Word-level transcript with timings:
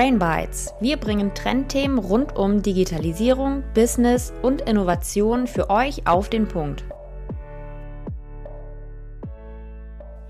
Brain 0.00 0.18
Bites. 0.18 0.72
Wir 0.80 0.96
bringen 0.96 1.34
Trendthemen 1.34 1.98
rund 1.98 2.34
um 2.34 2.62
Digitalisierung, 2.62 3.62
Business 3.74 4.32
und 4.40 4.62
Innovation 4.62 5.46
für 5.46 5.68
euch 5.68 6.06
auf 6.06 6.30
den 6.30 6.48
Punkt. 6.48 6.84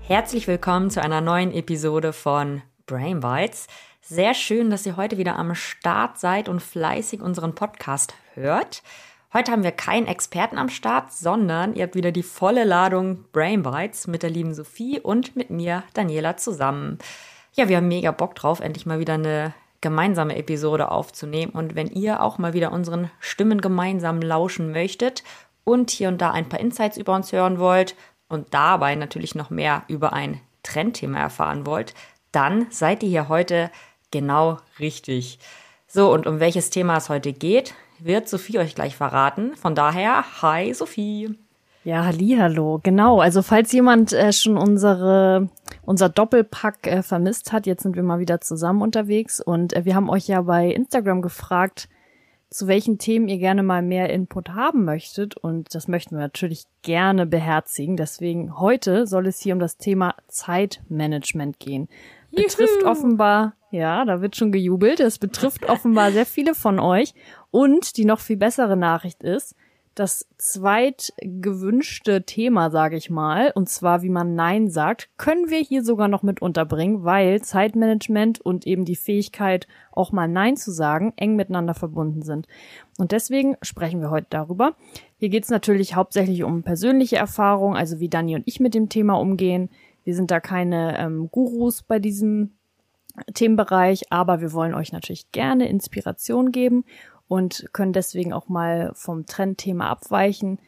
Herzlich 0.01 0.45
willkommen 0.49 0.89
zu 0.89 1.01
einer 1.01 1.21
neuen 1.21 1.53
Episode 1.53 2.11
von 2.11 2.61
Brain 2.85 3.21
Bites. 3.21 3.67
Sehr 4.01 4.33
schön, 4.33 4.69
dass 4.71 4.85
ihr 4.85 4.97
heute 4.97 5.17
wieder 5.17 5.39
am 5.39 5.55
Start 5.55 6.19
seid 6.19 6.49
und 6.49 6.61
fleißig 6.61 7.21
unseren 7.21 7.55
Podcast 7.55 8.13
hört. 8.33 8.83
Heute 9.31 9.53
haben 9.53 9.63
wir 9.63 9.71
keinen 9.71 10.07
Experten 10.07 10.57
am 10.57 10.67
Start, 10.67 11.13
sondern 11.13 11.75
ihr 11.75 11.83
habt 11.83 11.95
wieder 11.95 12.11
die 12.11 12.23
volle 12.23 12.65
Ladung 12.65 13.23
Brain 13.31 13.63
Bites 13.63 14.07
mit 14.07 14.21
der 14.21 14.31
lieben 14.31 14.53
Sophie 14.53 14.99
und 14.99 15.37
mit 15.37 15.49
mir, 15.49 15.83
Daniela, 15.93 16.35
zusammen. 16.35 16.97
Ja, 17.53 17.69
wir 17.69 17.77
haben 17.77 17.87
mega 17.87 18.11
Bock 18.11 18.35
drauf, 18.35 18.59
endlich 18.59 18.85
mal 18.85 18.99
wieder 18.99 19.13
eine 19.13 19.53
gemeinsame 19.81 20.37
Episode 20.37 20.91
aufzunehmen. 20.91 21.51
Und 21.51 21.75
wenn 21.75 21.87
ihr 21.87 22.21
auch 22.21 22.37
mal 22.37 22.53
wieder 22.53 22.71
unseren 22.71 23.11
Stimmen 23.19 23.61
gemeinsam 23.61 24.21
lauschen 24.21 24.71
möchtet 24.71 25.23
und 25.63 25.91
hier 25.91 26.07
und 26.07 26.21
da 26.21 26.31
ein 26.31 26.49
paar 26.49 26.59
Insights 26.59 26.97
über 26.97 27.15
uns 27.15 27.31
hören 27.31 27.59
wollt 27.59 27.95
und 28.29 28.53
dabei 28.53 28.95
natürlich 28.95 29.35
noch 29.35 29.49
mehr 29.49 29.83
über 29.87 30.13
ein 30.13 30.39
Trendthema 30.63 31.19
erfahren 31.19 31.65
wollt, 31.65 31.93
dann 32.31 32.67
seid 32.69 33.03
ihr 33.03 33.09
hier 33.09 33.29
heute 33.29 33.71
genau 34.11 34.59
richtig. 34.79 35.39
So, 35.87 36.13
und 36.13 36.27
um 36.27 36.39
welches 36.39 36.69
Thema 36.69 36.97
es 36.97 37.09
heute 37.09 37.33
geht, 37.33 37.73
wird 37.99 38.29
Sophie 38.29 38.59
euch 38.59 38.75
gleich 38.75 38.95
verraten. 38.95 39.55
Von 39.57 39.75
daher, 39.75 40.41
hi 40.41 40.73
Sophie. 40.73 41.37
Ja, 41.83 42.05
hallo, 42.05 42.79
genau. 42.83 43.21
Also 43.21 43.41
falls 43.41 43.71
jemand 43.71 44.13
äh, 44.13 44.31
schon 44.31 44.55
unsere 44.55 45.49
unser 45.83 46.09
Doppelpack 46.09 46.85
äh, 46.85 47.01
vermisst 47.01 47.51
hat, 47.51 47.65
jetzt 47.65 47.81
sind 47.81 47.95
wir 47.95 48.03
mal 48.03 48.19
wieder 48.19 48.39
zusammen 48.39 48.83
unterwegs 48.83 49.41
und 49.41 49.73
äh, 49.75 49.83
wir 49.83 49.95
haben 49.95 50.09
euch 50.09 50.27
ja 50.27 50.41
bei 50.43 50.67
Instagram 50.67 51.23
gefragt, 51.23 51.89
zu 52.51 52.67
welchen 52.67 52.99
Themen 52.99 53.27
ihr 53.29 53.39
gerne 53.39 53.63
mal 53.63 53.81
mehr 53.81 54.11
Input 54.11 54.49
haben 54.49 54.85
möchtet 54.85 55.37
und 55.37 55.73
das 55.73 55.87
möchten 55.87 56.15
wir 56.15 56.21
natürlich 56.21 56.65
gerne 56.83 57.25
beherzigen. 57.25 57.97
Deswegen 57.97 58.59
heute 58.59 59.07
soll 59.07 59.25
es 59.25 59.39
hier 59.39 59.53
um 59.53 59.59
das 59.59 59.77
Thema 59.77 60.15
Zeitmanagement 60.27 61.59
gehen. 61.59 61.87
Betrifft 62.31 62.81
Juhu. 62.81 62.89
offenbar, 62.89 63.53
ja, 63.71 64.05
da 64.05 64.21
wird 64.21 64.35
schon 64.35 64.51
gejubelt. 64.51 64.99
Es 64.99 65.17
betrifft 65.17 65.67
offenbar 65.67 66.11
sehr 66.11 66.25
viele 66.25 66.53
von 66.53 66.79
euch 66.79 67.15
und 67.49 67.97
die 67.97 68.05
noch 68.05 68.19
viel 68.19 68.37
bessere 68.37 68.77
Nachricht 68.77 69.23
ist, 69.23 69.55
das 69.95 70.25
zweitgewünschte 70.37 72.23
Thema, 72.23 72.71
sage 72.71 72.95
ich 72.95 73.09
mal, 73.09 73.51
und 73.53 73.67
zwar 73.67 74.01
wie 74.03 74.09
man 74.09 74.35
Nein 74.35 74.69
sagt, 74.69 75.09
können 75.17 75.49
wir 75.49 75.59
hier 75.59 75.83
sogar 75.83 76.07
noch 76.07 76.23
mit 76.23 76.41
unterbringen, 76.41 77.03
weil 77.03 77.41
Zeitmanagement 77.41 78.39
und 78.39 78.65
eben 78.65 78.85
die 78.85 78.95
Fähigkeit, 78.95 79.67
auch 79.91 80.13
mal 80.13 80.27
Nein 80.27 80.55
zu 80.55 80.71
sagen, 80.71 81.13
eng 81.17 81.35
miteinander 81.35 81.73
verbunden 81.73 82.21
sind. 82.21 82.47
Und 82.97 83.11
deswegen 83.11 83.57
sprechen 83.61 83.99
wir 83.99 84.11
heute 84.11 84.27
darüber. 84.29 84.75
Hier 85.17 85.29
geht 85.29 85.43
es 85.43 85.49
natürlich 85.49 85.95
hauptsächlich 85.95 86.43
um 86.43 86.63
persönliche 86.63 87.17
Erfahrungen, 87.17 87.75
also 87.75 87.99
wie 87.99 88.09
Dani 88.09 88.35
und 88.35 88.43
ich 88.47 88.61
mit 88.61 88.73
dem 88.73 88.87
Thema 88.87 89.15
umgehen. 89.15 89.69
Wir 90.05 90.15
sind 90.15 90.31
da 90.31 90.39
keine 90.39 90.97
ähm, 90.97 91.29
Gurus 91.31 91.83
bei 91.83 91.99
diesem 91.99 92.51
Themenbereich, 93.33 94.03
aber 94.09 94.39
wir 94.39 94.53
wollen 94.53 94.73
euch 94.73 94.93
natürlich 94.93 95.31
gerne 95.31 95.67
Inspiration 95.67 96.51
geben 96.51 96.85
und 97.31 97.69
können 97.71 97.93
deswegen 97.93 98.33
auch 98.33 98.49
mal 98.49 98.91
vom 98.93 99.25
Trendthema 99.25 99.87
abweichen, 99.87 100.59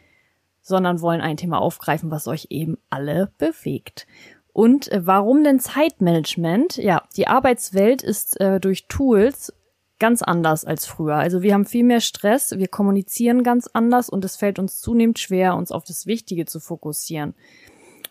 sondern 0.62 1.02
wollen 1.02 1.20
ein 1.20 1.36
Thema 1.36 1.60
aufgreifen, 1.60 2.10
was 2.10 2.26
euch 2.26 2.48
eben 2.52 2.78
alle 2.90 3.34
bewegt. 3.38 4.08
Und 4.54 4.90
äh, 4.90 5.06
warum 5.06 5.44
denn 5.44 5.60
Zeitmanagement? 5.60 6.78
Ja, 6.78 7.04
die 7.18 7.28
Arbeitswelt 7.28 8.02
ist 8.02 8.40
äh, 8.40 8.62
durch 8.62 8.88
Tools 8.88 9.52
ganz 10.00 10.22
anders 10.22 10.64
als 10.64 10.86
früher. 10.86 11.16
Also 11.16 11.42
wir 11.42 11.54
haben 11.54 11.66
viel 11.66 11.84
mehr 11.84 12.00
Stress, 12.00 12.52
wir 12.58 12.70
kommunizieren 12.70 13.44
ganz 13.44 13.70
anders 13.74 14.08
und 14.08 14.24
es 14.24 14.38
fällt 14.38 14.58
uns 14.58 14.80
zunehmend 14.80 15.20
schwer, 15.20 15.58
uns 15.58 15.70
auf 15.70 15.84
das 15.84 16.06
Wichtige 16.06 16.46
zu 16.46 16.62
fokussieren. 16.62 17.36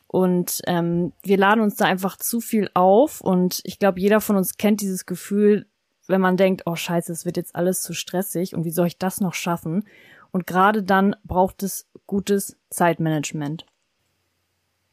Und 0.08 0.60
ähm, 0.66 1.14
wir 1.22 1.38
laden 1.38 1.62
uns 1.62 1.76
da 1.76 1.86
einfach 1.86 2.18
zu 2.18 2.42
viel 2.42 2.68
auf 2.74 3.22
und 3.22 3.62
ich 3.64 3.78
glaube, 3.78 3.98
jeder 3.98 4.20
von 4.20 4.36
uns 4.36 4.58
kennt 4.58 4.82
dieses 4.82 5.06
Gefühl, 5.06 5.64
wenn 6.12 6.20
man 6.20 6.36
denkt, 6.36 6.62
oh 6.66 6.76
scheiße, 6.76 7.10
es 7.10 7.24
wird 7.24 7.36
jetzt 7.36 7.56
alles 7.56 7.82
zu 7.82 7.92
stressig 7.92 8.54
und 8.54 8.64
wie 8.64 8.70
soll 8.70 8.86
ich 8.86 8.98
das 8.98 9.20
noch 9.20 9.34
schaffen? 9.34 9.88
Und 10.30 10.46
gerade 10.46 10.84
dann 10.84 11.16
braucht 11.24 11.64
es 11.64 11.88
gutes 12.06 12.56
Zeitmanagement. 12.70 13.66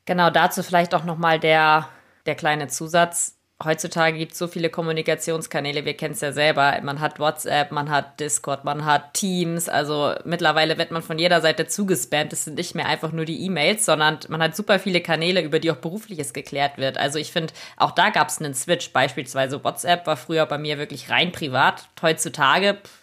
Genau, 0.06 0.32
dazu 0.32 0.64
vielleicht 0.64 0.96
auch 0.96 1.04
nochmal 1.04 1.40
der, 1.40 1.88
der 2.26 2.34
kleine 2.34 2.68
Zusatz 2.68 3.39
heutzutage 3.64 4.18
gibt 4.18 4.32
es 4.32 4.38
so 4.38 4.48
viele 4.48 4.70
Kommunikationskanäle, 4.70 5.84
wir 5.84 5.96
kennen 5.96 6.14
es 6.14 6.22
ja 6.22 6.32
selber. 6.32 6.80
Man 6.82 7.00
hat 7.00 7.20
WhatsApp, 7.20 7.72
man 7.72 7.90
hat 7.90 8.20
Discord, 8.20 8.64
man 8.64 8.86
hat 8.86 9.14
Teams. 9.14 9.68
Also 9.68 10.14
mittlerweile 10.24 10.78
wird 10.78 10.92
man 10.92 11.02
von 11.02 11.20
jeder 11.20 11.42
Seite 11.42 11.68
zugespammt. 11.68 12.32
Es 12.32 12.46
sind 12.46 12.56
nicht 12.56 12.76
mehr 12.76 12.88
einfach 12.88 13.12
nur 13.12 13.26
die 13.26 13.44
E-Mails, 13.46 13.86
sondern 13.86 14.20
man 14.30 14.42
hat 14.42 14.56
super 14.56 14.80
viele 14.80 15.02
Kanäle, 15.02 15.42
über 15.42 15.60
die 15.60 15.72
auch 15.72 15.78
berufliches 15.78 16.34
geklärt 16.34 16.78
wird. 16.78 16.98
Also 16.98 17.20
ich 17.20 17.32
finde, 17.32 17.54
auch 17.76 17.92
da 17.92 18.10
gab 18.10 18.30
es 18.30 18.40
einen 18.40 18.54
Switch. 18.54 18.92
Beispielsweise 18.92 19.64
WhatsApp 19.64 20.08
war 20.08 20.18
früher 20.18 20.46
bei 20.46 20.58
mir 20.58 20.78
wirklich 20.78 21.10
rein 21.10 21.32
privat. 21.34 21.90
Heutzutage 22.02 22.78
pff, 22.82 23.00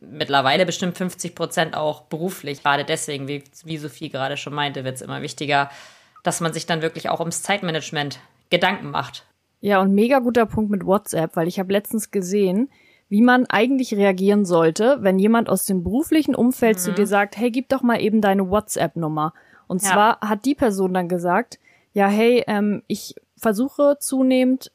mittlerweile 0.00 0.66
bestimmt 0.66 0.98
50 0.98 1.34
Prozent 1.34 1.74
auch 1.74 2.02
beruflich. 2.02 2.62
Gerade 2.62 2.84
deswegen, 2.84 3.26
wie, 3.26 3.42
wie 3.64 3.78
Sophie 3.78 4.10
gerade 4.10 4.36
schon 4.36 4.54
meinte, 4.54 4.84
wird 4.84 4.96
es 4.96 5.02
immer 5.02 5.22
wichtiger, 5.22 5.70
dass 6.22 6.40
man 6.40 6.52
sich 6.52 6.66
dann 6.66 6.82
wirklich 6.82 7.08
auch 7.08 7.20
ums 7.20 7.42
Zeitmanagement 7.42 8.18
Gedanken 8.50 8.90
macht. 8.90 9.24
Ja, 9.64 9.80
und 9.80 9.94
mega 9.94 10.18
guter 10.18 10.44
Punkt 10.44 10.70
mit 10.70 10.84
WhatsApp, 10.84 11.36
weil 11.36 11.48
ich 11.48 11.58
habe 11.58 11.72
letztens 11.72 12.10
gesehen, 12.10 12.68
wie 13.08 13.22
man 13.22 13.46
eigentlich 13.46 13.94
reagieren 13.94 14.44
sollte, 14.44 14.98
wenn 15.00 15.18
jemand 15.18 15.48
aus 15.48 15.64
dem 15.64 15.82
beruflichen 15.82 16.34
Umfeld 16.34 16.76
mhm. 16.76 16.80
zu 16.80 16.92
dir 16.92 17.06
sagt, 17.06 17.38
hey, 17.38 17.50
gib 17.50 17.70
doch 17.70 17.80
mal 17.80 17.98
eben 17.98 18.20
deine 18.20 18.50
WhatsApp-Nummer. 18.50 19.32
Und 19.66 19.82
ja. 19.82 19.88
zwar 19.88 20.20
hat 20.20 20.44
die 20.44 20.54
Person 20.54 20.92
dann 20.92 21.08
gesagt, 21.08 21.60
ja, 21.94 22.08
hey, 22.08 22.44
ähm, 22.46 22.82
ich 22.88 23.14
versuche 23.44 23.98
zunehmend 24.00 24.72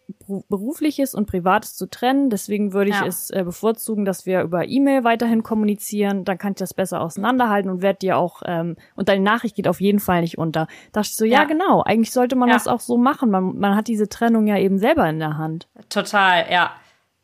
berufliches 0.48 1.16
und 1.16 1.26
privates 1.26 1.76
zu 1.76 1.90
trennen. 1.90 2.30
Deswegen 2.30 2.72
würde 2.72 2.92
ich 2.92 3.00
ja. 3.00 3.08
es 3.08 3.32
äh, 3.32 3.44
bevorzugen, 3.44 4.06
dass 4.06 4.28
wir 4.28 4.44
über 4.44 4.68
E-Mail 4.68 5.04
weiterhin 5.04 5.42
kommunizieren. 5.42 6.24
Dann 6.24 6.38
kann 6.38 6.52
ich 6.52 6.60
das 6.60 6.76
besser 6.76 7.02
auseinanderhalten 7.02 7.72
und 7.72 7.82
werde 7.82 7.98
dir 7.98 8.18
auch 8.18 8.44
ähm, 8.46 8.76
und 8.96 9.10
deine 9.10 9.24
Nachricht 9.24 9.56
geht 9.56 9.68
auf 9.68 9.82
jeden 9.82 10.00
Fall 10.00 10.22
nicht 10.22 10.38
unter. 10.38 10.68
Da 10.92 11.02
dachte 11.02 11.10
ich 11.10 11.16
so, 11.16 11.26
ja, 11.26 11.40
ja 11.40 11.44
genau. 11.46 11.82
Eigentlich 11.82 12.12
sollte 12.12 12.36
man 12.36 12.50
ja. 12.50 12.54
das 12.54 12.68
auch 12.68 12.80
so 12.80 12.98
machen. 12.98 13.32
Man, 13.32 13.58
man 13.58 13.76
hat 13.76 13.88
diese 13.88 14.08
Trennung 14.08 14.46
ja 14.46 14.58
eben 14.60 14.78
selber 14.78 15.10
in 15.10 15.18
der 15.18 15.40
Hand. 15.40 15.68
Total, 15.90 16.46
ja. 16.52 16.72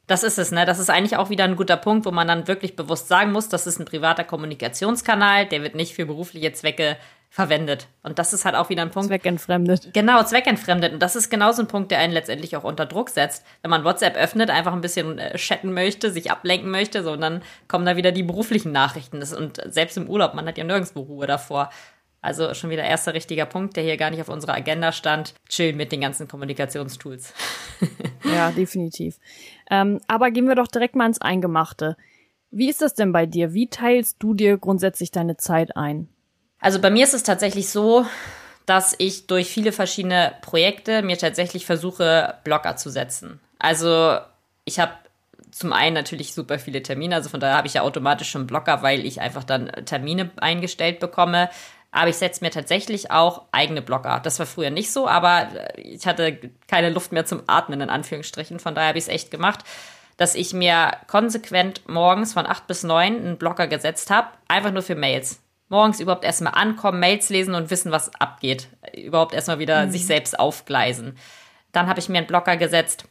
Das 0.07 0.23
ist 0.23 0.39
es, 0.39 0.51
ne? 0.51 0.65
Das 0.65 0.79
ist 0.79 0.89
eigentlich 0.89 1.17
auch 1.17 1.29
wieder 1.29 1.43
ein 1.43 1.55
guter 1.55 1.77
Punkt, 1.77 2.07
wo 2.07 2.11
man 2.11 2.27
dann 2.27 2.47
wirklich 2.47 2.75
bewusst 2.75 3.07
sagen 3.07 3.31
muss, 3.31 3.49
das 3.49 3.67
ist 3.67 3.79
ein 3.79 3.85
privater 3.85 4.23
Kommunikationskanal, 4.23 5.45
der 5.45 5.61
wird 5.61 5.75
nicht 5.75 5.93
für 5.93 6.05
berufliche 6.07 6.53
Zwecke 6.53 6.97
verwendet. 7.35 7.89
Und 8.01 8.17
das 8.17 8.31
ist 8.31 8.45
halt 8.45 8.55
auch 8.55 8.69
wieder 8.69 8.81
ein 8.81 8.91
Punkt. 8.91 9.09
Zweckentfremdet. 9.09 9.93
Genau, 9.93 10.23
zweckentfremdet. 10.23 10.93
Und 10.93 11.01
das 11.01 11.17
ist 11.17 11.29
genauso 11.29 11.63
ein 11.63 11.67
Punkt, 11.67 11.91
der 11.91 11.99
einen 11.99 12.13
letztendlich 12.13 12.55
auch 12.55 12.63
unter 12.63 12.85
Druck 12.85 13.09
setzt. 13.09 13.45
Wenn 13.61 13.71
man 13.71 13.83
WhatsApp 13.83 14.15
öffnet, 14.15 14.49
einfach 14.49 14.71
ein 14.71 14.79
bisschen 14.79 15.19
äh, 15.19 15.35
chatten 15.35 15.73
möchte, 15.73 16.11
sich 16.11 16.31
ablenken 16.31 16.71
möchte, 16.71 17.03
so, 17.03 17.11
und 17.11 17.19
dann 17.19 17.41
kommen 17.67 17.85
da 17.85 17.97
wieder 17.97 18.13
die 18.13 18.23
beruflichen 18.23 18.71
Nachrichten. 18.71 19.19
Das, 19.19 19.33
und 19.33 19.61
selbst 19.65 19.97
im 19.97 20.09
Urlaub, 20.09 20.33
man 20.33 20.47
hat 20.47 20.57
ja 20.57 20.63
nirgendwo 20.63 21.01
Ruhe 21.01 21.27
davor. 21.27 21.71
Also 22.21 22.53
schon 22.53 22.69
wieder 22.69 22.85
erster 22.85 23.13
richtiger 23.13 23.45
Punkt, 23.45 23.75
der 23.75 23.83
hier 23.83 23.97
gar 23.97 24.11
nicht 24.11 24.21
auf 24.21 24.29
unserer 24.29 24.53
Agenda 24.53 24.93
stand. 24.93 25.33
Chillen 25.49 25.75
mit 25.75 25.91
den 25.91 25.99
ganzen 25.99 26.29
Kommunikationstools. 26.29 27.33
ja, 28.23 28.51
definitiv. 28.51 29.19
Ähm, 29.69 29.99
aber 30.07 30.31
gehen 30.31 30.47
wir 30.47 30.55
doch 30.55 30.67
direkt 30.67 30.95
mal 30.95 31.05
ins 31.05 31.19
Eingemachte. 31.19 31.97
Wie 32.49 32.69
ist 32.69 32.81
das 32.81 32.93
denn 32.93 33.11
bei 33.11 33.25
dir? 33.25 33.53
Wie 33.53 33.67
teilst 33.67 34.23
du 34.23 34.33
dir 34.33 34.57
grundsätzlich 34.57 35.11
deine 35.11 35.35
Zeit 35.35 35.75
ein? 35.75 36.07
Also 36.65 36.81
bei 36.81 36.89
mir 36.89 37.03
ist 37.03 37.13
es 37.13 37.21
tatsächlich 37.21 37.69
so, 37.69 38.07
dass 38.65 38.95
ich 38.97 39.27
durch 39.27 39.51
viele 39.51 39.71
verschiedene 39.71 40.33
Projekte 40.41 41.03
mir 41.03 41.15
tatsächlich 41.15 41.63
versuche, 41.63 42.39
Blocker 42.43 42.75
zu 42.75 42.89
setzen. 42.89 43.39
Also 43.59 44.17
ich 44.63 44.79
habe 44.79 44.93
zum 45.51 45.73
einen 45.73 45.93
natürlich 45.93 46.33
super 46.33 46.57
viele 46.57 46.81
Termine, 46.81 47.13
also 47.13 47.29
von 47.29 47.39
daher 47.39 47.57
habe 47.57 47.67
ich 47.67 47.75
ja 47.75 47.83
automatisch 47.83 48.31
schon 48.31 48.47
Blocker, 48.47 48.81
weil 48.81 49.05
ich 49.05 49.21
einfach 49.21 49.43
dann 49.43 49.67
Termine 49.85 50.31
eingestellt 50.37 50.99
bekomme. 50.99 51.51
Aber 51.91 52.09
ich 52.09 52.15
setze 52.15 52.43
mir 52.43 52.49
tatsächlich 52.49 53.11
auch 53.11 53.43
eigene 53.51 53.83
Blocker. 53.83 54.19
Das 54.23 54.39
war 54.39 54.47
früher 54.47 54.71
nicht 54.71 54.91
so, 54.91 55.07
aber 55.07 55.49
ich 55.77 56.07
hatte 56.07 56.39
keine 56.67 56.89
Luft 56.89 57.11
mehr 57.11 57.27
zum 57.27 57.43
Atmen, 57.45 57.79
in 57.79 57.91
Anführungsstrichen. 57.91 58.59
Von 58.59 58.73
daher 58.73 58.87
habe 58.87 58.97
ich 58.97 59.03
es 59.03 59.09
echt 59.09 59.29
gemacht, 59.29 59.59
dass 60.17 60.33
ich 60.33 60.51
mir 60.51 60.93
konsequent 61.05 61.87
morgens 61.87 62.33
von 62.33 62.47
acht 62.47 62.65
bis 62.65 62.81
neun 62.81 63.17
einen 63.17 63.37
Blocker 63.37 63.67
gesetzt 63.67 64.09
habe, 64.09 64.29
einfach 64.47 64.71
nur 64.71 64.81
für 64.81 64.95
Mails 64.95 65.44
morgens 65.69 65.99
überhaupt 65.99 66.23
erstmal 66.23 66.53
ankommen, 66.53 66.99
Mails 66.99 67.29
lesen 67.29 67.55
und 67.55 67.69
wissen, 67.71 67.91
was 67.91 68.13
abgeht. 68.15 68.67
Überhaupt 68.95 69.33
erstmal 69.33 69.59
wieder 69.59 69.85
mhm. 69.85 69.91
sich 69.91 70.05
selbst 70.05 70.39
aufgleisen. 70.39 71.17
Dann 71.71 71.87
habe 71.87 71.99
ich 71.99 72.09
mir 72.09 72.19
einen 72.19 72.27
Blocker 72.27 72.57
gesetzt, 72.57 73.05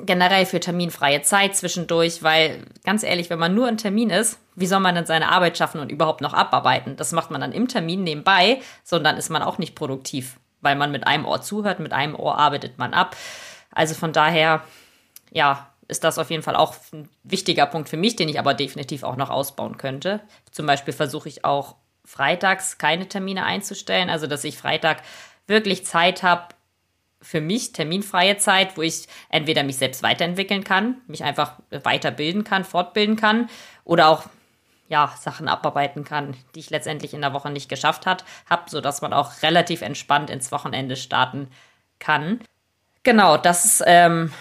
generell 0.00 0.46
für 0.46 0.60
terminfreie 0.60 1.22
Zeit 1.22 1.54
zwischendurch, 1.54 2.22
weil 2.22 2.64
ganz 2.84 3.02
ehrlich, 3.02 3.30
wenn 3.30 3.38
man 3.38 3.54
nur 3.54 3.68
ein 3.68 3.76
Termin 3.76 4.10
ist, 4.10 4.38
wie 4.54 4.66
soll 4.66 4.80
man 4.80 4.94
denn 4.94 5.06
seine 5.06 5.30
Arbeit 5.30 5.58
schaffen 5.58 5.80
und 5.80 5.92
überhaupt 5.92 6.20
noch 6.20 6.34
abarbeiten? 6.34 6.96
Das 6.96 7.12
macht 7.12 7.30
man 7.30 7.40
dann 7.40 7.52
im 7.52 7.68
Termin 7.68 8.02
nebenbei, 8.02 8.60
sondern 8.84 9.16
ist 9.16 9.30
man 9.30 9.42
auch 9.42 9.58
nicht 9.58 9.74
produktiv, 9.74 10.38
weil 10.60 10.76
man 10.76 10.92
mit 10.92 11.06
einem 11.06 11.26
Ohr 11.26 11.42
zuhört, 11.42 11.80
mit 11.80 11.92
einem 11.92 12.14
Ohr 12.14 12.38
arbeitet 12.38 12.78
man 12.78 12.94
ab. 12.94 13.16
Also 13.70 13.94
von 13.94 14.12
daher, 14.12 14.62
ja, 15.30 15.71
ist 15.92 16.02
das 16.02 16.18
auf 16.18 16.30
jeden 16.30 16.42
Fall 16.42 16.56
auch 16.56 16.74
ein 16.92 17.08
wichtiger 17.22 17.66
Punkt 17.66 17.88
für 17.88 17.96
mich, 17.96 18.16
den 18.16 18.28
ich 18.28 18.38
aber 18.38 18.54
definitiv 18.54 19.04
auch 19.04 19.16
noch 19.16 19.30
ausbauen 19.30 19.76
könnte. 19.76 20.20
Zum 20.50 20.66
Beispiel 20.66 20.92
versuche 20.92 21.28
ich 21.28 21.44
auch 21.44 21.76
freitags 22.04 22.78
keine 22.78 23.08
Termine 23.08 23.44
einzustellen, 23.44 24.10
also 24.10 24.26
dass 24.26 24.42
ich 24.42 24.58
Freitag 24.58 25.02
wirklich 25.46 25.86
Zeit 25.86 26.22
habe 26.22 26.54
für 27.20 27.40
mich, 27.40 27.72
terminfreie 27.72 28.36
Zeit, 28.38 28.76
wo 28.76 28.82
ich 28.82 29.06
entweder 29.28 29.62
mich 29.62 29.76
selbst 29.76 30.02
weiterentwickeln 30.02 30.64
kann, 30.64 31.00
mich 31.06 31.22
einfach 31.22 31.60
weiterbilden 31.70 32.42
kann, 32.42 32.64
fortbilden 32.64 33.14
kann 33.14 33.48
oder 33.84 34.08
auch 34.08 34.24
ja, 34.88 35.14
Sachen 35.18 35.48
abarbeiten 35.48 36.04
kann, 36.04 36.36
die 36.54 36.60
ich 36.60 36.70
letztendlich 36.70 37.14
in 37.14 37.20
der 37.20 37.32
Woche 37.32 37.50
nicht 37.50 37.68
geschafft 37.68 38.06
hat, 38.06 38.24
habe, 38.50 38.68
sodass 38.68 39.02
man 39.02 39.12
auch 39.12 39.42
relativ 39.42 39.82
entspannt 39.82 40.28
ins 40.30 40.50
Wochenende 40.52 40.96
starten 40.96 41.48
kann. 41.98 42.40
Genau, 43.04 43.36
das 43.36 43.64
ist 43.64 43.82
ähm, 43.86 44.32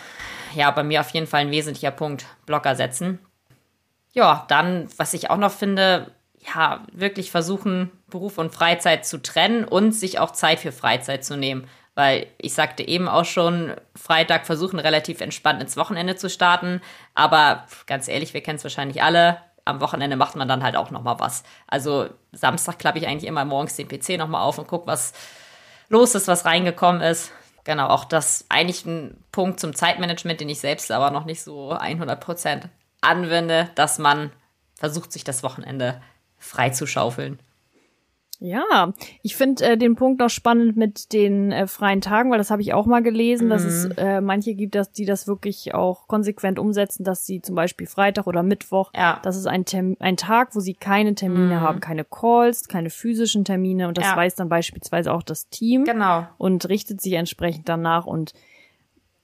ja 0.55 0.71
bei 0.71 0.83
mir 0.83 1.01
auf 1.01 1.09
jeden 1.09 1.27
Fall 1.27 1.41
ein 1.41 1.51
wesentlicher 1.51 1.91
Punkt. 1.91 2.25
Blocker 2.45 2.75
setzen. 2.75 3.19
Ja, 4.13 4.45
dann, 4.49 4.87
was 4.97 5.13
ich 5.13 5.29
auch 5.29 5.37
noch 5.37 5.51
finde, 5.51 6.11
ja, 6.39 6.83
wirklich 6.91 7.31
versuchen, 7.31 7.91
Beruf 8.09 8.37
und 8.37 8.53
Freizeit 8.53 9.05
zu 9.05 9.21
trennen 9.21 9.63
und 9.63 9.93
sich 9.93 10.19
auch 10.19 10.31
Zeit 10.31 10.59
für 10.59 10.71
Freizeit 10.71 11.23
zu 11.23 11.37
nehmen. 11.37 11.67
Weil 11.93 12.27
ich 12.37 12.53
sagte 12.53 12.87
eben 12.87 13.07
auch 13.07 13.25
schon, 13.25 13.73
Freitag 13.95 14.45
versuchen 14.45 14.79
relativ 14.79 15.21
entspannt 15.21 15.61
ins 15.61 15.77
Wochenende 15.77 16.15
zu 16.15 16.29
starten. 16.29 16.81
Aber 17.15 17.65
ganz 17.85 18.07
ehrlich, 18.07 18.33
wir 18.33 18.41
kennen 18.41 18.57
es 18.57 18.63
wahrscheinlich 18.63 19.03
alle. 19.03 19.37
Am 19.65 19.81
Wochenende 19.81 20.15
macht 20.15 20.35
man 20.35 20.47
dann 20.47 20.63
halt 20.63 20.75
auch 20.75 20.89
nochmal 20.89 21.19
was. 21.19 21.43
Also 21.67 22.09
Samstag 22.31 22.79
klappe 22.79 22.97
ich 22.97 23.07
eigentlich 23.07 23.27
immer 23.27 23.45
morgens 23.45 23.75
den 23.75 23.87
PC 23.87 24.17
nochmal 24.17 24.41
auf 24.41 24.57
und 24.57 24.67
gucke, 24.67 24.87
was 24.87 25.13
los 25.89 26.15
ist, 26.15 26.27
was 26.27 26.45
reingekommen 26.45 27.01
ist. 27.01 27.31
Genau, 27.63 27.87
auch 27.87 28.05
das 28.05 28.45
eigentlich 28.49 28.85
ein 28.85 29.23
Punkt 29.31 29.59
zum 29.59 29.75
Zeitmanagement, 29.75 30.41
den 30.41 30.49
ich 30.49 30.59
selbst 30.59 30.91
aber 30.91 31.11
noch 31.11 31.25
nicht 31.25 31.41
so 31.41 31.73
100% 31.73 32.63
anwende, 33.01 33.69
dass 33.75 33.99
man 33.99 34.31
versucht, 34.75 35.11
sich 35.11 35.23
das 35.23 35.43
Wochenende 35.43 36.01
freizuschaufeln. 36.37 37.39
Ja, 38.43 38.93
ich 39.21 39.35
finde 39.35 39.63
äh, 39.63 39.77
den 39.77 39.95
Punkt 39.95 40.19
noch 40.19 40.31
spannend 40.31 40.75
mit 40.75 41.13
den 41.13 41.51
äh, 41.51 41.67
freien 41.67 42.01
Tagen, 42.01 42.31
weil 42.31 42.39
das 42.39 42.49
habe 42.49 42.63
ich 42.63 42.73
auch 42.73 42.87
mal 42.87 43.03
gelesen, 43.03 43.45
mhm. 43.45 43.49
dass 43.51 43.63
es 43.63 43.87
mhm. 43.87 43.93
äh, 43.97 44.19
manche 44.19 44.55
gibt, 44.55 44.73
dass 44.73 44.91
die 44.91 45.05
das 45.05 45.27
wirklich 45.27 45.75
auch 45.75 46.07
konsequent 46.07 46.57
umsetzen, 46.57 47.03
dass 47.03 47.23
sie 47.23 47.43
zum 47.43 47.53
Beispiel 47.53 47.85
Freitag 47.85 48.25
oder 48.25 48.41
Mittwoch, 48.41 48.89
ja. 48.95 49.19
das 49.21 49.37
ist 49.37 49.45
ein, 49.45 49.65
Term 49.65 49.95
ein 49.99 50.17
Tag, 50.17 50.55
wo 50.55 50.59
sie 50.59 50.73
keine 50.73 51.13
Termine 51.13 51.57
mhm. 51.57 51.61
haben, 51.61 51.79
keine 51.81 52.03
Calls, 52.03 52.67
keine 52.67 52.89
physischen 52.89 53.45
Termine 53.45 53.87
und 53.87 53.99
das 53.99 54.05
ja. 54.05 54.17
weiß 54.17 54.33
dann 54.33 54.49
beispielsweise 54.49 55.13
auch 55.13 55.21
das 55.21 55.49
Team 55.49 55.83
genau. 55.83 56.25
und 56.39 56.67
richtet 56.67 56.99
sich 56.99 57.13
entsprechend 57.13 57.69
danach 57.69 58.07
und 58.07 58.33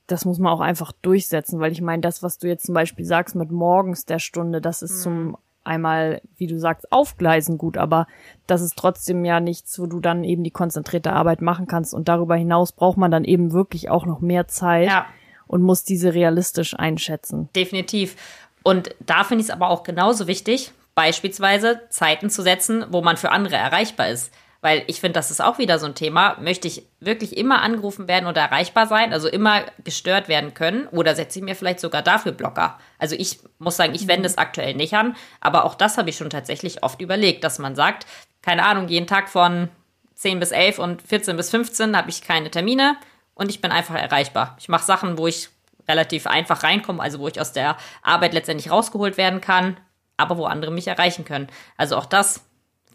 das 0.05 0.25
muss 0.25 0.37
man 0.37 0.53
auch 0.53 0.61
einfach 0.61 0.91
durchsetzen, 0.91 1.59
weil 1.59 1.71
ich 1.71 1.81
meine, 1.81 2.01
das, 2.01 2.21
was 2.21 2.37
du 2.37 2.47
jetzt 2.47 2.67
zum 2.67 2.75
Beispiel 2.75 3.03
sagst 3.03 3.35
mit 3.35 3.49
morgens 3.49 4.05
der 4.05 4.19
Stunde, 4.19 4.61
das 4.61 4.83
ist 4.83 4.99
mhm. 4.99 5.01
zum 5.01 5.37
einmal, 5.67 6.21
wie 6.37 6.47
du 6.47 6.59
sagst, 6.59 6.91
aufgleisen 6.91 7.57
gut, 7.57 7.77
aber 7.77 8.07
das 8.47 8.61
ist 8.61 8.77
trotzdem 8.77 9.23
ja 9.25 9.39
nichts, 9.39 9.77
wo 9.79 9.85
du 9.85 9.99
dann 9.99 10.23
eben 10.23 10.43
die 10.43 10.51
konzentrierte 10.51 11.13
Arbeit 11.13 11.41
machen 11.41 11.67
kannst. 11.67 11.93
Und 11.93 12.07
darüber 12.07 12.35
hinaus 12.35 12.71
braucht 12.71 12.97
man 12.97 13.11
dann 13.11 13.23
eben 13.23 13.51
wirklich 13.51 13.89
auch 13.89 14.05
noch 14.05 14.21
mehr 14.21 14.47
Zeit 14.47 14.87
ja. 14.87 15.05
und 15.45 15.61
muss 15.61 15.83
diese 15.83 16.13
realistisch 16.13 16.77
einschätzen. 16.77 17.49
Definitiv. 17.55 18.15
Und 18.63 18.95
da 19.05 19.23
finde 19.23 19.41
ich 19.41 19.49
es 19.49 19.53
aber 19.53 19.69
auch 19.69 19.83
genauso 19.83 20.27
wichtig, 20.27 20.71
beispielsweise 20.95 21.81
Zeiten 21.89 22.29
zu 22.29 22.41
setzen, 22.41 22.85
wo 22.89 23.01
man 23.01 23.17
für 23.17 23.31
andere 23.31 23.55
erreichbar 23.55 24.09
ist. 24.09 24.33
Weil 24.61 24.83
ich 24.87 24.99
finde, 24.99 25.13
das 25.13 25.31
ist 25.31 25.41
auch 25.41 25.59
wieder 25.59 25.79
so 25.79 25.85
ein 25.85 25.95
Thema. 25.95 26.37
Möchte 26.41 26.67
ich 26.67 26.83
wirklich 26.99 27.37
immer 27.37 27.61
angerufen 27.61 28.07
werden 28.07 28.27
oder 28.27 28.41
erreichbar 28.41 28.87
sein, 28.87 29.13
also 29.13 29.27
immer 29.27 29.61
gestört 29.83 30.27
werden 30.27 30.53
können? 30.53 30.87
Oder 30.87 31.15
setze 31.15 31.39
ich 31.39 31.45
mir 31.45 31.55
vielleicht 31.55 31.79
sogar 31.79 32.01
dafür 32.01 32.31
Blocker? 32.31 32.79
Also 32.97 33.15
ich 33.17 33.39
muss 33.59 33.77
sagen, 33.77 33.93
ich 33.93 34.07
wende 34.07 34.27
es 34.27 34.37
aktuell 34.37 34.73
nicht 34.73 34.93
an, 34.95 35.15
aber 35.41 35.65
auch 35.65 35.75
das 35.75 35.97
habe 35.97 36.09
ich 36.09 36.17
schon 36.17 36.29
tatsächlich 36.29 36.83
oft 36.83 37.01
überlegt, 37.01 37.43
dass 37.43 37.59
man 37.59 37.75
sagt, 37.75 38.05
keine 38.41 38.65
Ahnung, 38.65 38.87
jeden 38.87 39.07
Tag 39.07 39.29
von 39.29 39.69
10 40.15 40.39
bis 40.39 40.51
11 40.51 40.79
und 40.79 41.01
14 41.03 41.37
bis 41.37 41.51
15 41.51 41.95
habe 41.95 42.09
ich 42.09 42.21
keine 42.21 42.49
Termine 42.49 42.97
und 43.35 43.49
ich 43.49 43.61
bin 43.61 43.71
einfach 43.71 43.95
erreichbar. 43.95 44.57
Ich 44.59 44.67
mache 44.67 44.85
Sachen, 44.85 45.17
wo 45.17 45.27
ich 45.27 45.49
relativ 45.87 46.27
einfach 46.27 46.63
reinkomme, 46.63 47.01
also 47.01 47.19
wo 47.19 47.27
ich 47.27 47.39
aus 47.39 47.53
der 47.53 47.77
Arbeit 48.01 48.33
letztendlich 48.33 48.71
rausgeholt 48.71 49.17
werden 49.17 49.41
kann, 49.41 49.77
aber 50.17 50.37
wo 50.37 50.45
andere 50.45 50.71
mich 50.71 50.87
erreichen 50.87 51.23
können. 51.23 51.47
Also 51.77 51.95
auch 51.95 52.05
das 52.05 52.46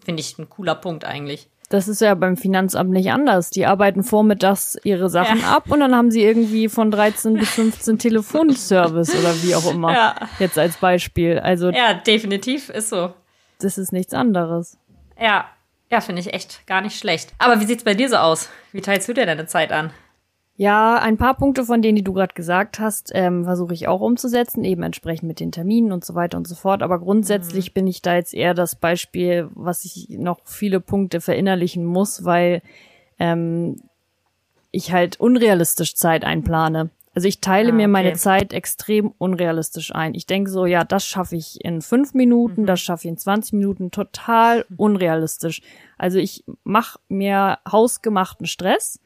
finde 0.04 0.20
ich 0.20 0.38
ein 0.38 0.48
cooler 0.48 0.74
Punkt 0.74 1.04
eigentlich. 1.04 1.48
Das 1.72 1.88
ist 1.88 2.02
ja 2.02 2.14
beim 2.14 2.36
Finanzamt 2.36 2.90
nicht 2.90 3.10
anders. 3.10 3.48
Die 3.48 3.64
arbeiten 3.64 4.02
vormittags 4.02 4.78
ihre 4.84 5.08
Sachen 5.08 5.40
ja. 5.40 5.56
ab 5.56 5.70
und 5.70 5.80
dann 5.80 5.96
haben 5.96 6.10
sie 6.10 6.22
irgendwie 6.22 6.68
von 6.68 6.90
13 6.90 7.34
bis 7.34 7.48
15 7.48 7.98
Telefonservice 7.98 9.14
oder 9.18 9.42
wie 9.42 9.54
auch 9.54 9.72
immer. 9.72 9.94
Ja. 9.94 10.14
Jetzt 10.38 10.58
als 10.58 10.76
Beispiel. 10.76 11.38
Also. 11.38 11.70
Ja, 11.70 11.94
definitiv 11.94 12.68
ist 12.68 12.90
so. 12.90 13.14
Das 13.58 13.78
ist 13.78 13.90
nichts 13.90 14.12
anderes. 14.12 14.76
Ja. 15.18 15.46
Ja, 15.90 16.02
finde 16.02 16.20
ich 16.20 16.34
echt 16.34 16.66
gar 16.66 16.82
nicht 16.82 16.98
schlecht. 16.98 17.32
Aber 17.38 17.60
wie 17.60 17.64
sieht's 17.64 17.84
bei 17.84 17.94
dir 17.94 18.10
so 18.10 18.16
aus? 18.16 18.50
Wie 18.72 18.80
teilst 18.82 19.08
du 19.08 19.14
dir 19.14 19.24
deine 19.24 19.46
Zeit 19.46 19.72
an? 19.72 19.92
Ja, 20.56 20.96
ein 20.96 21.16
paar 21.16 21.34
Punkte 21.34 21.64
von 21.64 21.80
denen, 21.80 21.96
die 21.96 22.04
du 22.04 22.12
gerade 22.12 22.34
gesagt 22.34 22.78
hast, 22.78 23.10
ähm, 23.14 23.44
versuche 23.44 23.72
ich 23.72 23.88
auch 23.88 24.00
umzusetzen, 24.00 24.64
eben 24.64 24.82
entsprechend 24.82 25.26
mit 25.26 25.40
den 25.40 25.50
Terminen 25.50 25.92
und 25.92 26.04
so 26.04 26.14
weiter 26.14 26.36
und 26.36 26.46
so 26.46 26.54
fort. 26.54 26.82
Aber 26.82 26.98
grundsätzlich 26.98 27.70
mhm. 27.70 27.74
bin 27.74 27.86
ich 27.86 28.02
da 28.02 28.14
jetzt 28.14 28.34
eher 28.34 28.52
das 28.52 28.76
Beispiel, 28.76 29.48
was 29.54 29.84
ich 29.84 30.10
noch 30.10 30.40
viele 30.44 30.80
Punkte 30.80 31.20
verinnerlichen 31.20 31.84
muss, 31.86 32.24
weil 32.24 32.62
ähm, 33.18 33.80
ich 34.70 34.92
halt 34.92 35.18
unrealistisch 35.18 35.94
Zeit 35.96 36.24
einplane. 36.24 36.90
Also 37.14 37.28
ich 37.28 37.40
teile 37.40 37.72
ah, 37.72 37.74
mir 37.74 37.88
meine 37.88 38.14
Zeit 38.14 38.52
extrem 38.54 39.12
unrealistisch 39.18 39.94
ein. 39.94 40.14
Ich 40.14 40.26
denke 40.26 40.50
so, 40.50 40.64
ja, 40.64 40.82
das 40.84 41.04
schaffe 41.04 41.36
ich 41.36 41.62
in 41.62 41.82
fünf 41.82 42.14
Minuten, 42.14 42.62
mhm. 42.62 42.66
das 42.66 42.80
schaffe 42.80 43.06
ich 43.06 43.10
in 43.10 43.18
20 43.18 43.54
Minuten, 43.54 43.90
total 43.90 44.64
unrealistisch. 44.76 45.60
Also 45.98 46.18
ich 46.18 46.44
mache 46.64 46.98
mir 47.08 47.58
hausgemachten 47.70 48.46
Stress 48.46 48.98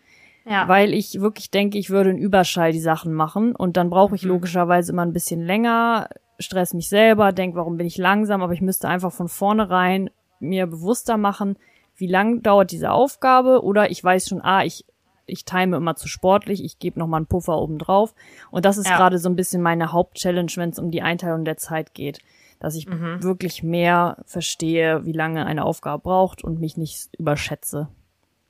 ja. 0.47 0.69
weil 0.69 0.95
ich 0.95 1.21
wirklich 1.21 1.51
denke, 1.51 1.79
ich 1.79 1.91
würde 1.91 2.11
in 2.11 2.19
Überschall 2.19 2.73
die 2.73 2.81
Sachen 2.81 3.13
machen 3.13 3.55
und 3.55 3.77
dann 3.77 3.91
brauche 3.91 4.15
ich 4.15 4.23
mhm. 4.23 4.31
logischerweise 4.31 4.93
immer 4.93 5.03
ein 5.03 5.13
bisschen 5.13 5.43
länger, 5.43 6.09
stress 6.39 6.75
mich 6.75 6.89
selber, 6.89 7.33
denk, 7.33 7.55
warum 7.57 7.77
bin 7.77 7.87
ich 7.87 7.99
langsam, 7.99 8.43
aber 8.43 8.53
ich 8.53 8.61
müsste 8.61 8.89
einfach 8.89 9.13
von 9.13 9.29
vornherein 9.29 10.11
mir 10.39 10.67
bewusster 10.67 11.17
machen, 11.17 11.57
wie 11.97 12.07
lang 12.07 12.43
dauert 12.43 12.71
diese 12.71 12.91
Aufgabe 12.91 13.63
oder 13.63 13.91
ich 13.91 14.03
weiß 14.03 14.29
schon, 14.29 14.43
ah, 14.43 14.65
ich 14.65 14.85
ich 15.29 15.45
time 15.45 15.77
immer 15.77 15.97
zu 15.97 16.07
sportlich, 16.07 16.63
ich 16.63 16.79
gebe 16.79 17.01
noch 17.01 17.09
mal 17.09 17.17
einen 17.17 17.27
Puffer 17.27 17.59
oben 17.59 17.79
drauf 17.79 18.15
und 18.53 18.65
das 18.65 18.79
ist 18.79 18.89
ja. 18.89 18.97
gerade 18.97 19.19
so 19.19 19.29
ein 19.29 19.35
bisschen 19.35 19.61
meine 19.61 19.91
Hauptchallenge, 19.91 20.53
wenn 20.55 20.71
es 20.71 20.79
um 20.79 20.93
die 20.93 21.03
Einteilung 21.03 21.45
der 21.45 21.57
Zeit 21.57 21.95
geht, 21.95 22.21
dass 22.61 22.77
ich 22.77 22.89
mhm. 22.89 23.25
wirklich 23.25 23.65
mehr 23.65 24.19
verstehe, 24.25 25.05
wie 25.05 25.13
lange 25.13 25.45
eine 25.45 25.65
Aufgabe 25.65 26.05
braucht 26.05 26.45
und 26.45 26.61
mich 26.61 26.77
nicht 26.77 27.09
überschätze. 27.19 27.89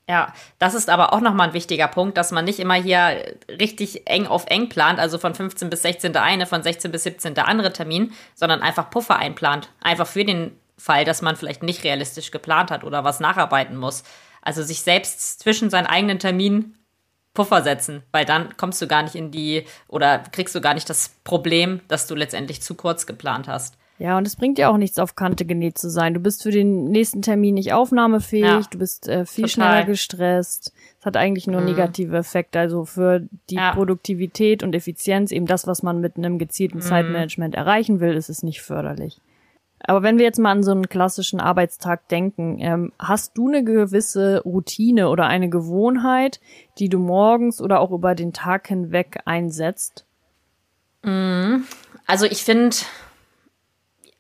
Ja, 0.09 0.33
das 0.61 0.75
ist 0.75 0.89
aber 0.89 1.13
auch 1.13 1.21
nochmal 1.21 1.49
ein 1.49 1.55
wichtiger 1.55 1.89
Punkt, 1.89 2.17
dass 2.17 2.31
man 2.31 2.45
nicht 2.45 2.61
immer 2.61 2.75
hier 2.75 3.37
richtig 3.49 4.09
eng 4.09 4.29
auf 4.29 4.47
eng 4.47 4.69
plant, 4.69 5.01
also 5.01 5.19
von 5.19 5.35
15 5.35 5.69
bis 5.69 5.83
16. 5.83 6.13
der 6.13 6.23
eine, 6.23 6.47
von 6.47 6.63
16 6.63 6.93
bis 6.93 7.03
17. 7.03 7.35
der 7.35 7.49
andere 7.49 7.73
Termin, 7.73 8.13
sondern 8.35 8.63
einfach 8.63 8.89
Puffer 8.91 9.17
einplant. 9.17 9.69
Einfach 9.81 10.07
für 10.07 10.25
den 10.25 10.57
Fall, 10.79 11.05
dass 11.05 11.23
man 11.23 11.35
vielleicht 11.35 11.65
nicht 11.65 11.83
realistisch 11.83 12.31
geplant 12.31 12.71
hat 12.71 12.85
oder 12.85 13.03
was 13.03 13.19
nacharbeiten 13.19 13.77
muss. 13.77 14.05
Also 14.43 14.63
sich 14.63 14.83
selbst 14.83 15.41
zwischen 15.41 15.71
seinen 15.71 15.87
eigenen 15.87 16.21
Terminen 16.21 16.79
Puffer 17.35 17.63
setzen, 17.63 18.05
weil 18.13 18.25
dann 18.25 18.57
kommst 18.57 18.81
du 18.81 18.87
gar 18.87 19.03
nicht 19.03 19.17
in 19.17 19.33
die 19.33 19.67
oder 19.89 20.21
kriegst 20.21 20.55
du 20.55 20.61
gar 20.61 20.75
nicht 20.75 20.89
das 20.89 21.17
Problem, 21.25 21.81
dass 21.89 22.07
du 22.07 22.15
letztendlich 22.15 22.63
zu 22.63 22.77
kurz 22.77 23.07
geplant 23.07 23.49
hast. 23.49 23.77
Ja, 23.99 24.19
und 24.19 24.27
es 24.27 24.37
bringt 24.37 24.59
ja 24.59 24.69
auch 24.69 24.77
nichts, 24.77 24.99
auf 24.99 25.15
Kante 25.15 25.47
genäht 25.47 25.79
zu 25.79 25.89
sein. 25.89 26.13
Du 26.13 26.21
bist 26.21 26.43
für 26.43 26.51
den 26.51 26.85
nächsten 26.85 27.23
Termin 27.23 27.55
nicht 27.55 27.73
aufnahmefähig, 27.73 28.45
ja, 28.45 28.61
du 28.71 28.79
bist 28.79 29.09
äh, 29.09 29.25
viel 29.25 29.45
total. 29.45 29.51
schneller 29.51 29.85
gestresst. 29.85 30.73
Es 31.01 31.07
hat 31.07 31.17
eigentlich 31.17 31.47
nur 31.47 31.61
mhm. 31.61 31.69
negative 31.69 32.17
Effekte. 32.17 32.59
Also 32.59 32.85
für 32.85 33.27
die 33.49 33.55
ja. 33.55 33.73
Produktivität 33.73 34.63
und 34.63 34.75
Effizienz, 34.75 35.33
eben 35.33 35.47
das, 35.47 35.67
was 35.67 35.83
man 35.83 36.01
mit 36.01 36.17
einem 36.17 36.39
gezielten 36.39 36.79
mhm. 36.79 36.83
Zeitmanagement 36.83 37.55
erreichen 37.55 38.01
will, 38.01 38.15
ist 38.15 38.29
es 38.29 38.43
nicht 38.43 38.61
förderlich. 38.61 39.21
Aber 39.81 40.03
wenn 40.03 40.19
wir 40.19 40.25
jetzt 40.25 40.39
mal 40.39 40.51
an 40.51 40.63
so 40.63 40.73
einen 40.73 40.89
klassischen 40.89 41.41
Arbeitstag 41.41 42.09
denken, 42.09 42.59
ähm, 42.61 42.93
hast 42.99 43.37
du 43.39 43.49
eine 43.49 43.63
gewisse 43.63 44.43
Routine 44.43 45.09
oder 45.09 45.27
eine 45.27 45.49
Gewohnheit, 45.49 46.41
die 46.79 46.89
du 46.89 46.99
morgens 46.99 47.61
oder 47.61 47.81
auch 47.81 47.93
über 47.93 48.15
den 48.15 48.33
Tag 48.33 48.69
hinweg 48.69 49.21
einsetzt? 49.25 50.05
Mhm. 51.03 51.65
Also 52.07 52.27
ich 52.27 52.43
finde, 52.43 52.77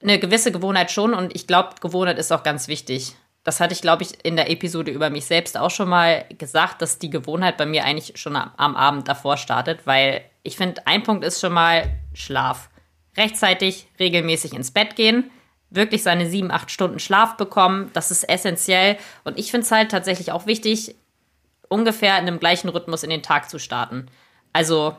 eine 0.06 0.18
gewisse 0.18 0.52
Gewohnheit 0.52 0.90
schon 0.90 1.14
und 1.14 1.34
ich 1.34 1.46
glaube, 1.46 1.70
Gewohnheit 1.80 2.18
ist 2.18 2.32
auch 2.32 2.42
ganz 2.42 2.68
wichtig. 2.68 3.16
Das 3.42 3.60
hatte 3.60 3.75
ich, 3.75 3.80
glaube 3.80 4.02
ich, 4.02 4.25
in 4.25 4.36
der 4.36 4.50
Episode 4.50 4.90
über 4.90 5.10
mich 5.10 5.26
selbst 5.26 5.56
auch 5.56 5.70
schon 5.70 5.88
mal 5.88 6.25
gesagt, 6.36 6.82
dass 6.82 6.98
die 6.98 7.10
Gewohnheit 7.10 7.56
bei 7.56 7.66
mir 7.66 7.84
eigentlich 7.84 8.18
schon 8.18 8.36
am 8.36 8.76
Abend 8.76 9.08
davor 9.08 9.36
startet, 9.36 9.86
weil 9.86 10.25
ich 10.42 10.56
finde, 10.56 10.86
ein 10.86 11.02
Punkt 11.02 11.25
ist 11.25 11.40
schon 11.40 11.52
mal 11.52 11.84
Schlaf. 12.12 12.70
Rechtzeitig, 13.16 13.88
regelmäßig 13.98 14.52
ins 14.52 14.72
Bett 14.72 14.96
gehen, 14.96 15.30
wirklich 15.70 16.02
seine 16.02 16.28
sieben, 16.28 16.50
acht 16.50 16.70
Stunden 16.70 16.98
Schlaf 16.98 17.36
bekommen, 17.36 17.90
das 17.92 18.10
ist 18.10 18.28
essentiell. 18.28 18.96
Und 19.25 19.38
ich 19.38 19.50
finde 19.50 19.64
es 19.64 19.72
halt 19.72 19.90
tatsächlich 19.90 20.32
auch 20.32 20.46
wichtig, 20.46 20.96
ungefähr 21.68 22.18
in 22.18 22.26
dem 22.26 22.40
gleichen 22.40 22.68
Rhythmus 22.68 23.02
in 23.02 23.10
den 23.10 23.22
Tag 23.22 23.48
zu 23.48 23.58
starten. 23.58 24.06
Also 24.52 24.96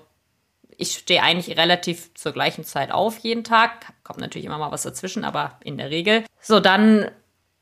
ich 0.77 0.93
stehe 0.93 1.23
eigentlich 1.23 1.57
relativ 1.57 2.13
zur 2.13 2.31
gleichen 2.31 2.63
Zeit 2.63 2.91
auf 2.91 3.17
jeden 3.19 3.43
Tag. 3.43 3.71
Kommt 4.03 4.19
natürlich 4.19 4.45
immer 4.45 4.59
mal 4.59 4.71
was 4.71 4.83
dazwischen, 4.83 5.25
aber 5.25 5.57
in 5.63 5.77
der 5.77 5.89
Regel. 5.89 6.23
So, 6.39 6.59
dann 6.59 7.09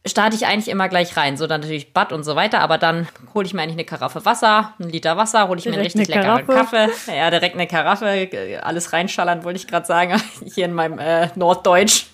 starte 0.06 0.36
ich 0.36 0.46
eigentlich 0.46 0.68
immer 0.68 0.90
gleich 0.90 1.16
rein. 1.18 1.38
So 1.38 1.48
dann 1.48 1.62
natürlich 1.62 1.94
Bad 1.94 2.12
und 2.12 2.24
so 2.24 2.36
weiter, 2.36 2.60
aber 2.60 2.78
dann 2.78 3.08
hole 3.34 3.46
ich 3.46 3.54
mir 3.54 3.62
eigentlich 3.62 3.76
eine 3.76 3.86
Karaffe 3.86 4.26
Wasser, 4.26 4.74
einen 4.80 4.90
Liter 4.90 5.18
Wasser, 5.18 5.48
hole 5.48 5.58
ich 5.58 5.64
direkt 5.64 5.96
mir 5.96 6.02
einen 6.02 6.06
richtig 6.06 6.16
leckeren 6.16 6.46
Kaffee. 6.46 6.90
Ja, 7.16 7.30
direkt 7.32 7.56
eine 7.56 7.68
Karaffe, 7.68 8.60
alles 8.62 8.94
reinschallern, 8.94 9.44
wollte 9.46 9.58
ich 9.58 9.68
gerade 9.68 9.88
sagen, 9.88 10.22
hier 10.54 10.66
in 10.66 10.74
meinem 10.74 11.00
äh, 11.00 11.30
Norddeutsch. 11.36 12.08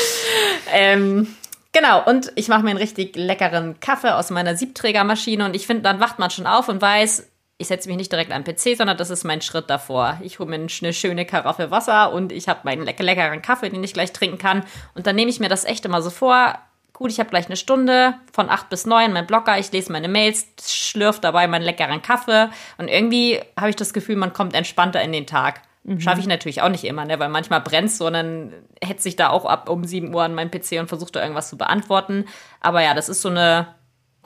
ähm, 0.72 1.36
genau, 1.72 2.02
und 2.04 2.32
ich 2.34 2.48
mache 2.48 2.62
mir 2.62 2.70
einen 2.70 2.78
richtig 2.78 3.14
leckeren 3.14 3.78
Kaffee 3.78 4.14
aus 4.14 4.30
meiner 4.30 4.56
Siebträgermaschine 4.56 5.44
und 5.44 5.54
ich 5.54 5.66
finde, 5.66 5.82
dann 5.82 6.00
wacht 6.00 6.18
man 6.18 6.30
schon 6.30 6.46
auf 6.46 6.68
und 6.68 6.80
weiß, 6.80 7.29
ich 7.60 7.68
setze 7.68 7.88
mich 7.88 7.98
nicht 7.98 8.10
direkt 8.10 8.32
am 8.32 8.42
PC, 8.42 8.76
sondern 8.76 8.96
das 8.96 9.10
ist 9.10 9.22
mein 9.24 9.42
Schritt 9.42 9.68
davor. 9.68 10.18
Ich 10.22 10.38
hole 10.38 10.48
mir 10.48 10.56
eine 10.56 10.92
schöne 10.94 11.26
Karaffe 11.26 11.70
Wasser 11.70 12.10
und 12.10 12.32
ich 12.32 12.48
habe 12.48 12.60
meinen 12.64 12.84
leckeren 12.84 13.42
Kaffee, 13.42 13.68
den 13.68 13.84
ich 13.84 13.92
gleich 13.92 14.12
trinken 14.12 14.38
kann. 14.38 14.64
Und 14.94 15.06
dann 15.06 15.14
nehme 15.14 15.30
ich 15.30 15.40
mir 15.40 15.50
das 15.50 15.66
echt 15.66 15.84
immer 15.84 16.00
so 16.00 16.08
vor, 16.08 16.58
gut, 16.94 17.10
ich 17.10 17.20
habe 17.20 17.28
gleich 17.28 17.46
eine 17.46 17.56
Stunde 17.56 18.14
von 18.32 18.48
acht 18.48 18.70
bis 18.70 18.86
neun, 18.86 19.12
mein 19.12 19.26
Blogger, 19.26 19.58
ich 19.58 19.70
lese 19.72 19.92
meine 19.92 20.08
Mails, 20.08 20.46
schlürf 20.66 21.20
dabei 21.20 21.48
meinen 21.48 21.62
leckeren 21.62 22.00
Kaffee 22.00 22.48
und 22.78 22.88
irgendwie 22.88 23.40
habe 23.58 23.68
ich 23.68 23.76
das 23.76 23.92
Gefühl, 23.92 24.16
man 24.16 24.32
kommt 24.32 24.54
entspannter 24.54 25.02
in 25.02 25.12
den 25.12 25.26
Tag. 25.26 25.60
Mhm. 25.84 26.00
Schaffe 26.00 26.20
ich 26.20 26.26
natürlich 26.26 26.62
auch 26.62 26.70
nicht 26.70 26.84
immer, 26.84 27.04
ne? 27.04 27.18
weil 27.18 27.28
manchmal 27.28 27.60
brennt 27.60 27.90
so 27.90 28.06
und 28.06 28.14
dann 28.14 28.54
hetze 28.82 29.06
ich 29.06 29.16
da 29.16 29.28
auch 29.28 29.44
ab 29.44 29.68
um 29.68 29.84
sieben 29.84 30.14
Uhr 30.14 30.22
an 30.22 30.34
meinem 30.34 30.50
PC 30.50 30.80
und 30.80 30.88
versuche 30.88 31.12
da 31.12 31.20
irgendwas 31.20 31.50
zu 31.50 31.58
beantworten. 31.58 32.24
Aber 32.60 32.82
ja, 32.82 32.94
das 32.94 33.10
ist 33.10 33.20
so 33.20 33.28
eine 33.28 33.74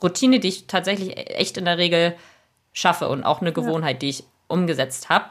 Routine, 0.00 0.38
die 0.38 0.48
ich 0.48 0.66
tatsächlich 0.68 1.16
echt 1.16 1.56
in 1.56 1.64
der 1.64 1.78
Regel 1.78 2.14
schaffe 2.74 3.08
und 3.08 3.24
auch 3.24 3.40
eine 3.40 3.54
Gewohnheit, 3.54 4.02
die 4.02 4.10
ich 4.10 4.24
umgesetzt 4.48 5.08
habe. 5.08 5.24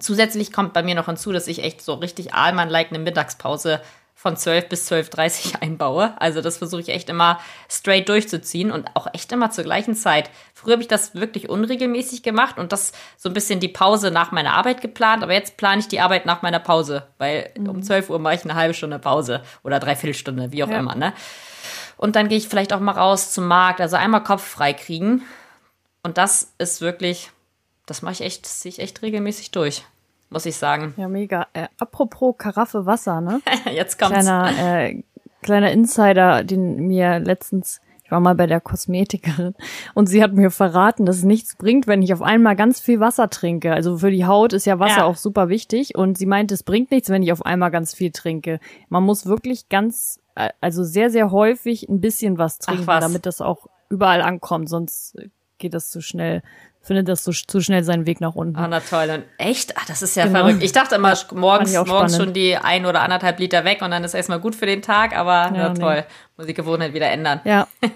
Zusätzlich 0.00 0.52
kommt 0.52 0.72
bei 0.72 0.82
mir 0.82 0.96
noch 0.96 1.06
hinzu, 1.06 1.30
dass 1.30 1.46
ich 1.46 1.62
echt 1.62 1.80
so 1.80 1.94
richtig 1.94 2.34
Ahlmann-like 2.34 2.88
eine 2.88 2.98
Mittagspause 2.98 3.80
von 4.16 4.36
12 4.36 4.68
bis 4.68 4.90
12.30 4.90 5.60
einbaue. 5.60 6.14
Also 6.20 6.40
das 6.40 6.58
versuche 6.58 6.80
ich 6.80 6.88
echt 6.88 7.10
immer 7.10 7.38
straight 7.68 8.08
durchzuziehen 8.08 8.72
und 8.72 8.88
auch 8.94 9.06
echt 9.12 9.30
immer 9.32 9.50
zur 9.50 9.64
gleichen 9.64 9.94
Zeit. 9.94 10.30
Früher 10.54 10.72
habe 10.72 10.82
ich 10.82 10.88
das 10.88 11.14
wirklich 11.14 11.48
unregelmäßig 11.48 12.22
gemacht 12.22 12.58
und 12.58 12.72
das 12.72 12.92
so 13.16 13.28
ein 13.28 13.34
bisschen 13.34 13.60
die 13.60 13.68
Pause 13.68 14.10
nach 14.10 14.32
meiner 14.32 14.54
Arbeit 14.54 14.80
geplant, 14.80 15.22
aber 15.22 15.34
jetzt 15.34 15.56
plane 15.56 15.80
ich 15.80 15.88
die 15.88 16.00
Arbeit 16.00 16.26
nach 16.26 16.42
meiner 16.42 16.60
Pause, 16.60 17.06
weil 17.18 17.50
mhm. 17.56 17.68
um 17.68 17.82
12 17.82 18.10
Uhr 18.10 18.18
mache 18.18 18.36
ich 18.36 18.44
eine 18.44 18.54
halbe 18.54 18.74
Stunde 18.74 18.98
Pause 18.98 19.42
oder 19.62 19.78
dreiviertel 19.78 20.14
Stunde, 20.14 20.50
wie 20.52 20.64
auch 20.64 20.70
ja. 20.70 20.78
immer. 20.78 20.94
Ne? 20.94 21.12
Und 21.96 22.16
dann 22.16 22.28
gehe 22.28 22.38
ich 22.38 22.48
vielleicht 22.48 22.72
auch 22.72 22.80
mal 22.80 22.92
raus 22.92 23.32
zum 23.32 23.46
Markt, 23.46 23.80
also 23.80 23.96
einmal 23.96 24.24
Kopf 24.24 24.42
frei 24.42 24.72
kriegen. 24.72 25.22
Und 26.04 26.16
das 26.16 26.52
ist 26.58 26.80
wirklich, 26.80 27.32
das 27.86 28.02
mache 28.02 28.12
ich 28.12 28.20
echt, 28.20 28.46
ziehe 28.46 28.70
ich 28.70 28.78
echt 28.78 29.02
regelmäßig 29.02 29.50
durch 29.50 29.84
muss 30.34 30.46
ich 30.46 30.56
sagen. 30.56 30.92
Ja, 30.98 31.08
mega. 31.08 31.46
Äh, 31.54 31.68
apropos 31.78 32.34
Karaffe 32.36 32.84
Wasser, 32.84 33.22
ne? 33.22 33.40
Jetzt 33.72 33.98
kommt's. 33.98 34.12
Kleiner, 34.12 34.50
äh, 34.58 35.02
kleiner 35.42 35.70
Insider, 35.70 36.44
den 36.44 36.86
mir 36.88 37.20
letztens, 37.20 37.80
ich 38.02 38.10
war 38.10 38.20
mal 38.20 38.34
bei 38.34 38.46
der 38.46 38.60
Kosmetikerin 38.60 39.54
und 39.94 40.08
sie 40.08 40.22
hat 40.22 40.34
mir 40.34 40.50
verraten, 40.50 41.06
dass 41.06 41.16
es 41.16 41.22
nichts 41.22 41.56
bringt, 41.56 41.86
wenn 41.86 42.02
ich 42.02 42.12
auf 42.12 42.20
einmal 42.20 42.56
ganz 42.56 42.80
viel 42.80 43.00
Wasser 43.00 43.30
trinke. 43.30 43.72
Also 43.72 43.98
für 43.98 44.10
die 44.10 44.26
Haut 44.26 44.52
ist 44.52 44.66
ja 44.66 44.78
Wasser 44.78 44.98
ja. 44.98 45.04
auch 45.04 45.16
super 45.16 45.48
wichtig 45.48 45.96
und 45.96 46.18
sie 46.18 46.26
meint, 46.26 46.52
es 46.52 46.64
bringt 46.64 46.90
nichts, 46.90 47.08
wenn 47.08 47.22
ich 47.22 47.32
auf 47.32 47.46
einmal 47.46 47.70
ganz 47.70 47.94
viel 47.94 48.10
trinke. 48.10 48.58
Man 48.88 49.04
muss 49.04 49.26
wirklich 49.26 49.68
ganz, 49.68 50.20
äh, 50.34 50.50
also 50.60 50.82
sehr, 50.82 51.10
sehr 51.10 51.30
häufig 51.30 51.88
ein 51.88 52.00
bisschen 52.00 52.38
was 52.38 52.58
trinken, 52.58 52.86
was. 52.88 53.00
damit 53.00 53.24
das 53.24 53.40
auch 53.40 53.68
überall 53.88 54.20
ankommt, 54.20 54.68
sonst 54.68 55.16
geht 55.58 55.74
das 55.74 55.90
zu 55.90 56.00
schnell 56.00 56.42
findet 56.84 57.08
das 57.08 57.24
so 57.24 57.32
zu 57.32 57.60
schnell 57.60 57.82
seinen 57.82 58.06
Weg 58.06 58.20
nach 58.20 58.34
unten. 58.34 58.56
Ah, 58.56 58.68
na 58.68 58.80
toll. 58.80 59.08
Und 59.10 59.24
echt? 59.38 59.76
Ach, 59.76 59.86
das 59.86 60.02
ist 60.02 60.16
ja 60.16 60.26
genau. 60.26 60.40
verrückt. 60.40 60.62
Ich 60.62 60.72
dachte 60.72 60.96
immer, 60.96 61.14
morgens, 61.32 61.74
morgens 61.86 62.16
schon 62.16 62.32
die 62.32 62.56
ein 62.56 62.84
oder 62.86 63.00
anderthalb 63.00 63.38
Liter 63.40 63.64
weg 63.64 63.80
und 63.82 63.90
dann 63.90 64.04
ist 64.04 64.14
erstmal 64.14 64.38
gut 64.38 64.54
für 64.54 64.66
den 64.66 64.82
Tag, 64.82 65.16
aber 65.16 65.56
ja, 65.56 65.68
na 65.68 65.74
toll. 65.74 65.96
Nee. 65.96 66.04
Muss 66.36 66.46
die 66.46 66.54
Gewohnheit 66.54 66.92
wieder 66.92 67.10
ändern. 67.10 67.40
Ja. 67.44 67.66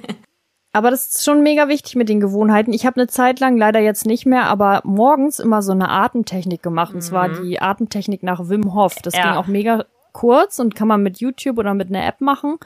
Aber 0.70 0.90
das 0.90 1.06
ist 1.06 1.24
schon 1.24 1.42
mega 1.42 1.66
wichtig 1.68 1.96
mit 1.96 2.10
den 2.10 2.20
Gewohnheiten. 2.20 2.74
Ich 2.74 2.84
habe 2.84 3.00
eine 3.00 3.08
Zeit 3.08 3.40
lang, 3.40 3.56
leider 3.56 3.80
jetzt 3.80 4.04
nicht 4.04 4.26
mehr, 4.26 4.44
aber 4.44 4.82
morgens 4.84 5.40
immer 5.40 5.62
so 5.62 5.72
eine 5.72 5.88
Atemtechnik 5.88 6.62
gemacht. 6.62 6.92
Und 6.92 6.98
mhm. 6.98 7.04
zwar 7.04 7.28
die 7.30 7.60
Atemtechnik 7.60 8.22
nach 8.22 8.48
Wim 8.48 8.74
Hof. 8.74 8.96
Das 9.02 9.14
ja. 9.14 9.22
ging 9.22 9.32
auch 9.32 9.46
mega 9.46 9.86
kurz 10.12 10.58
und 10.58 10.76
kann 10.76 10.86
man 10.86 11.02
mit 11.02 11.20
YouTube 11.20 11.58
oder 11.58 11.72
mit 11.72 11.88
einer 11.88 12.06
App 12.06 12.20
machen. 12.20 12.58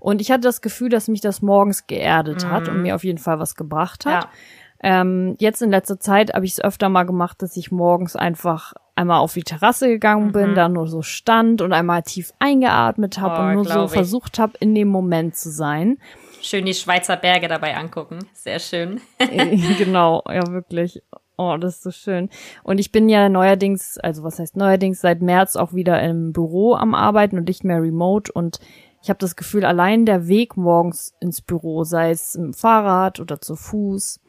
Und 0.00 0.20
ich 0.20 0.30
hatte 0.30 0.40
das 0.40 0.60
Gefühl, 0.60 0.88
dass 0.88 1.08
mich 1.08 1.20
das 1.20 1.42
morgens 1.42 1.86
geerdet 1.86 2.44
mhm. 2.44 2.50
hat 2.50 2.68
und 2.68 2.82
mir 2.82 2.94
auf 2.94 3.04
jeden 3.04 3.18
Fall 3.18 3.38
was 3.38 3.54
gebracht 3.54 4.06
hat. 4.06 4.24
Ja. 4.24 4.30
Ähm, 4.82 5.36
jetzt 5.38 5.60
in 5.60 5.70
letzter 5.70 6.00
Zeit 6.00 6.32
habe 6.32 6.46
ich 6.46 6.52
es 6.52 6.60
öfter 6.60 6.88
mal 6.88 7.04
gemacht, 7.04 7.42
dass 7.42 7.56
ich 7.56 7.70
morgens 7.70 8.16
einfach 8.16 8.72
einmal 8.96 9.20
auf 9.20 9.34
die 9.34 9.42
Terrasse 9.42 9.88
gegangen 9.88 10.32
bin, 10.32 10.50
mhm. 10.50 10.54
da 10.54 10.68
nur 10.68 10.86
so 10.86 11.02
stand 11.02 11.60
und 11.60 11.72
einmal 11.72 12.02
tief 12.02 12.32
eingeatmet 12.38 13.18
habe 13.18 13.42
oh, 13.42 13.48
und 13.48 13.54
nur 13.54 13.64
so 13.64 13.84
ich. 13.84 13.90
versucht 13.90 14.38
habe, 14.38 14.54
in 14.60 14.74
dem 14.74 14.88
Moment 14.88 15.36
zu 15.36 15.50
sein. 15.50 15.98
Schön 16.40 16.64
die 16.64 16.74
Schweizer 16.74 17.16
Berge 17.16 17.48
dabei 17.48 17.76
angucken. 17.76 18.20
Sehr 18.32 18.58
schön. 18.58 19.02
genau, 19.78 20.22
ja, 20.26 20.46
wirklich. 20.48 21.02
Oh, 21.36 21.56
das 21.58 21.76
ist 21.76 21.82
so 21.82 21.90
schön. 21.90 22.28
Und 22.62 22.78
ich 22.78 22.92
bin 22.92 23.08
ja 23.08 23.28
neuerdings, 23.28 23.98
also 23.98 24.22
was 24.22 24.38
heißt 24.38 24.56
neuerdings, 24.56 25.00
seit 25.00 25.22
März 25.22 25.56
auch 25.56 25.72
wieder 25.74 26.02
im 26.02 26.32
Büro 26.32 26.74
am 26.74 26.94
Arbeiten 26.94 27.38
und 27.38 27.48
nicht 27.48 27.64
mehr 27.64 27.82
remote. 27.82 28.32
Und 28.32 28.60
ich 29.02 29.08
habe 29.08 29.18
das 29.18 29.36
Gefühl, 29.36 29.64
allein 29.64 30.06
der 30.06 30.28
Weg 30.28 30.56
morgens 30.56 31.14
ins 31.20 31.40
Büro, 31.40 31.84
sei 31.84 32.10
es 32.10 32.34
im 32.34 32.52
Fahrrad 32.52 33.20
oder 33.20 33.40
zu 33.40 33.56
Fuß, 33.56 34.20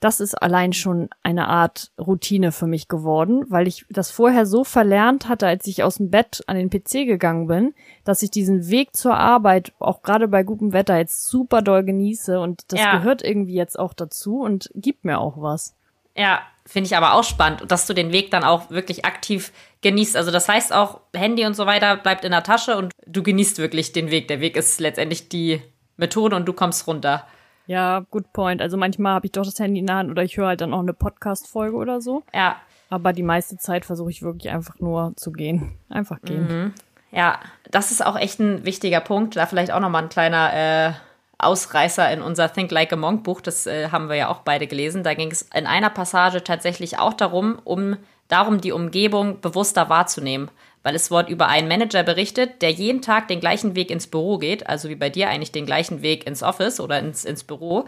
das 0.00 0.20
ist 0.20 0.34
allein 0.34 0.72
schon 0.72 1.08
eine 1.22 1.48
Art 1.48 1.92
Routine 1.98 2.52
für 2.52 2.66
mich 2.66 2.88
geworden, 2.88 3.44
weil 3.48 3.66
ich 3.66 3.86
das 3.88 4.10
vorher 4.10 4.46
so 4.46 4.64
verlernt 4.64 5.28
hatte, 5.28 5.46
als 5.46 5.66
ich 5.66 5.82
aus 5.82 5.96
dem 5.96 6.10
Bett 6.10 6.42
an 6.46 6.56
den 6.56 6.70
PC 6.70 7.06
gegangen 7.06 7.46
bin, 7.46 7.74
dass 8.04 8.22
ich 8.22 8.30
diesen 8.30 8.68
Weg 8.68 8.94
zur 8.94 9.16
Arbeit 9.16 9.72
auch 9.78 10.02
gerade 10.02 10.28
bei 10.28 10.42
gutem 10.42 10.72
Wetter 10.72 10.98
jetzt 10.98 11.26
super 11.28 11.62
doll 11.62 11.84
genieße 11.84 12.40
und 12.40 12.72
das 12.72 12.80
ja. 12.80 12.98
gehört 12.98 13.22
irgendwie 13.22 13.54
jetzt 13.54 13.78
auch 13.78 13.94
dazu 13.94 14.40
und 14.40 14.70
gibt 14.74 15.04
mir 15.04 15.18
auch 15.18 15.40
was. 15.40 15.74
Ja, 16.16 16.42
finde 16.66 16.86
ich 16.86 16.96
aber 16.96 17.14
auch 17.14 17.24
spannend, 17.24 17.70
dass 17.70 17.86
du 17.86 17.94
den 17.94 18.12
Weg 18.12 18.30
dann 18.30 18.44
auch 18.44 18.70
wirklich 18.70 19.04
aktiv 19.04 19.52
genießt. 19.82 20.16
Also 20.16 20.30
das 20.30 20.48
heißt 20.48 20.72
auch, 20.72 21.00
Handy 21.14 21.46
und 21.46 21.54
so 21.54 21.66
weiter 21.66 21.96
bleibt 21.96 22.24
in 22.24 22.32
der 22.32 22.42
Tasche 22.42 22.76
und 22.76 22.92
du 23.06 23.22
genießt 23.22 23.58
wirklich 23.58 23.92
den 23.92 24.10
Weg. 24.10 24.28
Der 24.28 24.40
Weg 24.40 24.56
ist 24.56 24.80
letztendlich 24.80 25.28
die 25.28 25.62
Methode 25.96 26.36
und 26.36 26.46
du 26.46 26.52
kommst 26.52 26.86
runter. 26.86 27.26
Ja, 27.66 28.04
good 28.10 28.32
point. 28.32 28.60
Also 28.60 28.76
manchmal 28.76 29.14
habe 29.14 29.26
ich 29.26 29.32
doch 29.32 29.44
das 29.44 29.58
Handy 29.58 29.80
in 29.80 29.86
der 29.86 29.96
Hand 29.96 30.10
oder 30.10 30.24
ich 30.24 30.36
höre 30.36 30.48
halt 30.48 30.60
dann 30.60 30.74
auch 30.74 30.80
eine 30.80 30.92
Podcast-Folge 30.92 31.76
oder 31.76 32.00
so. 32.00 32.22
Ja. 32.34 32.56
Aber 32.88 33.12
die 33.12 33.22
meiste 33.22 33.56
Zeit 33.56 33.84
versuche 33.84 34.10
ich 34.10 34.22
wirklich 34.22 34.52
einfach 34.52 34.80
nur 34.80 35.12
zu 35.16 35.30
gehen. 35.30 35.78
Einfach 35.88 36.20
gehen. 36.22 36.48
Mhm. 36.48 36.74
Ja, 37.12 37.38
das 37.70 37.92
ist 37.92 38.04
auch 38.04 38.16
echt 38.16 38.40
ein 38.40 38.64
wichtiger 38.64 39.00
Punkt. 39.00 39.36
Da 39.36 39.46
vielleicht 39.46 39.70
auch 39.70 39.80
nochmal 39.80 40.02
ein 40.02 40.08
kleiner 40.08 40.52
äh, 40.52 40.92
Ausreißer 41.40 42.10
in 42.12 42.22
unser 42.22 42.52
Think 42.52 42.70
Like 42.70 42.92
a 42.92 42.96
Monk 42.96 43.24
Buch. 43.24 43.40
Das 43.40 43.66
äh, 43.66 43.90
haben 43.90 44.08
wir 44.08 44.16
ja 44.16 44.28
auch 44.28 44.40
beide 44.40 44.66
gelesen. 44.66 45.02
Da 45.02 45.14
ging 45.14 45.30
es 45.30 45.42
in 45.54 45.66
einer 45.66 45.90
Passage 45.90 46.44
tatsächlich 46.44 46.98
auch 46.98 47.14
darum, 47.14 47.58
um 47.64 47.96
darum, 48.28 48.60
die 48.60 48.72
Umgebung 48.72 49.40
bewusster 49.40 49.88
wahrzunehmen 49.88 50.50
weil 50.82 50.94
es 50.94 51.10
wurde 51.10 51.30
über 51.30 51.48
einen 51.48 51.68
Manager 51.68 52.02
berichtet, 52.02 52.62
der 52.62 52.70
jeden 52.70 53.02
Tag 53.02 53.28
den 53.28 53.40
gleichen 53.40 53.74
Weg 53.74 53.90
ins 53.90 54.06
Büro 54.06 54.38
geht, 54.38 54.66
also 54.66 54.88
wie 54.88 54.94
bei 54.94 55.10
dir 55.10 55.28
eigentlich 55.28 55.52
den 55.52 55.66
gleichen 55.66 56.02
Weg 56.02 56.26
ins 56.26 56.42
Office 56.42 56.80
oder 56.80 56.98
ins, 56.98 57.24
ins 57.24 57.44
Büro. 57.44 57.86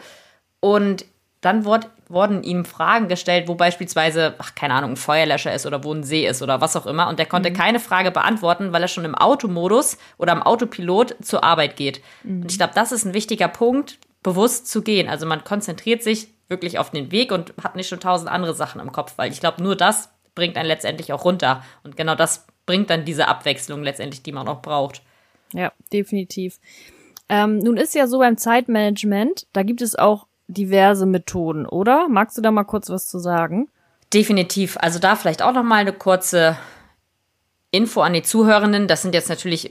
Und 0.60 1.06
dann 1.40 1.64
wurde, 1.64 1.88
wurden 2.12 2.42
ihm 2.42 2.64
Fragen 2.64 3.08
gestellt, 3.08 3.48
wo 3.48 3.54
beispielsweise, 3.54 4.34
ach, 4.38 4.54
keine 4.54 4.74
Ahnung, 4.74 4.92
ein 4.92 4.96
Feuerlöscher 4.96 5.52
ist 5.54 5.66
oder 5.66 5.82
wo 5.82 5.92
ein 5.92 6.04
See 6.04 6.26
ist 6.26 6.42
oder 6.42 6.60
was 6.60 6.76
auch 6.76 6.86
immer. 6.86 7.08
Und 7.08 7.18
der 7.18 7.26
konnte 7.26 7.50
mhm. 7.50 7.54
keine 7.54 7.80
Frage 7.80 8.10
beantworten, 8.10 8.72
weil 8.72 8.82
er 8.82 8.88
schon 8.88 9.04
im 9.04 9.14
Automodus 9.14 9.98
oder 10.18 10.32
im 10.32 10.42
Autopilot 10.42 11.16
zur 11.22 11.42
Arbeit 11.42 11.76
geht. 11.76 12.02
Mhm. 12.22 12.42
Und 12.42 12.50
ich 12.50 12.58
glaube, 12.58 12.74
das 12.74 12.92
ist 12.92 13.04
ein 13.04 13.14
wichtiger 13.14 13.48
Punkt, 13.48 13.98
bewusst 14.22 14.68
zu 14.68 14.82
gehen. 14.82 15.08
Also 15.08 15.26
man 15.26 15.44
konzentriert 15.44 16.02
sich 16.02 16.28
wirklich 16.48 16.78
auf 16.78 16.90
den 16.90 17.10
Weg 17.10 17.32
und 17.32 17.54
hat 17.62 17.76
nicht 17.76 17.88
schon 17.88 18.00
tausend 18.00 18.30
andere 18.30 18.54
Sachen 18.54 18.80
im 18.80 18.92
Kopf, 18.92 19.14
weil 19.16 19.32
ich 19.32 19.40
glaube, 19.40 19.62
nur 19.62 19.74
das 19.74 20.10
bringt 20.34 20.56
einen 20.56 20.68
letztendlich 20.68 21.12
auch 21.12 21.24
runter. 21.24 21.64
Und 21.82 21.96
genau 21.96 22.14
das 22.14 22.46
bringt 22.66 22.90
dann 22.90 23.04
diese 23.04 23.28
Abwechslung 23.28 23.82
letztendlich, 23.82 24.22
die 24.22 24.32
man 24.32 24.48
auch 24.48 24.62
braucht. 24.62 25.02
Ja, 25.52 25.72
definitiv. 25.92 26.58
Ähm, 27.28 27.58
nun 27.58 27.76
ist 27.76 27.94
ja 27.94 28.06
so 28.06 28.18
beim 28.18 28.36
Zeitmanagement, 28.36 29.46
da 29.52 29.62
gibt 29.62 29.82
es 29.82 29.96
auch 29.96 30.26
diverse 30.52 31.06
Methoden, 31.06 31.66
oder? 31.66 32.08
Magst 32.08 32.36
du 32.36 32.42
da 32.42 32.50
mal 32.50 32.64
kurz 32.64 32.90
was 32.90 33.08
zu 33.08 33.18
sagen? 33.18 33.68
Definitiv. 34.12 34.76
Also 34.80 34.98
da 34.98 35.16
vielleicht 35.16 35.42
auch 35.42 35.52
noch 35.52 35.62
mal 35.62 35.76
eine 35.76 35.92
kurze 35.92 36.56
Info 37.70 38.02
an 38.02 38.12
die 38.12 38.22
Zuhörenden. 38.22 38.86
Das 38.86 39.02
sind 39.02 39.14
jetzt 39.14 39.28
natürlich 39.28 39.70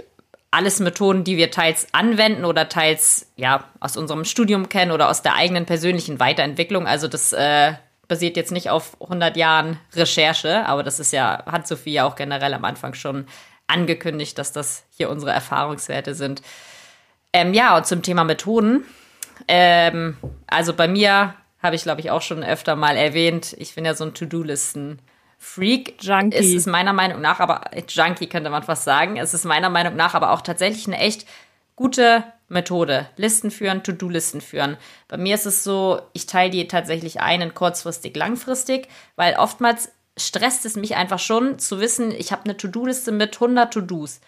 alles 0.49 0.79
Methoden, 0.79 1.23
die 1.23 1.37
wir 1.37 1.49
teils 1.49 1.87
anwenden 1.93 2.43
oder 2.43 2.67
teils 2.67 3.31
ja 3.37 3.63
aus 3.79 3.95
unserem 3.95 4.25
Studium 4.25 4.67
kennen 4.67 4.91
oder 4.91 5.09
aus 5.09 5.21
der 5.21 5.35
eigenen 5.35 5.65
persönlichen 5.65 6.19
Weiterentwicklung. 6.19 6.87
Also 6.87 7.07
das 7.07 7.31
äh, 7.31 7.73
basiert 8.07 8.35
jetzt 8.35 8.51
nicht 8.51 8.69
auf 8.69 8.99
100 9.01 9.37
Jahren 9.37 9.79
Recherche, 9.93 10.65
aber 10.65 10.83
das 10.83 10.99
ist 10.99 11.13
ja, 11.13 11.43
hat 11.45 11.67
Sophie 11.67 11.93
ja 11.93 12.05
auch 12.05 12.15
generell 12.15 12.53
am 12.53 12.65
Anfang 12.65 12.93
schon 12.93 13.25
angekündigt, 13.67 14.37
dass 14.37 14.51
das 14.51 14.83
hier 14.89 15.09
unsere 15.09 15.31
Erfahrungswerte 15.31 16.13
sind. 16.13 16.41
Ähm, 17.31 17.53
ja, 17.53 17.77
und 17.77 17.85
zum 17.85 18.01
Thema 18.01 18.25
Methoden. 18.25 18.83
Ähm, 19.47 20.17
also 20.47 20.73
bei 20.73 20.87
mir 20.87 21.35
habe 21.61 21.75
ich, 21.75 21.83
glaube 21.83 22.01
ich, 22.01 22.11
auch 22.11 22.21
schon 22.21 22.43
öfter 22.43 22.75
mal 22.75 22.97
erwähnt, 22.97 23.55
ich 23.57 23.75
bin 23.75 23.85
ja 23.85 23.93
so 23.93 24.05
ein 24.05 24.13
To-Do-Listen 24.13 24.99
Freak. 25.43 25.95
Junkie. 25.99 26.37
Ist 26.37 26.53
es 26.53 26.65
meiner 26.67 26.93
Meinung 26.93 27.19
nach, 27.19 27.39
aber 27.39 27.61
Junkie 27.89 28.27
könnte 28.27 28.51
man 28.51 28.61
fast 28.61 28.83
sagen. 28.83 29.17
Es 29.17 29.33
ist 29.33 29.43
meiner 29.43 29.71
Meinung 29.71 29.95
nach 29.95 30.13
aber 30.13 30.31
auch 30.31 30.41
tatsächlich 30.41 30.85
eine 30.85 30.99
echt 30.99 31.25
gute 31.75 32.23
Methode. 32.47 33.07
Listen 33.15 33.49
führen, 33.49 33.81
To-Do-Listen 33.81 34.41
führen. 34.41 34.77
Bei 35.07 35.17
mir 35.17 35.33
ist 35.33 35.47
es 35.47 35.63
so, 35.63 35.99
ich 36.13 36.27
teile 36.27 36.51
die 36.51 36.67
tatsächlich 36.67 37.21
ein 37.21 37.41
in 37.41 37.53
kurzfristig, 37.55 38.15
langfristig, 38.15 38.87
weil 39.15 39.35
oftmals 39.35 39.91
stresst 40.15 40.65
es 40.65 40.75
mich 40.75 40.95
einfach 40.95 41.19
schon 41.19 41.57
zu 41.57 41.79
wissen, 41.79 42.11
ich 42.11 42.31
habe 42.31 42.43
eine 42.43 42.55
To-Do-Liste 42.55 43.11
mit 43.11 43.35
100 43.35 43.73
To-Dos. 43.73 44.21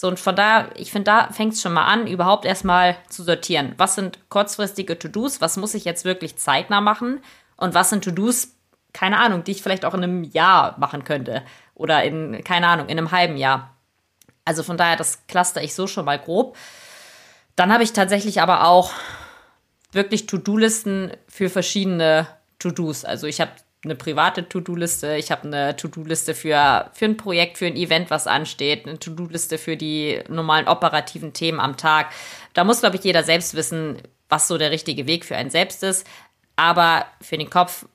So, 0.00 0.06
und 0.06 0.20
von 0.20 0.36
da, 0.36 0.68
ich 0.76 0.92
finde, 0.92 1.06
da 1.06 1.32
fängt 1.32 1.54
es 1.54 1.60
schon 1.60 1.72
mal 1.72 1.86
an, 1.86 2.06
überhaupt 2.06 2.44
erstmal 2.44 2.96
zu 3.08 3.24
sortieren. 3.24 3.74
Was 3.78 3.96
sind 3.96 4.20
kurzfristige 4.28 4.96
To-Dos? 4.96 5.40
Was 5.40 5.56
muss 5.56 5.74
ich 5.74 5.84
jetzt 5.84 6.04
wirklich 6.04 6.36
zeitnah 6.36 6.80
machen? 6.80 7.20
Und 7.56 7.74
was 7.74 7.90
sind 7.90 8.04
To-Dos, 8.04 8.52
keine 8.92 9.18
Ahnung, 9.18 9.42
die 9.42 9.50
ich 9.50 9.60
vielleicht 9.60 9.84
auch 9.84 9.94
in 9.94 10.04
einem 10.04 10.22
Jahr 10.22 10.78
machen 10.78 11.02
könnte? 11.02 11.42
Oder 11.74 12.04
in, 12.04 12.44
keine 12.44 12.68
Ahnung, 12.68 12.86
in 12.86 12.96
einem 12.96 13.10
halben 13.10 13.36
Jahr. 13.36 13.74
Also 14.44 14.62
von 14.62 14.76
daher, 14.76 14.94
das 14.94 15.26
cluster 15.26 15.64
ich 15.64 15.74
so 15.74 15.88
schon 15.88 16.04
mal 16.04 16.20
grob. 16.20 16.56
Dann 17.56 17.72
habe 17.72 17.82
ich 17.82 17.92
tatsächlich 17.92 18.40
aber 18.40 18.68
auch 18.68 18.92
wirklich 19.90 20.26
To-Do-Listen 20.26 21.10
für 21.26 21.50
verschiedene 21.50 22.28
To-Dos. 22.60 23.04
Also 23.04 23.26
ich 23.26 23.40
habe 23.40 23.50
eine 23.84 23.94
private 23.94 24.48
To-Do-Liste, 24.48 25.16
ich 25.16 25.30
habe 25.30 25.46
eine 25.46 25.76
To-Do-Liste 25.76 26.34
für, 26.34 26.90
für 26.92 27.04
ein 27.04 27.16
Projekt, 27.16 27.58
für 27.58 27.66
ein 27.66 27.76
Event, 27.76 28.10
was 28.10 28.26
ansteht, 28.26 28.86
eine 28.86 28.98
To-Do-Liste 28.98 29.56
für 29.56 29.76
die 29.76 30.20
normalen 30.28 30.66
operativen 30.66 31.32
Themen 31.32 31.60
am 31.60 31.76
Tag. 31.76 32.08
Da 32.54 32.64
muss, 32.64 32.80
glaube 32.80 32.96
ich, 32.96 33.04
jeder 33.04 33.22
selbst 33.22 33.54
wissen, 33.54 33.98
was 34.28 34.48
so 34.48 34.58
der 34.58 34.70
richtige 34.70 35.06
Weg 35.06 35.24
für 35.24 35.36
einen 35.36 35.50
selbst 35.50 35.82
ist. 35.84 36.06
Aber 36.56 37.06
für 37.20 37.38
den 37.38 37.50
Kopf 37.50 37.86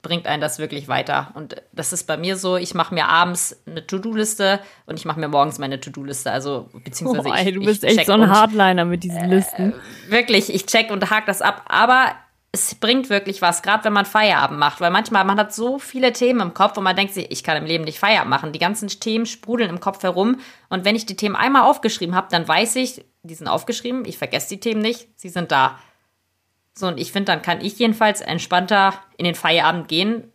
bringt 0.00 0.26
einen 0.26 0.40
das 0.40 0.58
wirklich 0.58 0.88
weiter. 0.88 1.32
Und 1.34 1.56
das 1.72 1.92
ist 1.92 2.04
bei 2.06 2.16
mir 2.16 2.36
so, 2.36 2.56
ich 2.56 2.74
mache 2.74 2.94
mir 2.94 3.08
abends 3.08 3.56
eine 3.66 3.86
To-Do-Liste 3.86 4.60
und 4.86 4.98
ich 4.98 5.04
mache 5.04 5.18
mir 5.18 5.28
morgens 5.28 5.58
meine 5.58 5.80
To-Do-Liste. 5.80 6.30
Also, 6.30 6.68
beziehungsweise 6.84 7.28
oh, 7.28 7.34
ich, 7.34 7.40
ey, 7.40 7.52
du 7.52 7.64
bist 7.64 7.84
ich 7.84 7.98
echt 7.98 8.06
so 8.06 8.12
ein 8.12 8.28
Hardliner 8.28 8.84
mit 8.84 9.04
diesen 9.04 9.28
Listen. 9.28 9.72
Äh, 9.72 10.10
wirklich, 10.10 10.52
ich 10.52 10.66
check 10.66 10.90
und 10.90 11.08
hake 11.10 11.26
das 11.26 11.40
ab. 11.40 11.64
Aber 11.66 12.12
es 12.54 12.74
bringt 12.74 13.08
wirklich 13.08 13.40
was, 13.40 13.62
gerade 13.62 13.84
wenn 13.84 13.94
man 13.94 14.04
Feierabend 14.04 14.58
macht, 14.58 14.82
weil 14.82 14.90
manchmal 14.90 15.24
man 15.24 15.38
hat 15.38 15.54
so 15.54 15.78
viele 15.78 16.12
Themen 16.12 16.40
im 16.40 16.54
Kopf 16.54 16.76
und 16.76 16.84
man 16.84 16.94
denkt 16.94 17.14
sich, 17.14 17.30
ich 17.30 17.42
kann 17.42 17.56
im 17.56 17.64
Leben 17.64 17.84
nicht 17.84 17.98
Feierabend 17.98 18.28
machen. 18.28 18.52
Die 18.52 18.58
ganzen 18.58 18.88
Themen 18.88 19.24
sprudeln 19.24 19.70
im 19.70 19.80
Kopf 19.80 20.02
herum 20.02 20.38
und 20.68 20.84
wenn 20.84 20.94
ich 20.94 21.06
die 21.06 21.16
Themen 21.16 21.34
einmal 21.34 21.62
aufgeschrieben 21.62 22.14
habe, 22.14 22.28
dann 22.30 22.46
weiß 22.46 22.76
ich, 22.76 23.06
die 23.22 23.34
sind 23.34 23.48
aufgeschrieben, 23.48 24.04
ich 24.04 24.18
vergesse 24.18 24.50
die 24.50 24.60
Themen 24.60 24.82
nicht, 24.82 25.08
sie 25.16 25.30
sind 25.30 25.50
da. 25.50 25.78
So, 26.74 26.88
und 26.88 26.98
ich 27.00 27.10
finde, 27.10 27.32
dann 27.32 27.42
kann 27.42 27.62
ich 27.62 27.78
jedenfalls 27.78 28.20
entspannter 28.20 28.94
in 29.16 29.24
den 29.24 29.34
Feierabend 29.34 29.88
gehen, 29.88 30.30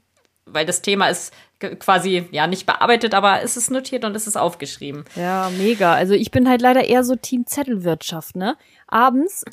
weil 0.46 0.66
das 0.66 0.82
Thema 0.82 1.10
ist 1.10 1.34
quasi, 1.80 2.28
ja, 2.32 2.48
nicht 2.48 2.66
bearbeitet, 2.66 3.14
aber 3.14 3.42
es 3.42 3.58
ist 3.58 3.72
notiert 3.72 4.06
und 4.06 4.16
es 4.16 4.28
ist 4.28 4.38
aufgeschrieben. 4.38 5.06
Ja, 5.16 5.52
mega. 5.58 5.94
Also 5.94 6.14
ich 6.14 6.32
bin 6.32 6.48
halt 6.48 6.62
leider 6.62 6.86
eher 6.86 7.04
so 7.04 7.16
Team 7.16 7.46
Zettelwirtschaft, 7.46 8.36
ne? 8.36 8.56
Abends 8.88 9.44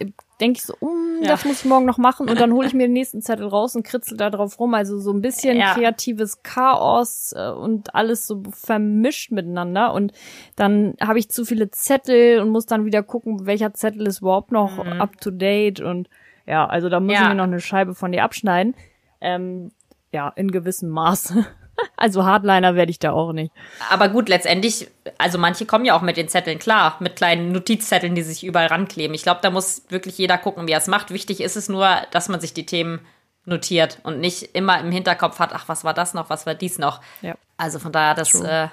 denke 0.40 0.58
ich 0.58 0.64
so, 0.64 0.74
um, 0.80 1.20
ja. 1.22 1.28
das 1.28 1.44
muss 1.44 1.60
ich 1.60 1.64
morgen 1.64 1.86
noch 1.86 1.98
machen 1.98 2.28
und 2.28 2.40
dann 2.40 2.52
hole 2.52 2.66
ich 2.66 2.74
mir 2.74 2.86
den 2.86 2.92
nächsten 2.92 3.22
Zettel 3.22 3.46
raus 3.46 3.76
und 3.76 3.84
kritzel 3.84 4.16
da 4.16 4.30
drauf 4.30 4.58
rum. 4.58 4.74
Also 4.74 4.98
so 4.98 5.12
ein 5.12 5.20
bisschen 5.20 5.56
ja. 5.56 5.74
kreatives 5.74 6.42
Chaos 6.42 7.32
äh, 7.36 7.50
und 7.50 7.94
alles 7.94 8.26
so 8.26 8.42
vermischt 8.50 9.30
miteinander. 9.30 9.92
Und 9.92 10.12
dann 10.56 10.94
habe 11.00 11.18
ich 11.18 11.30
zu 11.30 11.44
viele 11.44 11.70
Zettel 11.70 12.40
und 12.40 12.50
muss 12.50 12.66
dann 12.66 12.84
wieder 12.84 13.02
gucken, 13.02 13.46
welcher 13.46 13.74
Zettel 13.74 14.06
ist 14.06 14.20
überhaupt 14.20 14.50
noch 14.50 14.84
mhm. 14.84 15.00
up 15.00 15.20
to 15.20 15.30
date 15.30 15.80
und 15.80 16.08
ja, 16.46 16.66
also 16.66 16.88
da 16.88 17.00
muss 17.00 17.14
ja. 17.14 17.22
ich 17.22 17.28
mir 17.28 17.34
noch 17.36 17.44
eine 17.44 17.60
Scheibe 17.60 17.94
von 17.94 18.12
dir 18.12 18.24
abschneiden. 18.24 18.74
Ähm, 19.20 19.70
ja, 20.12 20.28
in 20.36 20.50
gewissem 20.50 20.90
Maße. 20.90 21.46
Also 21.96 22.24
Hardliner 22.24 22.74
werde 22.74 22.90
ich 22.90 22.98
da 22.98 23.12
auch 23.12 23.32
nicht. 23.32 23.52
Aber 23.88 24.08
gut, 24.08 24.28
letztendlich, 24.28 24.88
also 25.16 25.38
manche 25.38 25.64
kommen 25.64 25.84
ja 25.84 25.96
auch 25.96 26.02
mit 26.02 26.16
den 26.16 26.28
Zetteln 26.28 26.58
klar, 26.58 26.96
mit 27.00 27.16
kleinen 27.16 27.52
Notizzetteln, 27.52 28.14
die 28.14 28.22
sich 28.22 28.44
überall 28.44 28.66
rankleben. 28.66 29.14
Ich 29.14 29.22
glaube, 29.22 29.40
da 29.42 29.50
muss 29.50 29.82
wirklich 29.88 30.18
jeder 30.18 30.36
gucken, 30.36 30.66
wie 30.66 30.72
er 30.72 30.78
es 30.78 30.86
macht. 30.86 31.10
Wichtig 31.12 31.40
ist 31.40 31.56
es 31.56 31.68
nur, 31.68 31.88
dass 32.10 32.28
man 32.28 32.40
sich 32.40 32.52
die 32.52 32.66
Themen 32.66 33.00
notiert 33.46 33.98
und 34.02 34.20
nicht 34.20 34.54
immer 34.54 34.80
im 34.80 34.90
Hinterkopf 34.90 35.38
hat, 35.38 35.52
ach, 35.52 35.68
was 35.68 35.84
war 35.84 35.94
das 35.94 36.14
noch, 36.14 36.30
was 36.30 36.46
war 36.46 36.54
dies 36.54 36.78
noch. 36.78 37.00
Ja. 37.22 37.34
Also 37.56 37.78
von 37.78 37.92
daher, 37.92 38.14
das 38.14 38.34
äh, 38.40 38.68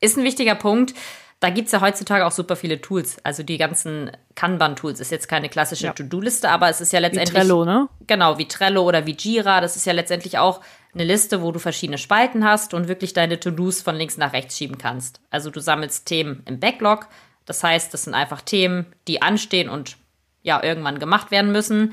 ist 0.00 0.16
ein 0.16 0.24
wichtiger 0.24 0.54
Punkt. 0.54 0.94
Da 1.40 1.50
gibt's 1.50 1.72
ja 1.72 1.82
heutzutage 1.82 2.24
auch 2.24 2.32
super 2.32 2.56
viele 2.56 2.80
Tools. 2.80 3.18
Also 3.22 3.42
die 3.42 3.58
ganzen 3.58 4.10
Kanban-Tools 4.36 5.00
ist 5.00 5.10
jetzt 5.10 5.28
keine 5.28 5.50
klassische 5.50 5.86
ja. 5.86 5.92
To-Do-Liste, 5.92 6.48
aber 6.48 6.70
es 6.70 6.80
ist 6.80 6.94
ja 6.94 6.98
letztendlich. 6.98 7.34
Wie 7.34 7.40
Trello, 7.40 7.64
ne? 7.66 7.88
Genau, 8.06 8.38
wie 8.38 8.48
Trello 8.48 8.82
oder 8.82 9.04
wie 9.04 9.16
Jira. 9.18 9.60
Das 9.60 9.76
ist 9.76 9.84
ja 9.84 9.92
letztendlich 9.92 10.38
auch 10.38 10.62
eine 10.96 11.04
Liste, 11.04 11.42
wo 11.42 11.52
du 11.52 11.58
verschiedene 11.58 11.98
Spalten 11.98 12.44
hast 12.44 12.72
und 12.72 12.88
wirklich 12.88 13.12
deine 13.12 13.38
To-Dos 13.38 13.82
von 13.82 13.96
links 13.96 14.16
nach 14.16 14.32
rechts 14.32 14.56
schieben 14.56 14.78
kannst. 14.78 15.20
Also 15.30 15.50
du 15.50 15.60
sammelst 15.60 16.06
Themen 16.06 16.42
im 16.46 16.58
Backlog. 16.58 17.08
Das 17.44 17.62
heißt, 17.62 17.92
das 17.92 18.04
sind 18.04 18.14
einfach 18.14 18.40
Themen, 18.40 18.86
die 19.06 19.20
anstehen 19.20 19.68
und 19.68 19.98
ja, 20.42 20.62
irgendwann 20.62 20.98
gemacht 20.98 21.30
werden 21.30 21.52
müssen. 21.52 21.92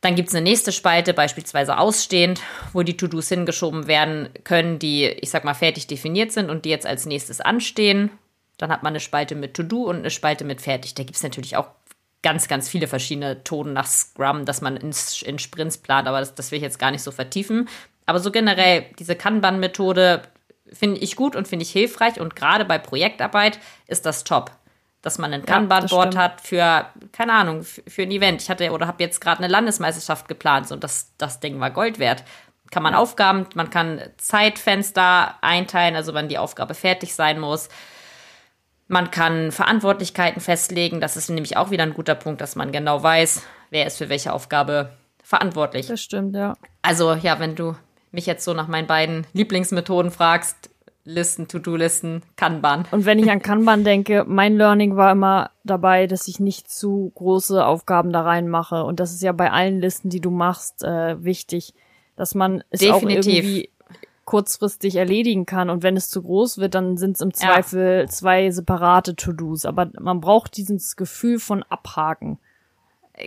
Dann 0.00 0.16
gibt's 0.16 0.34
eine 0.34 0.42
nächste 0.42 0.72
Spalte, 0.72 1.14
beispielsweise 1.14 1.78
ausstehend, 1.78 2.40
wo 2.72 2.82
die 2.82 2.96
To-Dos 2.96 3.28
hingeschoben 3.28 3.86
werden 3.86 4.30
können, 4.44 4.78
die, 4.78 5.06
ich 5.06 5.30
sag 5.30 5.44
mal, 5.44 5.54
fertig 5.54 5.86
definiert 5.86 6.32
sind 6.32 6.50
und 6.50 6.64
die 6.64 6.70
jetzt 6.70 6.86
als 6.86 7.06
nächstes 7.06 7.40
anstehen. 7.40 8.10
Dann 8.56 8.70
hat 8.72 8.82
man 8.82 8.92
eine 8.92 9.00
Spalte 9.00 9.34
mit 9.34 9.54
To-Do 9.54 9.84
und 9.84 9.98
eine 9.98 10.10
Spalte 10.10 10.44
mit 10.44 10.60
Fertig. 10.60 10.94
Da 10.94 11.04
gibt 11.04 11.16
es 11.16 11.22
natürlich 11.22 11.56
auch 11.56 11.68
ganz, 12.22 12.48
ganz 12.48 12.68
viele 12.68 12.86
verschiedene 12.86 13.42
Tonen 13.44 13.72
nach 13.72 13.86
Scrum, 13.86 14.44
dass 14.44 14.60
man 14.60 14.76
in, 14.76 14.94
in 15.24 15.38
Sprints 15.38 15.78
plant, 15.78 16.06
aber 16.08 16.20
das, 16.20 16.34
das 16.34 16.50
will 16.50 16.58
ich 16.58 16.62
jetzt 16.62 16.78
gar 16.78 16.90
nicht 16.90 17.02
so 17.02 17.10
vertiefen. 17.10 17.68
Aber 18.10 18.18
so 18.18 18.32
generell, 18.32 18.86
diese 18.98 19.14
Kanban-Methode 19.14 20.22
finde 20.72 20.98
ich 20.98 21.14
gut 21.14 21.36
und 21.36 21.46
finde 21.46 21.62
ich 21.62 21.70
hilfreich 21.70 22.20
und 22.20 22.34
gerade 22.34 22.64
bei 22.64 22.76
Projektarbeit 22.76 23.60
ist 23.86 24.04
das 24.04 24.24
top. 24.24 24.50
Dass 25.00 25.18
man 25.18 25.32
ein 25.32 25.46
Kanban-Board 25.46 26.14
ja, 26.14 26.20
hat 26.20 26.40
für, 26.40 26.86
keine 27.12 27.34
Ahnung, 27.34 27.62
für, 27.62 27.82
für, 27.86 28.02
ein 28.02 28.10
Event. 28.10 28.42
Ich 28.42 28.50
hatte 28.50 28.72
oder 28.72 28.88
habe 28.88 29.00
jetzt 29.00 29.20
gerade 29.20 29.38
eine 29.38 29.46
Landesmeisterschaft 29.46 30.26
geplant 30.26 30.72
und 30.72 30.82
das, 30.82 31.12
das 31.18 31.38
Ding 31.38 31.60
war 31.60 31.70
Gold 31.70 32.00
wert. 32.00 32.24
Kann 32.72 32.82
man 32.82 32.96
Aufgaben, 32.96 33.46
man 33.54 33.70
kann 33.70 34.00
Zeitfenster 34.16 35.36
einteilen, 35.40 35.94
also 35.94 36.12
wann 36.12 36.28
die 36.28 36.38
Aufgabe 36.38 36.74
fertig 36.74 37.14
sein 37.14 37.38
muss. 37.38 37.68
Man 38.88 39.12
kann 39.12 39.52
Verantwortlichkeiten 39.52 40.42
festlegen. 40.42 41.00
Das 41.00 41.16
ist 41.16 41.30
nämlich 41.30 41.56
auch 41.56 41.70
wieder 41.70 41.84
ein 41.84 41.94
guter 41.94 42.16
Punkt, 42.16 42.40
dass 42.40 42.56
man 42.56 42.72
genau 42.72 43.04
weiß, 43.04 43.44
wer 43.70 43.86
ist 43.86 43.98
für 43.98 44.08
welche 44.08 44.32
Aufgabe 44.32 44.90
verantwortlich. 45.22 45.86
Das 45.86 46.02
stimmt, 46.02 46.34
ja. 46.34 46.56
Also 46.82 47.14
ja, 47.14 47.38
wenn 47.38 47.54
du 47.54 47.76
mich 48.12 48.26
jetzt 48.26 48.44
so 48.44 48.54
nach 48.54 48.68
meinen 48.68 48.86
beiden 48.86 49.26
Lieblingsmethoden 49.32 50.10
fragst, 50.10 50.70
Listen, 51.04 51.48
To-Do-Listen, 51.48 52.22
Kanban. 52.36 52.84
Und 52.90 53.06
wenn 53.06 53.18
ich 53.18 53.30
an 53.30 53.40
Kanban 53.40 53.84
denke, 53.84 54.24
mein 54.28 54.56
Learning 54.56 54.96
war 54.96 55.12
immer 55.12 55.50
dabei, 55.64 56.06
dass 56.06 56.28
ich 56.28 56.40
nicht 56.40 56.70
zu 56.70 57.10
große 57.14 57.64
Aufgaben 57.64 58.12
da 58.12 58.20
reinmache. 58.22 58.84
Und 58.84 59.00
das 59.00 59.12
ist 59.12 59.22
ja 59.22 59.32
bei 59.32 59.50
allen 59.50 59.80
Listen, 59.80 60.10
die 60.10 60.20
du 60.20 60.30
machst, 60.30 60.84
äh, 60.84 61.22
wichtig, 61.24 61.72
dass 62.16 62.34
man 62.34 62.62
es 62.68 62.80
Definitiv. 62.80 63.00
auch 63.00 63.08
irgendwie 63.08 63.70
kurzfristig 64.26 64.96
erledigen 64.96 65.46
kann. 65.46 65.70
Und 65.70 65.82
wenn 65.82 65.96
es 65.96 66.10
zu 66.10 66.22
groß 66.22 66.58
wird, 66.58 66.74
dann 66.74 66.98
sind 66.98 67.16
es 67.16 67.22
im 67.22 67.32
Zweifel 67.32 68.02
ja. 68.02 68.06
zwei 68.06 68.50
separate 68.50 69.16
To-Dos. 69.16 69.64
Aber 69.64 69.90
man 69.98 70.20
braucht 70.20 70.56
dieses 70.56 70.96
Gefühl 70.96 71.40
von 71.40 71.62
Abhaken. 71.64 72.38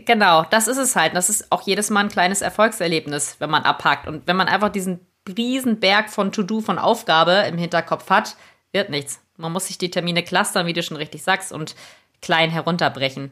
Genau, 0.06 0.44
das 0.50 0.68
ist 0.68 0.78
es 0.78 0.96
halt. 0.96 1.16
Das 1.16 1.30
ist 1.30 1.52
auch 1.52 1.62
jedes 1.64 1.90
Mal 1.90 2.02
ein 2.02 2.10
kleines 2.10 2.42
Erfolgserlebnis, 2.42 3.38
wenn 3.40 3.50
man 3.50 3.64
abhakt. 3.64 4.08
Und 4.08 4.28
wenn 4.28 4.36
man 4.36 4.48
einfach 4.48 4.70
diesen 4.70 5.06
riesen 5.38 5.80
Berg 5.80 6.10
von 6.10 6.32
To-Do, 6.32 6.62
von 6.62 6.80
Aufgabe 6.80 7.46
im 7.48 7.58
Hinterkopf 7.58 8.10
hat, 8.10 8.36
wird 8.72 8.90
nichts. 8.90 9.22
Man 9.38 9.52
muss 9.52 9.68
sich 9.68 9.78
die 9.78 9.92
Termine 9.92 10.24
clustern, 10.24 10.68
wie 10.68 10.74
du 10.74 10.84
schon 10.84 10.98
richtig 10.98 11.24
sagst, 11.24 11.52
und 11.52 11.76
klein 12.22 12.50
herunterbrechen. 12.50 13.32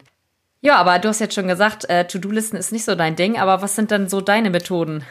Ja, 0.60 0.76
aber 0.76 0.98
du 0.98 1.08
hast 1.08 1.20
jetzt 1.20 1.34
schon 1.34 1.48
gesagt, 1.48 1.88
äh, 1.90 2.06
To-Do-Listen 2.06 2.56
ist 2.56 2.72
nicht 2.72 2.84
so 2.84 2.94
dein 2.94 3.16
Ding, 3.16 3.38
aber 3.38 3.62
was 3.62 3.74
sind 3.74 3.90
dann 3.90 4.08
so 4.08 4.20
deine 4.20 4.50
Methoden, 4.50 5.04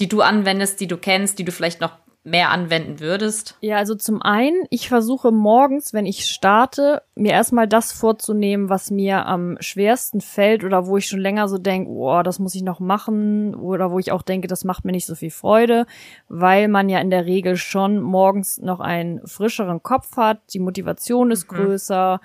die 0.00 0.08
du 0.08 0.20
anwendest, 0.20 0.80
die 0.80 0.86
du 0.86 0.98
kennst, 0.98 1.38
die 1.38 1.44
du 1.44 1.52
vielleicht 1.52 1.80
noch 1.80 1.92
mehr 2.30 2.50
anwenden 2.50 3.00
würdest? 3.00 3.56
Ja, 3.60 3.76
also 3.76 3.94
zum 3.94 4.22
einen, 4.22 4.64
ich 4.70 4.88
versuche 4.88 5.32
morgens, 5.32 5.92
wenn 5.92 6.06
ich 6.06 6.26
starte, 6.26 7.02
mir 7.14 7.32
erstmal 7.32 7.66
das 7.66 7.92
vorzunehmen, 7.92 8.68
was 8.68 8.90
mir 8.90 9.26
am 9.26 9.56
schwersten 9.60 10.20
fällt 10.20 10.64
oder 10.64 10.86
wo 10.86 10.96
ich 10.96 11.06
schon 11.06 11.20
länger 11.20 11.48
so 11.48 11.58
denke, 11.58 11.90
oh, 11.90 12.22
das 12.22 12.38
muss 12.38 12.54
ich 12.54 12.62
noch 12.62 12.80
machen 12.80 13.54
oder 13.54 13.90
wo 13.90 13.98
ich 13.98 14.12
auch 14.12 14.22
denke, 14.22 14.48
das 14.48 14.64
macht 14.64 14.84
mir 14.84 14.92
nicht 14.92 15.06
so 15.06 15.14
viel 15.14 15.30
Freude, 15.30 15.86
weil 16.28 16.68
man 16.68 16.88
ja 16.88 17.00
in 17.00 17.10
der 17.10 17.26
Regel 17.26 17.56
schon 17.56 18.00
morgens 18.00 18.58
noch 18.58 18.80
einen 18.80 19.26
frischeren 19.26 19.82
Kopf 19.82 20.16
hat, 20.16 20.40
die 20.52 20.60
Motivation 20.60 21.30
ist 21.30 21.50
mhm. 21.50 21.56
größer, 21.56 22.20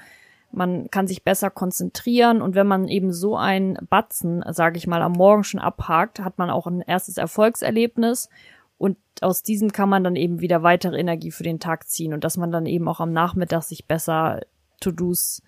man 0.53 0.89
kann 0.91 1.07
sich 1.07 1.23
besser 1.23 1.49
konzentrieren 1.49 2.41
und 2.41 2.55
wenn 2.55 2.67
man 2.67 2.87
eben 2.87 3.11
so 3.11 3.35
einen 3.35 3.77
Batzen, 3.89 4.43
sage 4.51 4.77
ich 4.77 4.87
mal, 4.87 5.01
am 5.01 5.13
Morgen 5.13 5.43
schon 5.43 5.59
abhakt, 5.59 6.19
hat 6.19 6.37
man 6.37 6.49
auch 6.49 6.67
ein 6.67 6.81
erstes 6.81 7.17
Erfolgserlebnis 7.17 8.29
und 8.83 8.97
aus 9.21 9.43
diesem 9.43 9.71
kann 9.71 9.87
man 9.87 10.03
dann 10.03 10.17
eben 10.17 10.41
wieder 10.41 10.61
weitere 10.61 10.99
Energie 10.99 11.31
für 11.31 11.43
den 11.43 11.61
Tag 11.61 11.87
ziehen 11.87 12.13
und 12.13 12.25
dass 12.25 12.35
man 12.35 12.51
dann 12.51 12.65
eben 12.65 12.89
auch 12.89 12.99
am 12.99 13.13
Nachmittag 13.13 13.63
sich 13.63 13.85
besser 13.85 14.41
To-Dos 14.81 15.41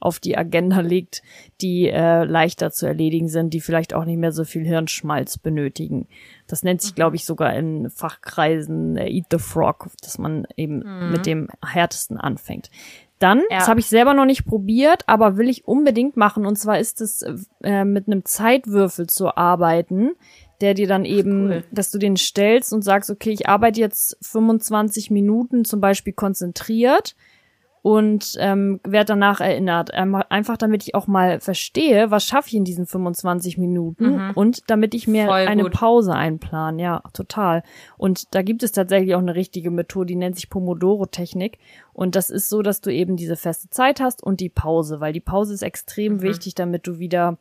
auf 0.00 0.20
die 0.20 0.38
Agenda 0.38 0.80
legt, 0.80 1.20
die 1.60 1.90
äh, 1.90 2.24
leichter 2.24 2.70
zu 2.70 2.86
erledigen 2.86 3.28
sind, 3.28 3.52
die 3.52 3.60
vielleicht 3.60 3.92
auch 3.92 4.06
nicht 4.06 4.16
mehr 4.16 4.32
so 4.32 4.44
viel 4.44 4.64
Hirnschmalz 4.64 5.36
benötigen. 5.36 6.08
Das 6.46 6.62
nennt 6.62 6.80
sich, 6.80 6.94
glaube 6.94 7.16
ich, 7.16 7.26
sogar 7.26 7.54
in 7.54 7.90
Fachkreisen 7.90 8.96
äh, 8.96 9.10
Eat 9.10 9.26
the 9.32 9.38
Frog, 9.38 9.90
dass 10.00 10.16
man 10.16 10.46
eben 10.56 10.78
mhm. 10.78 11.12
mit 11.12 11.26
dem 11.26 11.48
härtesten 11.62 12.16
anfängt. 12.16 12.70
Dann, 13.18 13.40
ja. 13.50 13.58
das 13.58 13.68
habe 13.68 13.80
ich 13.80 13.86
selber 13.86 14.14
noch 14.14 14.24
nicht 14.24 14.46
probiert, 14.46 15.02
aber 15.06 15.36
will 15.36 15.50
ich 15.50 15.68
unbedingt 15.68 16.16
machen. 16.16 16.46
Und 16.46 16.56
zwar 16.56 16.78
ist 16.78 17.02
es 17.02 17.22
äh, 17.62 17.84
mit 17.84 18.06
einem 18.06 18.24
Zeitwürfel 18.24 19.08
zu 19.08 19.36
arbeiten, 19.36 20.12
der 20.60 20.74
dir 20.74 20.86
dann 20.86 21.04
eben, 21.04 21.46
cool. 21.46 21.64
dass 21.70 21.90
du 21.90 21.98
den 21.98 22.16
stellst 22.16 22.72
und 22.72 22.82
sagst, 22.82 23.10
okay, 23.10 23.30
ich 23.30 23.48
arbeite 23.48 23.80
jetzt 23.80 24.16
25 24.22 25.10
Minuten 25.10 25.64
zum 25.64 25.80
Beispiel 25.80 26.12
konzentriert 26.12 27.14
und 27.82 28.36
ähm, 28.38 28.80
werde 28.84 29.12
danach 29.12 29.40
erinnert. 29.40 29.90
Ähm, 29.94 30.14
einfach 30.28 30.56
damit 30.56 30.82
ich 30.82 30.94
auch 30.94 31.06
mal 31.06 31.40
verstehe, 31.40 32.10
was 32.10 32.24
schaffe 32.24 32.48
ich 32.48 32.54
in 32.54 32.64
diesen 32.64 32.86
25 32.86 33.56
Minuten 33.56 34.16
mhm. 34.16 34.30
und 34.34 34.68
damit 34.68 34.94
ich 34.94 35.06
mir 35.06 35.32
eine. 35.32 35.68
Pause 35.70 36.14
einplan. 36.14 36.78
Ja, 36.78 37.02
total. 37.12 37.62
Und 37.96 38.34
da 38.34 38.42
gibt 38.42 38.62
es 38.62 38.72
tatsächlich 38.72 39.14
auch 39.14 39.20
eine 39.20 39.34
richtige 39.34 39.70
Methode, 39.70 40.06
die 40.06 40.16
nennt 40.16 40.36
sich 40.36 40.50
Pomodoro-Technik. 40.50 41.58
Und 41.92 42.16
das 42.16 42.30
ist 42.30 42.48
so, 42.48 42.62
dass 42.62 42.80
du 42.80 42.92
eben 42.92 43.16
diese 43.16 43.36
feste 43.36 43.70
Zeit 43.70 44.00
hast 44.00 44.22
und 44.22 44.40
die 44.40 44.48
Pause, 44.48 45.00
weil 45.00 45.12
die 45.12 45.20
Pause 45.20 45.54
ist 45.54 45.62
extrem 45.62 46.14
mhm. 46.14 46.22
wichtig, 46.22 46.54
damit 46.54 46.86
du 46.86 46.98
wieder 46.98 47.38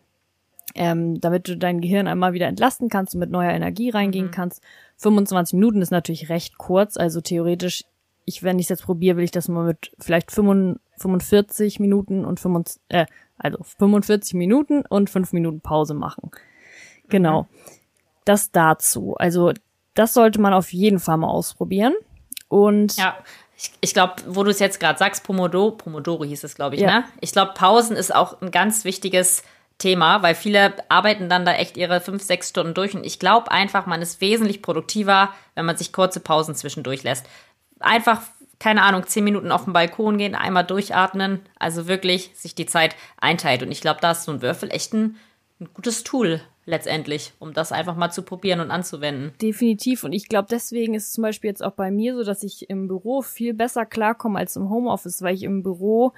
ähm, 0.77 1.19
damit 1.19 1.47
du 1.47 1.57
dein 1.57 1.81
Gehirn 1.81 2.07
einmal 2.07 2.33
wieder 2.33 2.47
entlasten 2.47 2.87
kannst 2.89 3.15
und 3.15 3.19
mit 3.19 3.31
neuer 3.31 3.51
Energie 3.51 3.89
reingehen 3.89 4.27
mhm. 4.27 4.31
kannst. 4.31 4.63
25 4.97 5.53
Minuten 5.53 5.81
ist 5.81 5.91
natürlich 5.91 6.29
recht 6.29 6.57
kurz, 6.57 6.97
also 6.97 7.19
theoretisch, 7.19 7.83
ich, 8.25 8.43
wenn 8.43 8.59
ich 8.59 8.65
es 8.65 8.69
jetzt 8.69 8.83
probiere, 8.83 9.17
will 9.17 9.23
ich 9.23 9.31
das 9.31 9.47
mal 9.47 9.65
mit 9.65 9.91
vielleicht 9.99 10.31
45 10.31 11.79
Minuten 11.79 12.25
und 12.25 12.39
25, 12.39 12.81
äh, 12.89 13.05
also 13.37 13.59
45 13.63 14.33
Minuten 14.35 14.83
und 14.87 15.09
5 15.09 15.33
Minuten 15.33 15.61
Pause 15.61 15.93
machen. 15.93 16.31
Genau. 17.09 17.43
Mhm. 17.43 17.47
Das 18.25 18.51
dazu. 18.51 19.15
Also, 19.17 19.53
das 19.93 20.13
sollte 20.13 20.41
man 20.41 20.53
auf 20.53 20.73
jeden 20.73 20.99
Fall 20.99 21.17
mal 21.17 21.29
ausprobieren. 21.29 21.95
Und 22.49 22.97
ja. 22.97 23.17
Ich, 23.59 23.71
ich 23.81 23.93
glaube, 23.93 24.13
wo 24.27 24.43
du 24.43 24.51
es 24.51 24.59
jetzt 24.59 24.79
gerade 24.79 24.99
sagst, 24.99 25.23
Pomodoro, 25.23 25.71
Pomodoro 25.71 26.23
hieß 26.23 26.43
es, 26.43 26.53
glaube 26.53 26.75
ich, 26.75 26.81
ja. 26.81 26.99
ne? 26.99 27.05
Ich 27.21 27.31
glaube, 27.31 27.53
Pausen 27.55 27.95
ist 27.95 28.13
auch 28.13 28.39
ein 28.41 28.51
ganz 28.51 28.85
wichtiges 28.85 29.41
Thema, 29.77 30.23
weil 30.23 30.33
viele 30.33 30.73
arbeiten 30.89 31.29
dann 31.29 31.45
da 31.45 31.53
echt 31.53 31.77
ihre 31.77 32.01
fünf, 32.01 32.23
sechs 32.23 32.49
Stunden 32.49 32.73
durch. 32.73 32.95
Und 32.95 33.05
ich 33.05 33.19
glaube 33.19 33.51
einfach, 33.51 33.85
man 33.85 34.01
ist 34.01 34.21
wesentlich 34.21 34.61
produktiver, 34.61 35.33
wenn 35.55 35.65
man 35.65 35.77
sich 35.77 35.93
kurze 35.93 36.19
Pausen 36.19 36.55
zwischendurch 36.55 37.03
lässt. 37.03 37.27
Einfach, 37.79 38.21
keine 38.59 38.81
Ahnung, 38.81 39.05
zehn 39.05 39.23
Minuten 39.23 39.51
auf 39.51 39.65
den 39.65 39.73
Balkon 39.73 40.17
gehen, 40.17 40.33
einmal 40.33 40.63
durchatmen. 40.63 41.41
Also 41.59 41.87
wirklich 41.87 42.31
sich 42.33 42.55
die 42.55 42.65
Zeit 42.65 42.95
einteilt. 43.21 43.61
Und 43.61 43.71
ich 43.71 43.81
glaube, 43.81 43.99
da 44.01 44.11
ist 44.11 44.23
so 44.23 44.31
ein 44.31 44.41
Würfel 44.41 44.71
echt 44.71 44.93
ein, 44.93 45.17
ein 45.59 45.69
gutes 45.73 46.03
Tool 46.03 46.41
letztendlich, 46.65 47.33
um 47.39 47.53
das 47.53 47.71
einfach 47.71 47.95
mal 47.95 48.11
zu 48.11 48.23
probieren 48.23 48.59
und 48.59 48.71
anzuwenden. 48.71 49.31
Definitiv. 49.41 50.03
Und 50.03 50.11
ich 50.11 50.27
glaube, 50.27 50.47
deswegen 50.51 50.95
ist 50.95 51.07
es 51.07 51.13
zum 51.13 51.21
Beispiel 51.21 51.49
jetzt 51.49 51.63
auch 51.63 51.71
bei 51.71 51.91
mir 51.91 52.15
so, 52.15 52.23
dass 52.23 52.43
ich 52.43 52.69
im 52.69 52.87
Büro 52.87 53.21
viel 53.21 53.53
besser 53.53 53.85
klarkomme 53.85 54.39
als 54.39 54.55
im 54.55 54.69
Homeoffice, 54.69 55.21
weil 55.21 55.35
ich 55.35 55.43
im 55.43 55.63
Büro 55.63 56.13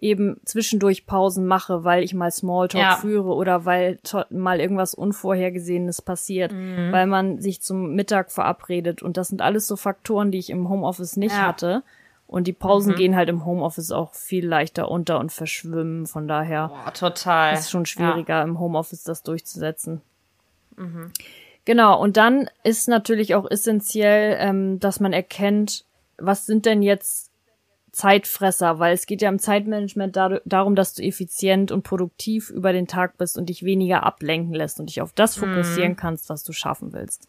eben 0.00 0.40
zwischendurch 0.44 1.06
Pausen 1.06 1.46
mache, 1.46 1.84
weil 1.84 2.02
ich 2.02 2.14
mal 2.14 2.30
Smalltalk 2.30 2.82
ja. 2.82 2.96
führe 2.96 3.34
oder 3.34 3.64
weil 3.64 3.98
mal 4.30 4.60
irgendwas 4.60 4.94
Unvorhergesehenes 4.94 6.02
passiert, 6.02 6.52
mhm. 6.52 6.92
weil 6.92 7.06
man 7.06 7.40
sich 7.40 7.60
zum 7.62 7.94
Mittag 7.94 8.30
verabredet. 8.30 9.02
Und 9.02 9.16
das 9.16 9.28
sind 9.28 9.42
alles 9.42 9.66
so 9.66 9.76
Faktoren, 9.76 10.30
die 10.30 10.38
ich 10.38 10.50
im 10.50 10.68
Homeoffice 10.68 11.16
nicht 11.16 11.34
ja. 11.34 11.46
hatte. 11.48 11.82
Und 12.26 12.46
die 12.46 12.52
Pausen 12.52 12.92
mhm. 12.92 12.96
gehen 12.96 13.16
halt 13.16 13.28
im 13.28 13.44
Homeoffice 13.44 13.90
auch 13.90 14.14
viel 14.14 14.46
leichter 14.46 14.90
unter 14.90 15.18
und 15.18 15.32
verschwimmen. 15.32 16.06
Von 16.06 16.28
daher 16.28 16.68
Boah, 16.68 16.92
total. 16.92 17.54
ist 17.54 17.60
es 17.60 17.70
schon 17.70 17.86
schwieriger, 17.86 18.36
ja. 18.36 18.42
im 18.42 18.60
Homeoffice 18.60 19.02
das 19.02 19.22
durchzusetzen. 19.22 20.02
Mhm. 20.76 21.10
Genau, 21.64 22.00
und 22.00 22.16
dann 22.16 22.48
ist 22.62 22.88
natürlich 22.88 23.34
auch 23.34 23.50
essentiell, 23.50 24.36
ähm, 24.40 24.78
dass 24.80 25.00
man 25.00 25.12
erkennt, 25.12 25.84
was 26.18 26.46
sind 26.46 26.66
denn 26.66 26.82
jetzt 26.82 27.27
Zeitfresser, 27.92 28.78
weil 28.78 28.94
es 28.94 29.06
geht 29.06 29.22
ja 29.22 29.28
im 29.28 29.38
Zeitmanagement 29.38 30.14
dar 30.16 30.40
darum, 30.44 30.74
dass 30.74 30.94
du 30.94 31.02
effizient 31.02 31.72
und 31.72 31.82
produktiv 31.82 32.50
über 32.50 32.72
den 32.72 32.86
Tag 32.86 33.18
bist 33.18 33.38
und 33.38 33.48
dich 33.48 33.62
weniger 33.62 34.04
ablenken 34.04 34.54
lässt 34.54 34.80
und 34.80 34.88
dich 34.90 35.00
auf 35.00 35.12
das 35.12 35.36
fokussieren 35.36 35.92
mhm. 35.92 35.96
kannst, 35.96 36.28
was 36.28 36.44
du 36.44 36.52
schaffen 36.52 36.92
willst. 36.92 37.26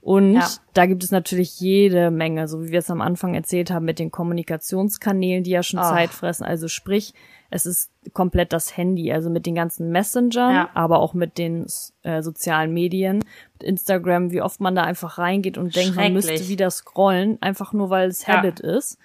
Und 0.00 0.34
ja. 0.34 0.48
da 0.72 0.86
gibt 0.86 1.04
es 1.04 1.10
natürlich 1.10 1.60
jede 1.60 2.10
Menge, 2.10 2.48
so 2.48 2.62
wie 2.64 2.70
wir 2.70 2.78
es 2.78 2.90
am 2.90 3.02
Anfang 3.02 3.34
erzählt 3.34 3.70
haben, 3.70 3.84
mit 3.84 3.98
den 3.98 4.10
Kommunikationskanälen, 4.10 5.44
die 5.44 5.50
ja 5.50 5.62
schon 5.62 5.80
oh. 5.80 5.82
Zeit 5.82 6.10
fressen. 6.10 6.44
Also 6.44 6.68
sprich, 6.68 7.12
es 7.50 7.66
ist 7.66 7.90
komplett 8.14 8.52
das 8.52 8.76
Handy, 8.76 9.12
also 9.12 9.28
mit 9.28 9.44
den 9.44 9.54
ganzen 9.54 9.90
Messengern, 9.90 10.54
ja. 10.54 10.70
aber 10.72 11.00
auch 11.00 11.12
mit 11.12 11.36
den 11.36 11.66
äh, 12.02 12.22
sozialen 12.22 12.72
Medien, 12.72 13.18
mit 13.58 13.62
Instagram, 13.62 14.30
wie 14.30 14.40
oft 14.40 14.60
man 14.60 14.74
da 14.74 14.84
einfach 14.84 15.18
reingeht 15.18 15.58
und 15.58 15.76
denkt, 15.76 15.96
man 15.96 16.14
müsste 16.14 16.48
wieder 16.48 16.70
scrollen, 16.70 17.36
einfach 17.42 17.74
nur 17.74 17.90
weil 17.90 18.08
es 18.08 18.26
ja. 18.26 18.38
Habit 18.38 18.60
ist. 18.60 18.98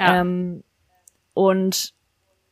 Ja. 0.00 0.20
Ähm, 0.20 0.64
und 1.34 1.94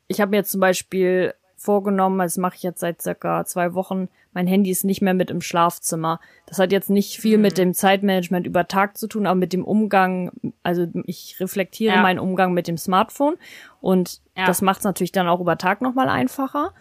ich 0.07 0.21
habe 0.21 0.31
mir 0.31 0.37
jetzt 0.37 0.53
zum 0.53 0.61
Beispiel 0.61 1.35
vorgenommen, 1.57 2.21
das 2.21 2.37
mache 2.37 2.55
ich 2.57 2.63
jetzt 2.63 2.81
seit 2.81 3.03
circa 3.03 3.45
zwei 3.45 3.75
Wochen, 3.75 4.09
mein 4.33 4.47
Handy 4.47 4.71
ist 4.71 4.85
nicht 4.85 5.03
mehr 5.03 5.15
mit 5.15 5.31
im 5.31 5.41
Schlafzimmer. 5.41 6.21
Das 6.47 6.61
hat 6.61 6.71
jetzt 6.71 6.91
nicht 6.91 7.19
viel 7.19 7.37
mhm. 7.37 7.43
mit 7.43 7.59
dem 7.59 7.75
Zeitmanagement 7.75 8.47
über 8.47 8.69
Tag 8.69 8.97
zu 8.97 9.09
tun, 9.09 9.27
aber 9.27 9.35
mit 9.35 9.53
dem 9.53 9.65
Umgang, 9.65 10.31
also 10.63 10.87
ich 11.05 11.37
reflektiere 11.41 11.97
ja. 11.97 12.03
meinen 12.03 12.21
Umgang 12.21 12.53
mit 12.53 12.69
dem 12.69 12.79
Smartphone 12.79 13.37
und 13.81 14.21
ja. 14.37 14.47
das 14.47 14.63
macht 14.63 14.79
es 14.79 14.85
natürlich 14.85 15.11
dann 15.11 15.27
auch 15.27 15.41
über 15.41 15.59
Tag 15.59 15.83
nochmal 15.83 16.09
einfacher. 16.09 16.73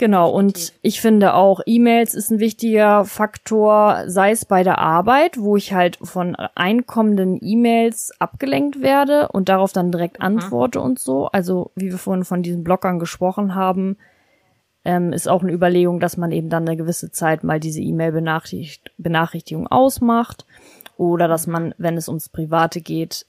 Genau, 0.00 0.30
und 0.30 0.72
ich 0.80 1.02
finde 1.02 1.34
auch, 1.34 1.60
E-Mails 1.66 2.14
ist 2.14 2.30
ein 2.30 2.40
wichtiger 2.40 3.04
Faktor, 3.04 4.04
sei 4.06 4.30
es 4.30 4.46
bei 4.46 4.62
der 4.62 4.78
Arbeit, 4.78 5.38
wo 5.38 5.58
ich 5.58 5.74
halt 5.74 5.98
von 6.02 6.36
einkommenden 6.36 7.38
E-Mails 7.42 8.10
abgelenkt 8.18 8.80
werde 8.80 9.28
und 9.28 9.50
darauf 9.50 9.74
dann 9.74 9.92
direkt 9.92 10.22
antworte 10.22 10.80
und 10.80 10.98
so. 10.98 11.26
Also, 11.26 11.70
wie 11.74 11.90
wir 11.90 11.98
vorhin 11.98 12.24
von 12.24 12.42
diesen 12.42 12.64
Blockern 12.64 12.98
gesprochen 12.98 13.54
haben, 13.54 13.98
ähm, 14.86 15.12
ist 15.12 15.28
auch 15.28 15.42
eine 15.42 15.52
Überlegung, 15.52 16.00
dass 16.00 16.16
man 16.16 16.32
eben 16.32 16.48
dann 16.48 16.66
eine 16.66 16.78
gewisse 16.78 17.10
Zeit 17.10 17.44
mal 17.44 17.60
diese 17.60 17.82
E-Mail-Benachrichtigung 17.82 19.66
ausmacht 19.66 20.46
oder 20.96 21.28
dass 21.28 21.46
mhm. 21.46 21.52
man, 21.52 21.74
wenn 21.76 21.98
es 21.98 22.08
ums 22.08 22.30
Private 22.30 22.80
geht, 22.80 23.26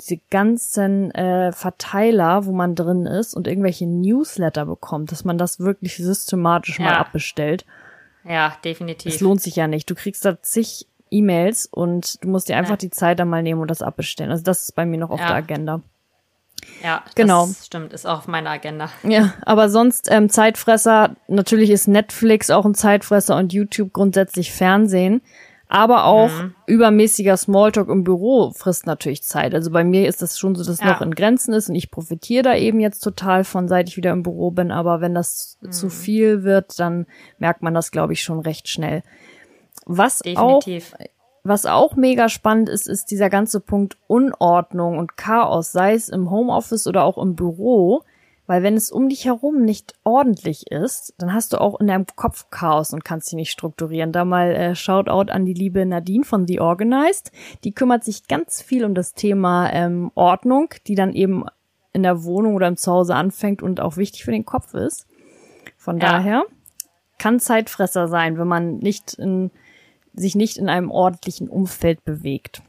diese 0.00 0.20
ganzen 0.30 1.10
äh, 1.12 1.52
Verteiler, 1.52 2.46
wo 2.46 2.52
man 2.52 2.74
drin 2.74 3.06
ist 3.06 3.34
und 3.34 3.46
irgendwelche 3.46 3.86
Newsletter 3.86 4.66
bekommt, 4.66 5.12
dass 5.12 5.24
man 5.24 5.38
das 5.38 5.60
wirklich 5.60 5.96
systematisch 5.96 6.78
ja. 6.78 6.86
mal 6.86 6.94
abbestellt. 6.96 7.64
Ja, 8.24 8.56
definitiv. 8.64 9.14
Es 9.14 9.20
lohnt 9.20 9.40
sich 9.40 9.56
ja 9.56 9.66
nicht. 9.66 9.88
Du 9.88 9.94
kriegst 9.94 10.24
da 10.24 10.40
zig 10.42 10.86
E-Mails 11.10 11.66
und 11.66 12.22
du 12.24 12.28
musst 12.28 12.48
dir 12.48 12.56
einfach 12.56 12.72
ja. 12.72 12.76
die 12.78 12.90
Zeit 12.90 13.18
dann 13.18 13.28
mal 13.28 13.42
nehmen 13.42 13.60
und 13.60 13.70
das 13.70 13.82
abbestellen. 13.82 14.32
Also 14.32 14.42
das 14.42 14.64
ist 14.64 14.74
bei 14.74 14.84
mir 14.84 14.98
noch 14.98 15.10
auf 15.10 15.20
ja. 15.20 15.28
der 15.28 15.36
Agenda. 15.36 15.82
Ja, 16.82 17.02
genau. 17.14 17.46
das 17.46 17.66
stimmt, 17.66 17.92
ist 17.92 18.06
auch 18.06 18.18
auf 18.18 18.28
meiner 18.28 18.50
Agenda. 18.50 18.90
Ja, 19.02 19.34
aber 19.42 19.68
sonst 19.68 20.10
ähm, 20.10 20.28
Zeitfresser, 20.30 21.14
natürlich 21.28 21.70
ist 21.70 21.88
Netflix 21.88 22.50
auch 22.50 22.64
ein 22.64 22.74
Zeitfresser 22.74 23.36
und 23.36 23.52
YouTube 23.52 23.92
grundsätzlich 23.92 24.52
Fernsehen. 24.52 25.20
Aber 25.74 26.04
auch 26.04 26.30
mhm. 26.30 26.54
übermäßiger 26.66 27.36
Smalltalk 27.36 27.88
im 27.88 28.04
Büro 28.04 28.52
frisst 28.52 28.86
natürlich 28.86 29.24
Zeit. 29.24 29.56
Also 29.56 29.72
bei 29.72 29.82
mir 29.82 30.06
ist 30.06 30.22
das 30.22 30.38
schon 30.38 30.54
so, 30.54 30.62
dass 30.62 30.68
es 30.68 30.78
ja. 30.78 30.92
noch 30.92 31.00
in 31.00 31.16
Grenzen 31.16 31.52
ist 31.52 31.68
und 31.68 31.74
ich 31.74 31.90
profitiere 31.90 32.44
da 32.44 32.54
eben 32.54 32.78
jetzt 32.78 33.00
total 33.00 33.42
von, 33.42 33.66
seit 33.66 33.88
ich 33.88 33.96
wieder 33.96 34.12
im 34.12 34.22
Büro 34.22 34.52
bin. 34.52 34.70
Aber 34.70 35.00
wenn 35.00 35.16
das 35.16 35.58
mhm. 35.62 35.72
zu 35.72 35.90
viel 35.90 36.44
wird, 36.44 36.78
dann 36.78 37.06
merkt 37.38 37.62
man 37.62 37.74
das, 37.74 37.90
glaube 37.90 38.12
ich, 38.12 38.22
schon 38.22 38.38
recht 38.38 38.68
schnell. 38.68 39.02
Was 39.84 40.20
Definitiv. 40.20 40.94
auch 40.94 41.06
was 41.42 41.66
auch 41.66 41.96
mega 41.96 42.28
spannend 42.28 42.68
ist, 42.68 42.88
ist 42.88 43.10
dieser 43.10 43.28
ganze 43.28 43.58
Punkt 43.58 43.98
Unordnung 44.06 44.96
und 44.96 45.16
Chaos, 45.16 45.72
sei 45.72 45.94
es 45.94 46.08
im 46.08 46.30
Homeoffice 46.30 46.86
oder 46.86 47.02
auch 47.02 47.18
im 47.18 47.34
Büro. 47.34 48.04
Weil 48.46 48.62
wenn 48.62 48.76
es 48.76 48.90
um 48.90 49.08
dich 49.08 49.24
herum 49.24 49.62
nicht 49.62 49.94
ordentlich 50.04 50.70
ist, 50.70 51.14
dann 51.18 51.32
hast 51.32 51.52
du 51.52 51.60
auch 51.60 51.80
in 51.80 51.86
deinem 51.86 52.06
Kopf 52.14 52.50
Chaos 52.50 52.92
und 52.92 53.04
kannst 53.04 53.28
dich 53.28 53.36
nicht 53.36 53.50
strukturieren. 53.50 54.12
Da 54.12 54.24
mal 54.24 54.54
äh, 54.54 54.74
Shoutout 54.74 55.32
an 55.32 55.46
die 55.46 55.54
liebe 55.54 55.86
Nadine 55.86 56.24
von 56.24 56.46
The 56.46 56.60
Organized. 56.60 57.32
Die 57.64 57.72
kümmert 57.72 58.04
sich 58.04 58.28
ganz 58.28 58.60
viel 58.60 58.84
um 58.84 58.94
das 58.94 59.14
Thema 59.14 59.72
ähm, 59.72 60.10
Ordnung, 60.14 60.68
die 60.86 60.94
dann 60.94 61.14
eben 61.14 61.44
in 61.94 62.02
der 62.02 62.24
Wohnung 62.24 62.54
oder 62.54 62.68
im 62.68 62.76
Zuhause 62.76 63.14
anfängt 63.14 63.62
und 63.62 63.80
auch 63.80 63.96
wichtig 63.96 64.24
für 64.24 64.32
den 64.32 64.44
Kopf 64.44 64.74
ist. 64.74 65.06
Von 65.76 65.98
ja. 65.98 66.08
daher 66.08 66.44
kann 67.18 67.40
Zeitfresser 67.40 68.08
sein, 68.08 68.36
wenn 68.36 68.48
man 68.48 68.76
nicht 68.78 69.14
in, 69.14 69.50
sich 70.12 70.34
nicht 70.34 70.58
in 70.58 70.68
einem 70.68 70.90
ordentlichen 70.90 71.48
Umfeld 71.48 72.04
bewegt. 72.04 72.62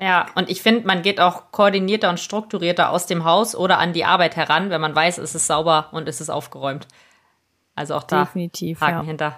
Ja, 0.00 0.26
und 0.34 0.50
ich 0.50 0.60
finde, 0.60 0.86
man 0.86 1.02
geht 1.02 1.20
auch 1.20 1.52
koordinierter 1.52 2.10
und 2.10 2.18
strukturierter 2.18 2.90
aus 2.90 3.06
dem 3.06 3.24
Haus 3.24 3.54
oder 3.54 3.78
an 3.78 3.92
die 3.92 4.04
Arbeit 4.04 4.36
heran, 4.36 4.70
wenn 4.70 4.80
man 4.80 4.94
weiß, 4.94 5.18
es 5.18 5.34
ist 5.34 5.46
sauber 5.46 5.88
und 5.92 6.08
es 6.08 6.20
ist 6.20 6.30
aufgeräumt. 6.30 6.88
Also 7.76 7.94
auch 7.94 8.02
da 8.02 8.24
Definitiv, 8.24 8.80
Haken 8.80 8.98
ja. 8.98 9.02
hinter. 9.02 9.36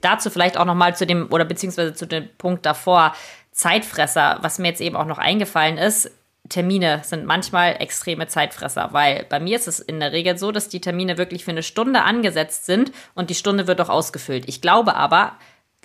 Dazu 0.00 0.30
vielleicht 0.30 0.58
auch 0.58 0.64
nochmal 0.64 0.94
zu 0.94 1.06
dem, 1.06 1.28
oder 1.30 1.44
beziehungsweise 1.44 1.94
zu 1.94 2.06
dem 2.06 2.28
Punkt 2.36 2.66
davor, 2.66 3.14
Zeitfresser, 3.50 4.38
was 4.42 4.58
mir 4.58 4.68
jetzt 4.68 4.80
eben 4.80 4.94
auch 4.94 5.06
noch 5.06 5.18
eingefallen 5.18 5.78
ist, 5.78 6.10
Termine 6.48 7.00
sind 7.04 7.26
manchmal 7.26 7.76
extreme 7.80 8.26
Zeitfresser, 8.26 8.90
weil 8.92 9.26
bei 9.28 9.40
mir 9.40 9.56
ist 9.56 9.68
es 9.68 9.80
in 9.80 10.00
der 10.00 10.12
Regel 10.12 10.38
so, 10.38 10.52
dass 10.52 10.68
die 10.68 10.80
Termine 10.80 11.18
wirklich 11.18 11.44
für 11.44 11.50
eine 11.50 11.62
Stunde 11.62 12.02
angesetzt 12.02 12.66
sind 12.66 12.92
und 13.14 13.30
die 13.30 13.34
Stunde 13.34 13.66
wird 13.66 13.80
auch 13.80 13.88
ausgefüllt. 13.88 14.44
Ich 14.46 14.60
glaube 14.60 14.94
aber, 14.94 15.32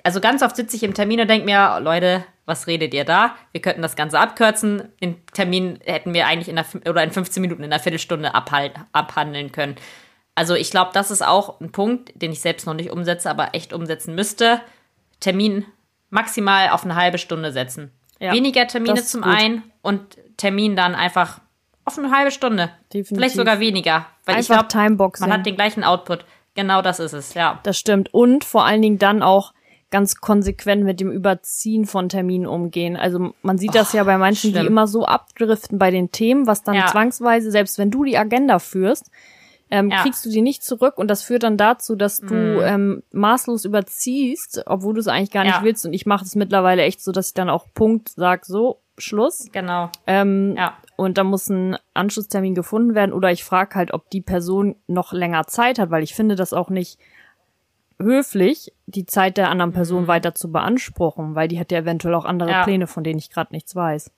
also 0.04 0.22
ganz 0.22 0.42
oft 0.42 0.56
sitze 0.56 0.76
ich 0.76 0.84
im 0.84 0.94
Termin 0.94 1.22
und 1.22 1.30
denke 1.30 1.46
mir, 1.46 1.80
Leute, 1.82 2.24
was 2.46 2.68
redet 2.68 2.94
ihr 2.94 3.06
da? 3.06 3.36
Wir 3.52 3.62
könnten 3.62 3.82
das 3.82 3.96
Ganze 3.96 4.20
abkürzen. 4.20 4.90
Den 5.02 5.26
Termin 5.28 5.80
hätten 5.86 6.14
wir 6.14 6.28
eigentlich 6.28 6.50
in 6.50 6.56
der, 6.56 6.66
oder 6.90 7.04
in 7.04 7.12
15 7.12 7.42
Minuten, 7.42 7.64
in 7.64 7.72
einer 7.72 7.82
Viertelstunde 7.82 8.34
abhandeln 8.36 9.52
können. 9.52 9.76
Also 10.36 10.56
ich 10.56 10.72
glaube, 10.72 10.92
das 10.94 11.12
ist 11.12 11.26
auch 11.26 11.62
ein 11.62 11.72
Punkt, 11.72 12.12
den 12.16 12.32
ich 12.32 12.42
selbst 12.42 12.66
noch 12.66 12.74
nicht 12.74 12.92
umsetze, 12.92 13.30
aber 13.30 13.54
echt 13.54 13.72
umsetzen 13.72 14.16
müsste. 14.16 14.62
Termin 15.20 15.66
maximal 16.10 16.70
auf 16.70 16.84
eine 16.84 16.96
halbe 16.96 17.18
Stunde 17.18 17.52
setzen. 17.52 17.92
Ja, 18.20 18.34
Weniger 18.34 18.68
Termine 18.68 19.04
zum 19.04 19.22
gut. 19.22 19.34
einen 19.34 19.64
und 19.82 20.18
Termin 20.38 20.76
dann 20.76 20.96
einfach 20.96 21.40
auf 21.86 21.98
eine 21.98 22.12
halbe 22.12 22.32
Stunde. 22.32 22.72
Definitiv. 22.94 23.18
Vielleicht 23.18 23.36
sogar 23.36 23.60
weniger. 23.60 24.06
Weil 24.26 24.36
einfach 24.36 24.64
ich 24.64 24.70
glaube, 24.70 25.12
man 25.20 25.34
hat 25.34 25.46
den 25.46 25.56
gleichen 25.56 25.84
Output. 25.84 26.26
Genau 26.56 26.82
das 26.82 27.00
ist 27.00 27.14
es, 27.14 27.34
ja. 27.34 27.60
Das 27.64 27.78
stimmt. 27.78 28.14
Und 28.14 28.44
vor 28.44 28.66
allen 28.66 28.82
Dingen 28.82 29.00
dann 29.00 29.24
auch 29.24 29.54
ganz 29.94 30.16
konsequent 30.16 30.84
mit 30.84 31.00
dem 31.00 31.12
Überziehen 31.12 31.86
von 31.86 32.10
Terminen 32.10 32.48
umgehen. 32.48 32.98
Also 32.98 33.36
man 33.44 33.60
sieht 33.60 33.76
das 33.76 33.94
oh, 33.94 33.98
ja 33.98 34.04
bei 34.04 34.18
manchen, 34.18 34.50
schlimm. 34.50 34.64
die 34.64 34.68
immer 34.68 34.88
so 34.88 35.06
abdriften 35.06 35.78
bei 35.78 35.92
den 35.92 36.12
Themen, 36.12 36.48
was 36.48 36.64
dann 36.64 36.74
ja. 36.74 36.88
zwangsweise, 36.88 37.52
selbst 37.52 37.78
wenn 37.78 37.92
du 37.92 38.04
die 38.04 38.18
Agenda 38.18 38.58
führst, 38.58 39.12
ähm, 39.70 39.92
ja. 39.92 40.02
kriegst 40.02 40.26
du 40.26 40.32
die 40.32 40.42
nicht 40.42 40.64
zurück 40.64 40.98
und 40.98 41.10
das 41.10 41.22
führt 41.22 41.44
dann 41.44 41.58
dazu, 41.58 41.96
dass 41.96 42.22
du 42.22 42.34
mm. 42.34 42.62
ähm, 42.64 43.04
maßlos 43.12 43.66
überziehst, 43.66 44.64
obwohl 44.66 44.96
du 44.96 45.00
es 45.00 45.08
eigentlich 45.08 45.30
gar 45.30 45.44
nicht 45.44 45.58
ja. 45.58 45.64
willst. 45.64 45.86
Und 45.86 45.94
ich 45.94 46.08
mache 46.08 46.26
es 46.26 46.34
mittlerweile 46.36 46.82
echt 46.82 47.04
so, 47.04 47.12
dass 47.12 47.28
ich 47.28 47.34
dann 47.36 47.52
auch 47.52 47.68
Punkt 47.76 48.10
sag, 48.10 48.46
so 48.46 48.80
Schluss. 48.98 49.50
Genau. 49.52 49.92
Ähm, 50.08 50.56
ja. 50.58 50.76
Und 50.96 51.20
da 51.20 51.24
muss 51.24 51.50
ein 51.50 51.78
Anschlusstermin 51.94 52.56
gefunden 52.56 52.96
werden 52.96 53.14
oder 53.14 53.32
ich 53.32 53.44
frage 53.44 53.76
halt, 53.76 53.94
ob 53.94 54.10
die 54.10 54.22
Person 54.22 54.76
noch 54.88 55.14
länger 55.14 55.46
Zeit 55.46 55.78
hat, 55.78 55.92
weil 55.92 56.02
ich 56.02 56.16
finde 56.16 56.36
das 56.36 56.52
auch 56.52 56.72
nicht 56.72 56.98
höflich, 58.04 58.74
die 58.86 59.06
Zeit 59.06 59.38
der 59.38 59.50
anderen 59.50 59.74
Person 59.74 60.04
mhm. 60.04 60.08
weiter 60.08 60.36
zu 60.36 60.52
beanspruchen, 60.52 61.36
weil 61.36 61.48
die 61.48 61.60
hat 61.60 61.72
ja 61.72 61.80
eventuell 61.80 62.16
auch 62.16 62.26
andere 62.26 62.52
ja. 62.52 62.64
Pläne, 62.64 62.88
von 62.88 63.04
denen 63.04 63.20
ich 63.20 63.30
gerade 63.30 63.54
nichts 63.54 63.76
weiß. 63.76 64.12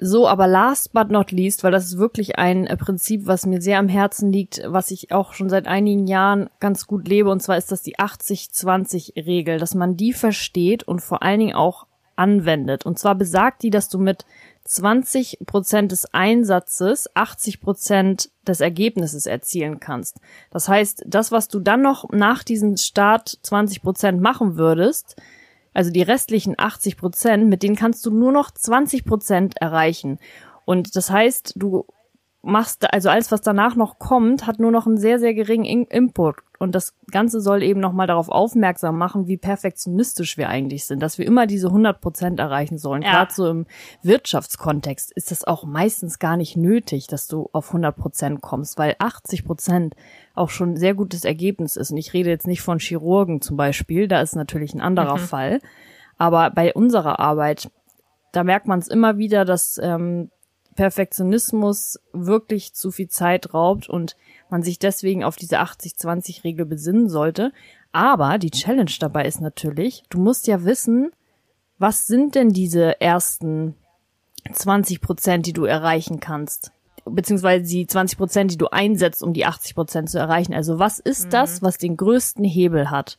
So, 0.00 0.28
aber 0.28 0.46
last 0.46 0.92
but 0.92 1.10
not 1.10 1.32
least, 1.32 1.64
weil 1.64 1.72
das 1.72 1.86
ist 1.86 1.98
wirklich 1.98 2.38
ein 2.38 2.68
äh, 2.68 2.76
Prinzip, 2.76 3.26
was 3.26 3.46
mir 3.46 3.60
sehr 3.60 3.80
am 3.80 3.88
Herzen 3.88 4.30
liegt, 4.30 4.62
was 4.64 4.92
ich 4.92 5.10
auch 5.10 5.32
schon 5.32 5.48
seit 5.48 5.66
einigen 5.66 6.06
Jahren 6.06 6.50
ganz 6.60 6.86
gut 6.86 7.08
lebe, 7.08 7.30
und 7.30 7.42
zwar 7.42 7.56
ist 7.56 7.72
das 7.72 7.82
die 7.82 7.96
80-20-Regel, 7.96 9.58
dass 9.58 9.74
man 9.74 9.96
die 9.96 10.12
versteht 10.12 10.84
und 10.84 11.00
vor 11.00 11.24
allen 11.24 11.40
Dingen 11.40 11.56
auch 11.56 11.87
anwendet. 12.18 12.84
Und 12.84 12.98
zwar 12.98 13.14
besagt 13.14 13.62
die, 13.62 13.70
dass 13.70 13.88
du 13.88 13.98
mit 13.98 14.24
20 14.64 15.38
Prozent 15.46 15.92
des 15.92 16.12
Einsatzes 16.12 17.08
80 17.14 17.60
Prozent 17.60 18.30
des 18.46 18.60
Ergebnisses 18.60 19.26
erzielen 19.26 19.80
kannst. 19.80 20.18
Das 20.50 20.68
heißt, 20.68 21.04
das, 21.06 21.32
was 21.32 21.48
du 21.48 21.58
dann 21.60 21.80
noch 21.82 22.10
nach 22.10 22.42
diesem 22.42 22.76
Start 22.76 23.38
20 23.42 23.82
Prozent 23.82 24.20
machen 24.20 24.56
würdest, 24.56 25.16
also 25.72 25.90
die 25.90 26.02
restlichen 26.02 26.54
80 26.58 26.96
Prozent, 26.96 27.48
mit 27.48 27.62
denen 27.62 27.76
kannst 27.76 28.04
du 28.04 28.10
nur 28.10 28.32
noch 28.32 28.50
20 28.50 29.04
Prozent 29.04 29.56
erreichen. 29.58 30.18
Und 30.64 30.96
das 30.96 31.10
heißt, 31.10 31.54
du 31.56 31.86
machst, 32.42 32.92
also 32.92 33.08
alles, 33.08 33.32
was 33.32 33.40
danach 33.40 33.74
noch 33.74 33.98
kommt, 33.98 34.46
hat 34.46 34.60
nur 34.60 34.70
noch 34.70 34.86
einen 34.86 34.96
sehr, 34.96 35.18
sehr 35.18 35.34
geringen 35.34 35.84
Input. 35.86 36.36
Und 36.58 36.74
das 36.74 36.94
Ganze 37.10 37.40
soll 37.40 37.62
eben 37.62 37.78
nochmal 37.78 38.08
darauf 38.08 38.28
aufmerksam 38.28 38.98
machen, 38.98 39.28
wie 39.28 39.36
perfektionistisch 39.36 40.36
wir 40.36 40.48
eigentlich 40.48 40.86
sind, 40.86 41.00
dass 41.02 41.18
wir 41.18 41.26
immer 41.26 41.46
diese 41.46 41.68
100 41.68 42.00
Prozent 42.00 42.40
erreichen 42.40 42.78
sollen. 42.78 43.02
Ja. 43.02 43.12
Gerade 43.12 43.32
so 43.32 43.48
im 43.48 43.66
Wirtschaftskontext 44.02 45.12
ist 45.12 45.30
das 45.30 45.44
auch 45.44 45.64
meistens 45.64 46.18
gar 46.18 46.36
nicht 46.36 46.56
nötig, 46.56 47.06
dass 47.06 47.28
du 47.28 47.48
auf 47.52 47.68
100 47.68 47.96
Prozent 47.96 48.40
kommst, 48.40 48.76
weil 48.76 48.96
80 48.98 49.44
Prozent 49.44 49.94
auch 50.34 50.50
schon 50.50 50.70
ein 50.70 50.76
sehr 50.76 50.94
gutes 50.94 51.24
Ergebnis 51.24 51.76
ist. 51.76 51.92
Und 51.92 51.96
ich 51.96 52.12
rede 52.12 52.30
jetzt 52.30 52.48
nicht 52.48 52.62
von 52.62 52.80
Chirurgen 52.80 53.40
zum 53.40 53.56
Beispiel, 53.56 54.08
da 54.08 54.20
ist 54.20 54.34
natürlich 54.34 54.74
ein 54.74 54.80
anderer 54.80 55.16
mhm. 55.16 55.22
Fall. 55.22 55.60
Aber 56.16 56.50
bei 56.50 56.74
unserer 56.74 57.20
Arbeit, 57.20 57.70
da 58.32 58.42
merkt 58.42 58.66
man 58.66 58.80
es 58.80 58.88
immer 58.88 59.16
wieder, 59.16 59.44
dass 59.44 59.78
ähm, 59.80 60.30
Perfektionismus 60.78 61.98
wirklich 62.12 62.72
zu 62.72 62.92
viel 62.92 63.08
Zeit 63.08 63.52
raubt 63.52 63.88
und 63.88 64.16
man 64.48 64.62
sich 64.62 64.78
deswegen 64.78 65.24
auf 65.24 65.34
diese 65.34 65.58
80-20-Regel 65.58 66.66
besinnen 66.66 67.08
sollte. 67.08 67.52
Aber 67.90 68.38
die 68.38 68.52
Challenge 68.52 68.92
dabei 69.00 69.26
ist 69.26 69.40
natürlich, 69.40 70.04
du 70.08 70.20
musst 70.20 70.46
ja 70.46 70.62
wissen, 70.64 71.10
was 71.78 72.06
sind 72.06 72.36
denn 72.36 72.50
diese 72.50 73.00
ersten 73.00 73.74
20 74.52 75.00
Prozent, 75.00 75.46
die 75.46 75.52
du 75.52 75.64
erreichen 75.64 76.20
kannst? 76.20 76.70
Beziehungsweise 77.04 77.68
die 77.68 77.88
20 77.88 78.16
Prozent, 78.16 78.52
die 78.52 78.58
du 78.58 78.68
einsetzt, 78.68 79.24
um 79.24 79.32
die 79.32 79.46
80 79.46 79.74
Prozent 79.74 80.10
zu 80.10 80.20
erreichen. 80.20 80.54
Also 80.54 80.78
was 80.78 81.00
ist 81.00 81.26
mhm. 81.26 81.30
das, 81.30 81.60
was 81.60 81.78
den 81.78 81.96
größten 81.96 82.44
Hebel 82.44 82.88
hat? 82.88 83.16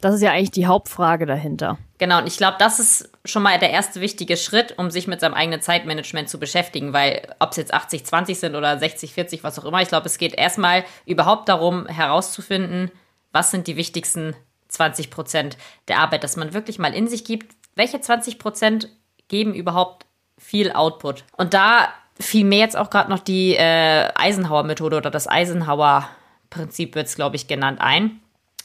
Das 0.00 0.14
ist 0.14 0.22
ja 0.22 0.30
eigentlich 0.30 0.52
die 0.52 0.66
Hauptfrage 0.66 1.26
dahinter. 1.26 1.76
Genau, 1.98 2.18
und 2.18 2.28
ich 2.28 2.36
glaube, 2.36 2.56
das 2.60 2.78
ist 2.78 3.10
schon 3.24 3.42
mal 3.42 3.58
der 3.58 3.70
erste 3.70 4.00
wichtige 4.00 4.36
Schritt, 4.36 4.78
um 4.78 4.90
sich 4.90 5.08
mit 5.08 5.20
seinem 5.20 5.34
eigenen 5.34 5.60
Zeitmanagement 5.60 6.28
zu 6.28 6.38
beschäftigen, 6.38 6.92
weil 6.92 7.34
ob 7.40 7.50
es 7.50 7.56
jetzt 7.56 7.74
80, 7.74 8.06
20 8.06 8.38
sind 8.38 8.54
oder 8.54 8.78
60, 8.78 9.12
40, 9.12 9.42
was 9.42 9.58
auch 9.58 9.64
immer, 9.64 9.82
ich 9.82 9.88
glaube, 9.88 10.06
es 10.06 10.18
geht 10.18 10.34
erstmal 10.34 10.84
überhaupt 11.04 11.48
darum, 11.48 11.86
herauszufinden, 11.86 12.92
was 13.32 13.50
sind 13.50 13.66
die 13.66 13.76
wichtigsten 13.76 14.36
20 14.68 15.10
Prozent 15.10 15.56
der 15.88 15.98
Arbeit, 15.98 16.22
dass 16.22 16.36
man 16.36 16.54
wirklich 16.54 16.78
mal 16.78 16.94
in 16.94 17.08
sich 17.08 17.24
gibt, 17.24 17.56
welche 17.74 18.00
20 18.00 18.38
Prozent 18.38 18.88
geben 19.26 19.52
überhaupt 19.52 20.06
viel 20.36 20.70
Output. 20.70 21.24
Und 21.36 21.54
da 21.54 21.88
fiel 22.20 22.44
mir 22.44 22.58
jetzt 22.58 22.76
auch 22.76 22.90
gerade 22.90 23.10
noch 23.10 23.18
die 23.18 23.56
äh, 23.56 24.08
Eisenhower-Methode 24.14 24.96
oder 24.96 25.10
das 25.10 25.26
Eisenhower-Prinzip 25.26 26.94
wird 26.94 27.06
es, 27.06 27.16
glaube 27.16 27.34
ich, 27.34 27.48
genannt 27.48 27.80
ein 27.80 28.20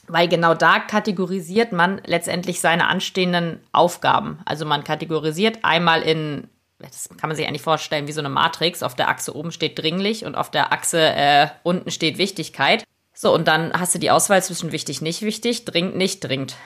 weil 0.06 0.28
genau 0.28 0.54
da 0.54 0.78
kategorisiert 0.78 1.72
man 1.72 2.00
letztendlich 2.04 2.60
seine 2.60 2.88
anstehenden 2.88 3.60
Aufgaben. 3.72 4.38
Also 4.44 4.64
man 4.64 4.84
kategorisiert 4.84 5.58
einmal 5.62 6.02
in, 6.02 6.48
das 6.78 7.08
kann 7.16 7.28
man 7.28 7.36
sich 7.36 7.46
eigentlich 7.46 7.62
vorstellen 7.62 8.06
wie 8.06 8.12
so 8.12 8.20
eine 8.20 8.28
Matrix. 8.28 8.82
Auf 8.82 8.94
der 8.94 9.08
Achse 9.08 9.34
oben 9.34 9.52
steht 9.52 9.78
dringlich 9.78 10.24
und 10.24 10.34
auf 10.34 10.50
der 10.50 10.72
Achse 10.72 11.00
äh, 11.00 11.48
unten 11.62 11.90
steht 11.90 12.18
Wichtigkeit. 12.18 12.84
So, 13.12 13.32
und 13.32 13.46
dann 13.46 13.72
hast 13.72 13.94
du 13.94 13.98
die 13.98 14.10
Auswahl 14.10 14.42
zwischen 14.42 14.72
wichtig, 14.72 15.00
nicht 15.00 15.22
wichtig, 15.22 15.64
dringend, 15.64 15.96
nicht 15.96 16.20
dringend. 16.20 16.56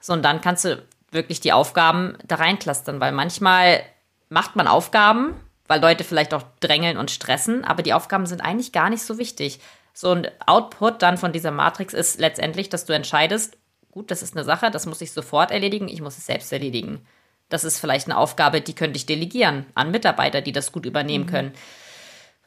So, 0.00 0.12
und 0.12 0.22
dann 0.22 0.40
kannst 0.40 0.64
du 0.64 0.82
wirklich 1.10 1.40
die 1.40 1.52
Aufgaben 1.52 2.16
da 2.24 2.36
reinklustern, 2.36 3.00
weil 3.00 3.12
manchmal 3.12 3.82
macht 4.28 4.54
man 4.56 4.68
Aufgaben, 4.68 5.34
weil 5.66 5.80
Leute 5.80 6.04
vielleicht 6.04 6.32
auch 6.32 6.44
drängeln 6.60 6.96
und 6.96 7.10
stressen, 7.10 7.64
aber 7.64 7.82
die 7.82 7.94
Aufgaben 7.94 8.26
sind 8.26 8.40
eigentlich 8.40 8.72
gar 8.72 8.88
nicht 8.90 9.02
so 9.02 9.18
wichtig. 9.18 9.60
So 9.98 10.10
ein 10.10 10.28
Output 10.44 11.00
dann 11.00 11.16
von 11.16 11.32
dieser 11.32 11.50
Matrix 11.50 11.94
ist 11.94 12.20
letztendlich, 12.20 12.68
dass 12.68 12.84
du 12.84 12.92
entscheidest, 12.92 13.56
gut, 13.90 14.10
das 14.10 14.22
ist 14.22 14.36
eine 14.36 14.44
Sache, 14.44 14.70
das 14.70 14.84
muss 14.84 15.00
ich 15.00 15.10
sofort 15.10 15.50
erledigen, 15.50 15.88
ich 15.88 16.02
muss 16.02 16.18
es 16.18 16.26
selbst 16.26 16.52
erledigen. 16.52 17.06
Das 17.48 17.64
ist 17.64 17.78
vielleicht 17.78 18.06
eine 18.06 18.18
Aufgabe, 18.18 18.60
die 18.60 18.74
könnte 18.74 18.98
ich 18.98 19.06
delegieren 19.06 19.64
an 19.74 19.90
Mitarbeiter, 19.90 20.42
die 20.42 20.52
das 20.52 20.70
gut 20.70 20.84
übernehmen 20.84 21.24
mhm. 21.24 21.30
können. 21.30 21.52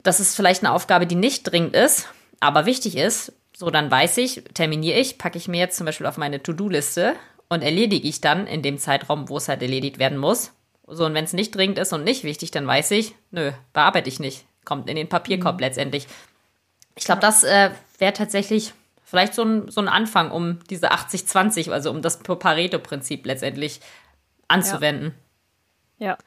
Das 0.03 0.19
ist 0.19 0.35
vielleicht 0.35 0.63
eine 0.63 0.71
Aufgabe, 0.71 1.07
die 1.07 1.15
nicht 1.15 1.41
dringend 1.41 1.75
ist, 1.75 2.07
aber 2.39 2.67
wichtig 2.67 2.95
ist. 2.95 3.33
So, 3.57 3.71
dann 3.71 3.89
weiß 3.89 4.17
ich, 4.17 4.43
terminiere 4.53 4.99
ich, 4.99 5.17
packe 5.17 5.39
ich 5.39 5.47
mir 5.47 5.59
jetzt 5.59 5.75
zum 5.75 5.87
Beispiel 5.87 6.05
auf 6.05 6.17
meine 6.17 6.43
To-Do-Liste 6.43 7.15
und 7.49 7.63
erledige 7.63 8.07
ich 8.07 8.21
dann 8.21 8.45
in 8.45 8.61
dem 8.61 8.77
Zeitraum, 8.77 9.27
wo 9.27 9.37
es 9.37 9.49
halt 9.49 9.63
erledigt 9.63 9.97
werden 9.97 10.19
muss. 10.19 10.51
So, 10.85 11.03
und 11.03 11.15
wenn 11.15 11.25
es 11.25 11.33
nicht 11.33 11.55
dringend 11.55 11.79
ist 11.79 11.93
und 11.93 12.03
nicht 12.03 12.23
wichtig, 12.23 12.51
dann 12.51 12.67
weiß 12.67 12.91
ich, 12.91 13.15
nö, 13.31 13.53
bearbeite 13.73 14.07
ich 14.07 14.19
nicht. 14.19 14.45
Kommt 14.65 14.87
in 14.87 14.95
den 14.95 15.09
Papierkorb 15.09 15.55
mhm. 15.55 15.61
letztendlich. 15.61 16.05
Ich 16.99 17.05
glaube, 17.05 17.21
das 17.21 17.43
äh, 17.43 17.71
wäre 17.97 18.13
tatsächlich 18.13 18.73
vielleicht 19.03 19.33
so 19.33 19.43
ein, 19.43 19.71
so 19.71 19.81
ein 19.81 19.87
Anfang, 19.87 20.31
um 20.31 20.59
diese 20.69 20.91
80-20, 20.91 21.71
also 21.71 21.89
um 21.89 22.01
das 22.01 22.17
Pareto-Prinzip 22.19 23.25
letztendlich 23.25 23.79
anzuwenden. 24.47 25.15
Ja. 25.97 26.07
ja. 26.07 26.17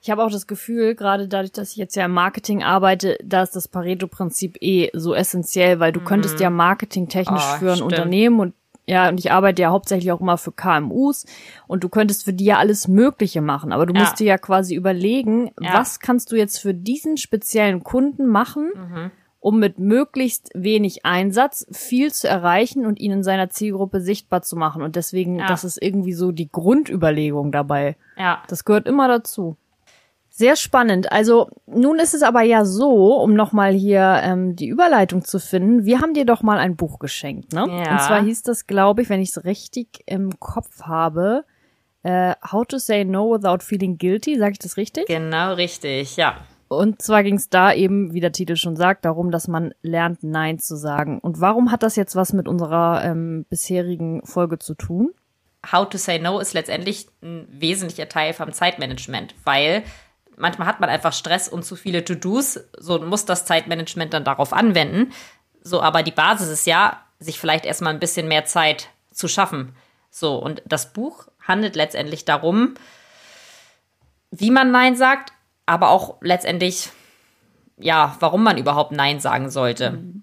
Ich 0.00 0.10
habe 0.10 0.24
auch 0.24 0.30
das 0.30 0.48
Gefühl, 0.48 0.96
gerade 0.96 1.28
dadurch, 1.28 1.52
dass 1.52 1.70
ich 1.70 1.76
jetzt 1.76 1.94
ja 1.94 2.06
im 2.06 2.10
Marketing 2.10 2.64
arbeite, 2.64 3.18
da 3.22 3.42
ist 3.42 3.54
das 3.54 3.68
Pareto-Prinzip 3.68 4.56
eh 4.60 4.90
so 4.94 5.14
essentiell, 5.14 5.78
weil 5.78 5.92
du 5.92 6.00
mhm. 6.00 6.06
könntest 6.06 6.40
ja 6.40 6.50
marketingtechnisch 6.50 7.44
oh, 7.54 7.58
für 7.58 7.70
ein 7.70 7.76
stimmt. 7.76 7.92
Unternehmen 7.92 8.40
und 8.40 8.54
ja, 8.84 9.08
und 9.08 9.20
ich 9.20 9.30
arbeite 9.30 9.62
ja 9.62 9.70
hauptsächlich 9.70 10.10
auch 10.10 10.20
immer 10.20 10.38
für 10.38 10.50
KMUs 10.50 11.24
und 11.68 11.84
du 11.84 11.88
könntest 11.88 12.24
für 12.24 12.32
die 12.32 12.46
ja 12.46 12.58
alles 12.58 12.88
Mögliche 12.88 13.40
machen, 13.40 13.72
aber 13.72 13.86
du 13.86 13.94
ja. 13.94 14.00
musst 14.00 14.18
dir 14.18 14.26
ja 14.26 14.38
quasi 14.38 14.74
überlegen, 14.74 15.52
ja. 15.60 15.74
was 15.74 16.00
kannst 16.00 16.32
du 16.32 16.36
jetzt 16.36 16.58
für 16.58 16.74
diesen 16.74 17.16
speziellen 17.16 17.84
Kunden 17.84 18.26
machen, 18.26 18.72
mhm 18.74 19.10
um 19.42 19.58
mit 19.58 19.80
möglichst 19.80 20.50
wenig 20.54 21.04
Einsatz 21.04 21.66
viel 21.72 22.12
zu 22.12 22.28
erreichen 22.28 22.86
und 22.86 23.00
ihn 23.00 23.10
in 23.10 23.22
seiner 23.24 23.50
Zielgruppe 23.50 24.00
sichtbar 24.00 24.42
zu 24.42 24.54
machen. 24.54 24.82
Und 24.82 24.94
deswegen, 24.94 25.40
ja. 25.40 25.46
das 25.48 25.64
ist 25.64 25.82
irgendwie 25.82 26.12
so 26.12 26.30
die 26.30 26.50
Grundüberlegung 26.50 27.50
dabei. 27.50 27.96
Ja. 28.16 28.44
Das 28.46 28.64
gehört 28.64 28.86
immer 28.86 29.08
dazu. 29.08 29.56
Sehr 30.30 30.54
spannend. 30.54 31.10
Also 31.10 31.50
nun 31.66 31.98
ist 31.98 32.14
es 32.14 32.22
aber 32.22 32.42
ja 32.42 32.64
so, 32.64 33.16
um 33.20 33.34
nochmal 33.34 33.72
hier 33.72 34.20
ähm, 34.22 34.54
die 34.54 34.68
Überleitung 34.68 35.24
zu 35.24 35.40
finden, 35.40 35.84
wir 35.84 36.00
haben 36.00 36.14
dir 36.14 36.24
doch 36.24 36.42
mal 36.42 36.58
ein 36.58 36.76
Buch 36.76 37.00
geschenkt, 37.00 37.52
ne? 37.52 37.66
Ja. 37.68 37.92
Und 37.92 38.00
zwar 38.00 38.22
hieß 38.22 38.44
das, 38.44 38.68
glaube 38.68 39.02
ich, 39.02 39.08
wenn 39.08 39.20
ich 39.20 39.30
es 39.30 39.44
richtig 39.44 40.04
im 40.06 40.38
Kopf 40.38 40.82
habe, 40.82 41.44
äh, 42.04 42.34
How 42.50 42.64
to 42.64 42.78
Say 42.78 43.04
No 43.04 43.34
Without 43.34 43.64
Feeling 43.64 43.98
Guilty. 43.98 44.38
Sag 44.38 44.52
ich 44.52 44.58
das 44.60 44.76
richtig? 44.76 45.06
Genau 45.06 45.54
richtig, 45.54 46.16
ja. 46.16 46.36
Und 46.72 47.02
zwar 47.02 47.22
ging 47.22 47.36
es 47.36 47.48
da 47.48 47.72
eben, 47.72 48.12
wie 48.14 48.20
der 48.20 48.32
Titel 48.32 48.56
schon 48.56 48.76
sagt, 48.76 49.04
darum, 49.04 49.30
dass 49.30 49.48
man 49.48 49.74
lernt, 49.82 50.22
Nein 50.22 50.58
zu 50.58 50.76
sagen. 50.76 51.18
Und 51.18 51.40
warum 51.40 51.70
hat 51.70 51.82
das 51.82 51.96
jetzt 51.96 52.16
was 52.16 52.32
mit 52.32 52.48
unserer 52.48 53.04
ähm, 53.04 53.44
bisherigen 53.48 54.24
Folge 54.24 54.58
zu 54.58 54.74
tun? 54.74 55.12
How 55.70 55.88
to 55.88 55.98
say 55.98 56.18
no 56.18 56.40
ist 56.40 56.54
letztendlich 56.54 57.06
ein 57.22 57.46
wesentlicher 57.48 58.08
Teil 58.08 58.32
vom 58.32 58.52
Zeitmanagement, 58.52 59.34
weil 59.44 59.84
manchmal 60.36 60.66
hat 60.66 60.80
man 60.80 60.90
einfach 60.90 61.12
Stress 61.12 61.48
und 61.48 61.64
zu 61.64 61.76
viele 61.76 62.04
To-Dos, 62.04 62.60
so 62.78 62.98
muss 62.98 63.24
das 63.24 63.44
Zeitmanagement 63.44 64.12
dann 64.12 64.24
darauf 64.24 64.52
anwenden. 64.52 65.12
So, 65.62 65.80
aber 65.80 66.02
die 66.02 66.10
Basis 66.10 66.48
ist 66.48 66.66
ja, 66.66 67.00
sich 67.20 67.38
vielleicht 67.38 67.64
erstmal 67.64 67.92
ein 67.92 68.00
bisschen 68.00 68.26
mehr 68.26 68.44
Zeit 68.44 68.88
zu 69.12 69.28
schaffen. 69.28 69.74
So, 70.10 70.36
und 70.36 70.62
das 70.66 70.92
Buch 70.92 71.28
handelt 71.46 71.76
letztendlich 71.76 72.24
darum, 72.24 72.74
wie 74.32 74.50
man 74.50 74.72
Nein 74.72 74.96
sagt, 74.96 75.32
aber 75.66 75.90
auch 75.90 76.16
letztendlich, 76.20 76.90
ja, 77.78 78.16
warum 78.20 78.42
man 78.42 78.58
überhaupt 78.58 78.92
Nein 78.92 79.20
sagen 79.20 79.50
sollte. 79.50 79.92
Mhm. 79.92 80.22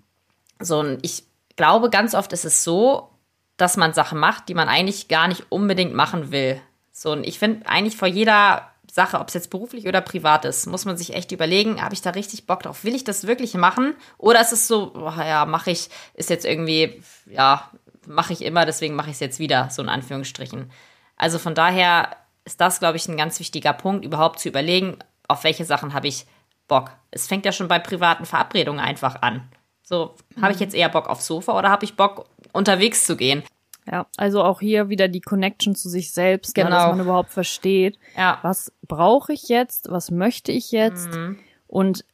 So, 0.60 0.80
und 0.80 1.00
ich 1.02 1.24
glaube, 1.56 1.90
ganz 1.90 2.14
oft 2.14 2.34
ist 2.34 2.46
es 2.46 2.64
so, 2.64 3.10
dass 3.58 3.78
man 3.78 3.94
Sachen 3.94 4.20
macht, 4.20 4.50
die 4.50 4.54
man 4.54 4.70
eigentlich 4.70 5.08
gar 5.08 5.28
nicht 5.28 5.52
unbedingt 5.52 5.94
machen 5.94 6.32
will. 6.32 6.62
So, 6.92 7.12
und 7.12 7.26
ich 7.26 7.40
finde 7.40 7.68
eigentlich 7.68 7.98
vor 7.98 8.08
jeder 8.08 8.70
Sache, 8.92 9.20
ob 9.20 9.28
es 9.28 9.34
jetzt 9.34 9.50
beruflich 9.50 9.88
oder 9.88 10.02
privat 10.02 10.46
ist, 10.46 10.66
muss 10.66 10.86
man 10.86 10.98
sich 10.98 11.14
echt 11.14 11.32
überlegen, 11.32 11.82
habe 11.82 11.94
ich 11.94 12.02
da 12.02 12.12
richtig 12.12 12.48
Bock 12.48 12.64
drauf? 12.64 12.84
Will 12.84 12.96
ich 12.96 13.04
das 13.04 13.28
wirklich 13.28 13.54
machen? 13.54 13.94
Oder 14.18 14.42
ist 14.42 14.52
es 14.52 14.68
so, 14.68 14.92
oh, 14.96 15.14
ja, 15.20 15.46
mache 15.46 15.72
ich, 15.72 15.90
ist 16.16 16.30
jetzt 16.30 16.46
irgendwie, 16.46 17.02
ja, 17.26 17.70
mache 18.08 18.34
ich 18.34 18.42
immer, 18.44 18.66
deswegen 18.66 18.96
mache 18.96 19.10
ich 19.10 19.16
es 19.16 19.20
jetzt 19.20 19.40
wieder, 19.40 19.70
so 19.70 19.82
in 19.82 19.90
Anführungsstrichen. 19.90 20.72
Also 21.16 21.38
von 21.38 21.54
daher 21.54 22.16
ist 22.46 22.60
das, 22.60 22.80
glaube 22.80 22.98
ich, 22.98 23.08
ein 23.08 23.18
ganz 23.18 23.40
wichtiger 23.40 23.74
Punkt, 23.74 24.06
überhaupt 24.06 24.40
zu 24.40 24.50
überlegen, 24.50 24.98
auf 25.30 25.46
welche 25.46 25.64
Sachen 25.64 25.94
habe 25.94 26.08
ich 26.08 26.26
Bock. 26.68 26.92
Es 27.12 27.28
fängt 27.28 27.46
ja 27.46 27.52
schon 27.52 27.70
bei 27.70 27.80
privaten 27.80 28.26
Verabredungen 28.26 28.82
einfach 28.82 29.22
an. 29.22 29.50
So, 29.84 30.16
habe 30.42 30.52
ich 30.52 30.60
mhm. 30.60 30.64
jetzt 30.64 30.76
eher 30.76 30.90
Bock 30.90 31.10
aufs 31.10 31.26
Sofa 31.26 31.58
oder 31.58 31.70
habe 31.70 31.86
ich 31.86 31.96
Bock, 31.96 32.26
unterwegs 32.52 33.06
zu 33.06 33.16
gehen? 33.16 33.44
Ja, 33.92 34.06
also 34.18 34.44
auch 34.44 34.60
hier 34.60 34.90
wieder 34.90 35.08
die 35.08 35.22
Connection 35.22 35.74
zu 35.74 35.90
sich 35.90 36.12
selbst, 36.12 36.54
genau. 36.54 36.70
ne, 36.70 36.76
dass 36.76 36.92
man 36.92 37.00
überhaupt 37.00 37.32
versteht, 37.32 37.98
ja. 38.16 38.38
was 38.44 38.72
brauche 38.88 39.34
ich 39.34 39.50
jetzt, 39.50 39.90
was 39.90 40.12
möchte 40.12 40.52
ich 40.52 40.72
jetzt 40.72 41.12
mhm. 41.12 41.40
und 41.68 42.06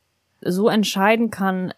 so 0.42 0.70
entscheiden 0.70 1.32
kann, 1.32 1.74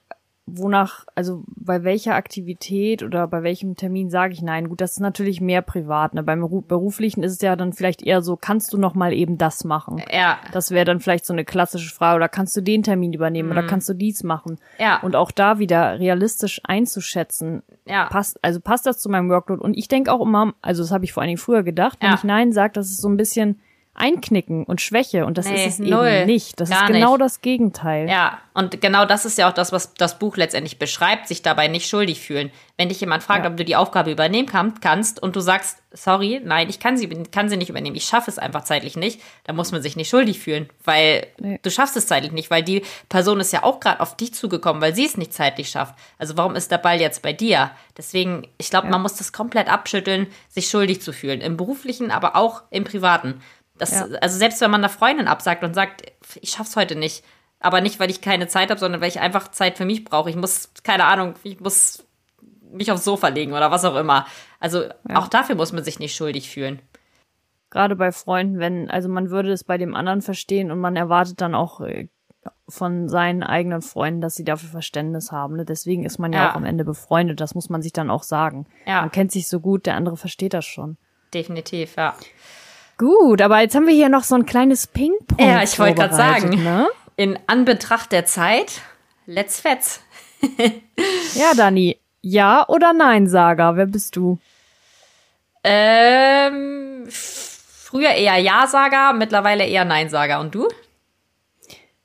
wonach, 0.47 1.05
also 1.13 1.43
bei 1.47 1.83
welcher 1.83 2.15
Aktivität 2.15 3.03
oder 3.03 3.27
bei 3.27 3.43
welchem 3.43 3.75
Termin 3.75 4.10
sage 4.10 4.33
ich 4.33 4.41
nein? 4.41 4.69
Gut, 4.69 4.79
das 4.79 4.93
ist 4.93 5.01
natürlich 5.01 5.41
mehr 5.41 5.62
privat. 5.62 6.13
Ne? 6.13 6.23
Beim 6.23 6.39
beruflichen 6.39 7.21
ist 7.21 7.33
es 7.33 7.41
ja 7.41 7.57
dann 7.57 7.73
vielleicht 7.73 8.01
eher 8.01 8.21
so, 8.21 8.38
kannst 8.38 8.71
du 8.71 8.77
noch 8.77 8.95
mal 8.95 9.12
eben 9.12 9.38
das 9.38 9.65
machen? 9.65 10.01
Ja. 10.12 10.39
Das 10.53 10.71
wäre 10.71 10.86
dann 10.86 11.01
vielleicht 11.01 11.25
so 11.25 11.33
eine 11.33 11.43
klassische 11.43 11.93
Frage. 11.93 12.15
Oder 12.15 12.29
kannst 12.29 12.55
du 12.55 12.62
den 12.62 12.81
Termin 12.81 13.12
übernehmen? 13.12 13.49
Mhm. 13.49 13.57
Oder 13.57 13.67
kannst 13.67 13.89
du 13.89 13.93
dies 13.93 14.23
machen? 14.23 14.57
Ja. 14.79 15.01
Und 15.01 15.17
auch 15.17 15.31
da 15.31 15.60
wieder 15.60 15.99
realistisch 15.99 16.62
einzuschätzen. 16.63 17.62
Ja. 17.86 18.05
Passt, 18.05 18.39
also 18.41 18.62
passt 18.62 18.86
das 18.86 18.99
zu 18.99 19.10
meinem 19.10 19.29
Workload? 19.29 19.62
Und 19.62 19.77
ich 19.77 19.89
denke 19.89 20.13
auch 20.13 20.21
immer, 20.21 20.53
also 20.62 20.81
das 20.81 20.91
habe 20.91 21.03
ich 21.03 21.12
vor 21.12 21.21
allen 21.21 21.29
Dingen 21.29 21.38
früher 21.38 21.63
gedacht, 21.63 21.97
wenn 22.01 22.10
ja. 22.10 22.15
ich 22.15 22.23
nein 22.23 22.53
sage, 22.53 22.71
das 22.73 22.88
ist 22.88 23.01
so 23.01 23.10
ein 23.10 23.17
bisschen 23.17 23.60
Einknicken 23.97 24.63
und 24.63 24.79
Schwäche 24.81 25.25
und 25.25 25.38
das 25.38 25.47
nee, 25.47 25.65
ist 25.65 25.73
es 25.73 25.79
null, 25.79 26.07
eben 26.07 26.25
nicht. 26.27 26.60
Das 26.60 26.69
ist 26.69 26.86
genau 26.88 27.13
nicht. 27.13 27.21
das 27.21 27.41
Gegenteil. 27.41 28.10
Ja, 28.10 28.39
und 28.53 28.79
genau 28.81 29.05
das 29.05 29.25
ist 29.25 29.38
ja 29.38 29.49
auch 29.49 29.53
das, 29.53 29.71
was 29.71 29.93
das 29.93 30.19
Buch 30.19 30.38
letztendlich 30.38 30.79
beschreibt, 30.79 31.27
sich 31.27 31.41
dabei 31.41 31.67
nicht 31.67 31.89
schuldig 31.89 32.21
fühlen. 32.21 32.51
Wenn 32.77 32.89
dich 32.89 33.01
jemand 33.01 33.23
fragt, 33.23 33.43
ja. 33.43 33.51
ob 33.51 33.57
du 33.57 33.65
die 33.65 33.75
Aufgabe 33.75 34.12
übernehmen 34.12 34.47
kann, 34.47 34.79
kannst 34.79 35.21
und 35.21 35.36
du 35.36 35.39
sagst, 35.39 35.79
sorry, 35.91 36.41
nein, 36.43 36.69
ich 36.69 36.79
kann 36.79 36.97
sie, 36.97 37.07
kann 37.07 37.49
sie 37.49 37.57
nicht 37.57 37.69
übernehmen, 37.69 37.95
ich 37.95 38.05
schaffe 38.05 38.29
es 38.29 38.38
einfach 38.38 38.63
zeitlich 38.63 38.95
nicht, 38.95 39.21
dann 39.45 39.55
muss 39.55 39.71
man 39.71 39.81
sich 39.81 39.95
nicht 39.95 40.10
schuldig 40.10 40.39
fühlen, 40.39 40.69
weil 40.83 41.27
nee. 41.39 41.60
du 41.62 41.71
schaffst 41.71 41.97
es 41.97 42.07
zeitlich 42.07 42.31
nicht, 42.31 42.51
weil 42.51 42.63
die 42.63 42.83
Person 43.10 43.39
ist 43.39 43.53
ja 43.53 43.63
auch 43.63 43.79
gerade 43.79 43.99
auf 43.99 44.15
dich 44.15 44.33
zugekommen, 44.33 44.81
weil 44.81 44.95
sie 44.95 45.05
es 45.05 45.17
nicht 45.17 45.33
zeitlich 45.33 45.69
schafft. 45.69 45.95
Also 46.17 46.38
warum 46.38 46.55
ist 46.55 46.71
der 46.71 46.77
Ball 46.77 46.99
jetzt 46.99 47.21
bei 47.21 47.33
dir? 47.33 47.71
Deswegen, 47.97 48.47
ich 48.57 48.69
glaube, 48.69 48.88
ja. 48.88 48.91
man 48.91 49.01
muss 49.01 49.15
das 49.15 49.33
komplett 49.33 49.69
abschütteln, 49.69 50.27
sich 50.49 50.69
schuldig 50.69 51.01
zu 51.01 51.13
fühlen. 51.13 51.41
Im 51.41 51.57
beruflichen, 51.57 52.12
aber 52.12 52.36
auch 52.36 52.62
im 52.69 52.83
privaten. 52.83 53.41
Das, 53.78 53.92
ja. 53.92 54.08
Also 54.22 54.38
selbst 54.38 54.62
wenn 54.62 54.72
man 54.72 54.82
einer 54.82 54.90
Freundin 54.90 55.28
absagt 55.28 55.63
und 55.63 55.74
sagt, 55.74 56.04
ich 56.42 56.52
schaff's 56.52 56.76
heute 56.76 56.96
nicht, 56.96 57.24
aber 57.60 57.82
nicht, 57.82 58.00
weil 58.00 58.10
ich 58.10 58.22
keine 58.22 58.48
Zeit 58.48 58.70
habe, 58.70 58.80
sondern 58.80 59.02
weil 59.02 59.10
ich 59.10 59.20
einfach 59.20 59.50
Zeit 59.50 59.78
für 59.78 59.86
mich 59.86 60.04
brauche. 60.04 60.30
Ich 60.30 60.36
muss, 60.36 60.72
keine 60.84 61.06
Ahnung, 61.06 61.36
ich 61.44 61.60
muss 61.60 62.06
mich 62.72 62.92
aufs 62.92 63.06
Sofa 63.06 63.30
legen 63.30 63.54
oder 63.54 63.72
was 63.72 63.86
auch 63.86 63.96
immer. 63.96 64.26
Also 64.60 64.84
ja. 64.84 64.94
auch 65.16 65.28
dafür 65.28 65.56
muss 65.56 65.72
man 65.72 65.84
sich 65.84 66.00
nicht 66.00 66.16
schuldig 66.16 66.50
fühlen. 66.50 66.82
Gerade 67.70 67.96
bei 67.96 68.12
Freunden, 68.12 68.60
wenn, 68.60 68.90
also 68.90 69.10
man 69.10 69.30
würde 69.30 69.52
es 69.52 69.63
bei 69.63 69.78
dem 69.78 69.96
anderen 69.96 70.22
verstehen 70.22 70.72
und 70.72 70.80
man 70.80 70.96
erwartet 70.96 71.42
dann 71.42 71.54
auch 71.54 71.82
äh, 71.82 72.08
von 72.70 73.10
seinen 73.10 73.44
eigenen 73.44 73.82
Freunden, 73.82 74.22
dass 74.22 74.36
sie 74.36 74.44
dafür 74.44 74.70
Verständnis 74.70 75.32
haben. 75.32 75.58
Ne? 75.58 75.66
Deswegen 75.66 76.06
ist 76.06 76.18
man 76.18 76.32
ja, 76.34 76.46
ja, 76.46 76.52
auch 76.52 76.56
am 76.56 76.66
Ende 76.66 76.86
befreundet. 76.86 77.42
Das 77.42 77.56
muss 77.56 77.70
man 77.70 77.82
sich 77.82 77.94
dann 77.94 78.10
auch 78.10 78.24
sagen. 78.24 78.68
Ja. 78.86 79.02
Man 79.02 79.12
kennt 79.12 79.32
sich 79.32 79.48
so 79.48 79.60
gut, 79.60 79.86
der 79.86 79.96
andere 79.96 80.18
versteht 80.18 80.54
das 80.54 80.66
schon. 80.66 80.98
Definitiv, 81.34 81.96
ja. 81.98 82.16
Gut, 82.97 83.41
aber 83.41 83.60
jetzt 83.60 83.75
haben 83.75 83.86
wir 83.86 83.93
hier 83.93 84.10
noch 84.10 84.23
so 84.23 84.36
ein 84.36 84.45
kleines 84.45 84.88
Ping-Pong. 84.88 85.45
Ja, 85.45 85.62
ich 85.62 85.77
wollte 85.77 85.95
gerade 85.95 86.15
sagen, 86.15 86.63
ne? 86.63 86.88
in 87.15 87.38
Anbetracht 87.47 88.12
der 88.12 88.25
Zeit, 88.25 88.81
let's 89.25 89.60
fetz. 89.60 90.01
ja, 91.36 91.53
Dani, 91.55 91.99
ja 92.21 92.67
oder 92.67 92.93
nein, 92.93 93.27
Saga, 93.27 93.75
wer 93.75 93.86
bist 93.86 94.15
du? 94.15 94.39
Ähm, 95.63 97.05
früher 97.10 98.12
eher 98.12 98.38
Ja-Sager, 98.38 99.13
mittlerweile 99.13 99.65
eher 99.65 99.86
Nein-Sager. 99.86 100.39
Und 100.39 100.55
du? 100.55 100.67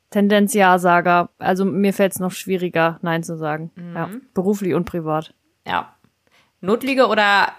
Tendenz 0.09 0.53
Ja-Sager. 0.53 1.29
Also 1.39 1.65
mir 1.65 1.93
fällt 1.93 2.13
es 2.13 2.19
noch 2.19 2.31
schwieriger, 2.31 2.99
Nein 3.01 3.23
zu 3.23 3.37
sagen. 3.37 3.71
Mhm. 3.75 3.95
Ja, 3.95 4.09
beruflich 4.33 4.73
und 4.73 4.85
privat. 4.85 5.33
Ja. 5.65 5.95
Notlüge 6.61 7.07
oder 7.07 7.51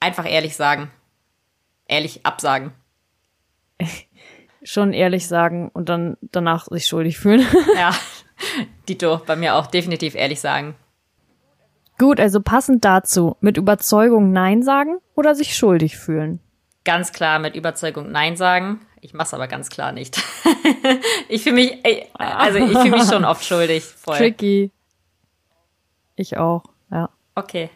einfach 0.00 0.30
ehrlich 0.30 0.56
sagen? 0.56 0.90
Ehrlich 1.90 2.24
absagen. 2.24 2.72
Schon 4.62 4.92
ehrlich 4.92 5.26
sagen 5.26 5.70
und 5.72 5.88
dann 5.88 6.16
danach 6.20 6.66
sich 6.66 6.86
schuldig 6.86 7.18
fühlen. 7.18 7.46
ja, 7.76 7.94
Dito, 8.88 9.20
bei 9.26 9.36
mir 9.36 9.54
auch 9.56 9.66
definitiv 9.66 10.14
ehrlich 10.14 10.40
sagen. 10.40 10.74
Gut, 11.98 12.20
also 12.20 12.40
passend 12.40 12.84
dazu, 12.84 13.36
mit 13.40 13.56
Überzeugung 13.56 14.32
Nein 14.32 14.62
sagen 14.62 14.98
oder 15.14 15.34
sich 15.34 15.56
schuldig 15.56 15.98
fühlen? 15.98 16.40
Ganz 16.84 17.12
klar 17.12 17.38
mit 17.38 17.56
Überzeugung 17.56 18.10
Nein 18.10 18.36
sagen. 18.36 18.80
Ich 19.02 19.14
mach's 19.14 19.34
aber 19.34 19.48
ganz 19.48 19.70
klar 19.70 19.92
nicht. 19.92 20.22
ich 21.28 21.42
fühle 21.42 21.54
mich, 21.56 21.78
also 22.14 22.58
ich 22.58 22.78
fühle 22.78 22.90
mich 22.90 23.04
schon 23.04 23.24
oft 23.24 23.44
schuldig. 23.44 23.84
Voll. 23.84 24.16
Tricky. 24.16 24.70
Ich 26.16 26.36
auch, 26.36 26.64
ja. 26.90 27.08
Okay. 27.34 27.70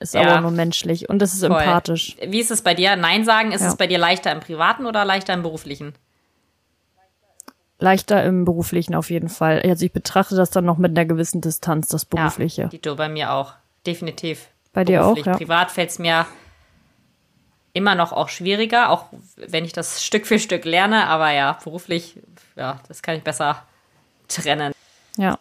Ist 0.00 0.14
ja. 0.14 0.22
aber 0.22 0.40
nur 0.40 0.52
menschlich 0.52 1.08
und 1.08 1.18
das 1.18 1.34
ist 1.34 1.44
Voll. 1.44 1.60
empathisch. 1.60 2.16
Wie 2.24 2.40
ist 2.40 2.50
es 2.50 2.62
bei 2.62 2.74
dir? 2.74 2.94
Nein 2.94 3.24
sagen, 3.24 3.50
ist 3.52 3.62
ja. 3.62 3.68
es 3.68 3.76
bei 3.76 3.86
dir 3.86 3.98
leichter 3.98 4.30
im 4.30 4.40
privaten 4.40 4.86
oder 4.86 5.04
leichter 5.04 5.34
im 5.34 5.42
beruflichen? 5.42 5.94
Leichter 7.80 8.24
im 8.24 8.44
beruflichen 8.44 8.94
auf 8.94 9.10
jeden 9.10 9.28
Fall. 9.28 9.62
Also 9.62 9.84
ich 9.84 9.92
betrachte 9.92 10.36
das 10.36 10.50
dann 10.50 10.64
noch 10.64 10.78
mit 10.78 10.96
einer 10.96 11.04
gewissen 11.04 11.40
Distanz, 11.40 11.88
das 11.88 12.04
berufliche. 12.04 12.62
Ja, 12.62 12.68
Dito, 12.68 12.94
bei 12.96 13.08
mir 13.08 13.32
auch. 13.32 13.54
Definitiv. 13.86 14.48
Bei 14.72 14.84
dir 14.84 15.04
auch, 15.04 15.16
ja. 15.16 15.36
Privat 15.36 15.70
fällt 15.70 15.90
es 15.90 15.98
mir 15.98 16.26
immer 17.72 17.94
noch 17.94 18.12
auch 18.12 18.28
schwieriger, 18.28 18.90
auch 18.90 19.06
wenn 19.36 19.64
ich 19.64 19.72
das 19.72 20.04
Stück 20.04 20.26
für 20.26 20.38
Stück 20.38 20.64
lerne. 20.64 21.06
Aber 21.06 21.30
ja, 21.32 21.58
beruflich, 21.64 22.16
ja, 22.56 22.80
das 22.88 23.02
kann 23.02 23.16
ich 23.16 23.22
besser 23.22 23.62
trennen. 24.28 24.72
Ja. 25.16 25.38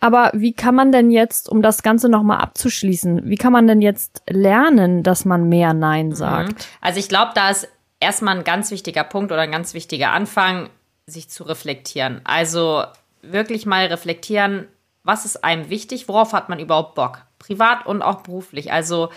Aber 0.00 0.30
wie 0.34 0.52
kann 0.52 0.74
man 0.74 0.92
denn 0.92 1.10
jetzt, 1.10 1.48
um 1.48 1.60
das 1.60 1.82
Ganze 1.82 2.08
nochmal 2.08 2.38
abzuschließen, 2.38 3.28
wie 3.28 3.36
kann 3.36 3.52
man 3.52 3.66
denn 3.66 3.82
jetzt 3.82 4.22
lernen, 4.28 5.02
dass 5.02 5.24
man 5.24 5.48
mehr 5.48 5.74
Nein 5.74 6.08
mhm. 6.08 6.14
sagt? 6.14 6.68
Also 6.80 7.00
ich 7.00 7.08
glaube, 7.08 7.32
da 7.34 7.50
ist 7.50 7.68
erstmal 8.00 8.36
ein 8.36 8.44
ganz 8.44 8.70
wichtiger 8.70 9.04
Punkt 9.04 9.32
oder 9.32 9.42
ein 9.42 9.50
ganz 9.52 9.74
wichtiger 9.74 10.12
Anfang, 10.12 10.70
sich 11.06 11.28
zu 11.30 11.42
reflektieren. 11.44 12.20
Also 12.24 12.84
wirklich 13.22 13.66
mal 13.66 13.86
reflektieren, 13.86 14.68
was 15.02 15.24
ist 15.24 15.42
einem 15.42 15.70
wichtig, 15.70 16.08
worauf 16.08 16.32
hat 16.32 16.48
man 16.48 16.60
überhaupt 16.60 16.94
Bock, 16.94 17.22
privat 17.38 17.86
und 17.86 18.02
auch 18.02 18.22
beruflich. 18.22 18.72
Also 18.72 19.08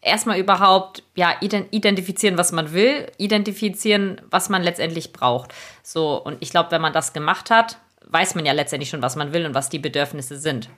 erstmal 0.00 0.38
überhaupt 0.38 1.02
ja 1.14 1.34
identifizieren, 1.40 2.38
was 2.38 2.52
man 2.52 2.72
will, 2.72 3.10
identifizieren, 3.18 4.20
was 4.30 4.48
man 4.48 4.62
letztendlich 4.62 5.12
braucht. 5.12 5.52
So 5.82 6.22
und 6.22 6.38
ich 6.40 6.50
glaube, 6.50 6.70
wenn 6.70 6.82
man 6.82 6.92
das 6.92 7.12
gemacht 7.12 7.50
hat, 7.50 7.78
weiß 8.08 8.34
man 8.34 8.46
ja 8.46 8.52
letztendlich 8.52 8.90
schon, 8.90 9.02
was 9.02 9.16
man 9.16 9.32
will 9.32 9.46
und 9.46 9.54
was 9.54 9.68
die 9.68 9.78
Bedürfnisse 9.78 10.38
sind. 10.38 10.68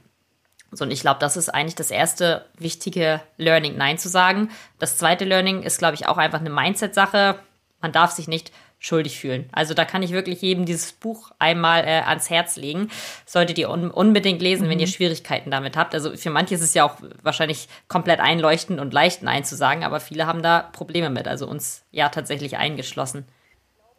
So, 0.73 0.85
und 0.85 0.91
ich 0.91 1.01
glaube, 1.01 1.21
das 1.21 1.37
ist 1.37 1.49
eigentlich 1.49 1.77
das 1.77 1.91
erste 1.91 2.47
wichtige 2.59 3.21
Learning, 3.37 3.77
Nein 3.77 3.99
zu 3.99 4.09
sagen. 4.09 4.51
Das 4.79 4.99
zweite 4.99 5.25
Learning 5.25 5.63
ist, 5.63 5.79
glaube 5.79 5.95
ich, 5.95 6.09
auch 6.09 6.19
einfach 6.19 6.41
eine 6.41 6.51
Mindset-Sache. 6.51 7.39
Man 7.81 7.93
darf 7.93 8.11
sich 8.11 8.27
nicht 8.27 8.53
schuldig 8.79 9.19
fühlen. 9.19 9.49
Also 9.53 9.75
da 9.75 9.85
kann 9.85 10.03
ich 10.03 10.13
wirklich 10.13 10.43
jedem 10.43 10.67
dieses 10.67 10.93
Buch 10.93 11.31
einmal 11.39 11.85
äh, 11.85 12.03
ans 12.03 12.31
Herz 12.31 12.57
legen. 12.57 12.91
Solltet 13.25 13.59
ihr 13.59 13.71
un 13.71 13.91
unbedingt 13.91 14.43
lesen, 14.43 14.67
mhm. 14.67 14.71
wenn 14.71 14.81
ihr 14.81 14.87
Schwierigkeiten 14.87 15.51
damit 15.51 15.77
habt. 15.77 15.95
Also 15.95 16.15
für 16.17 16.31
manche 16.31 16.55
ist 16.55 16.63
es 16.63 16.75
ja 16.75 16.85
auch 16.85 16.97
wahrscheinlich 17.23 17.69
komplett 17.89 18.21
einleuchtend 18.21 18.79
und 18.81 18.93
leicht 18.93 19.23
Nein 19.23 19.45
zu 19.45 19.57
sagen, 19.57 19.83
aber 19.83 20.01
viele 20.01 20.27
haben 20.27 20.43
da 20.43 20.61
Probleme 20.61 21.11
mit. 21.11 21.27
Also 21.27 21.47
uns 21.49 21.85
ja 21.91 22.09
tatsächlich 22.11 22.59
eingeschlossen. 22.59 23.27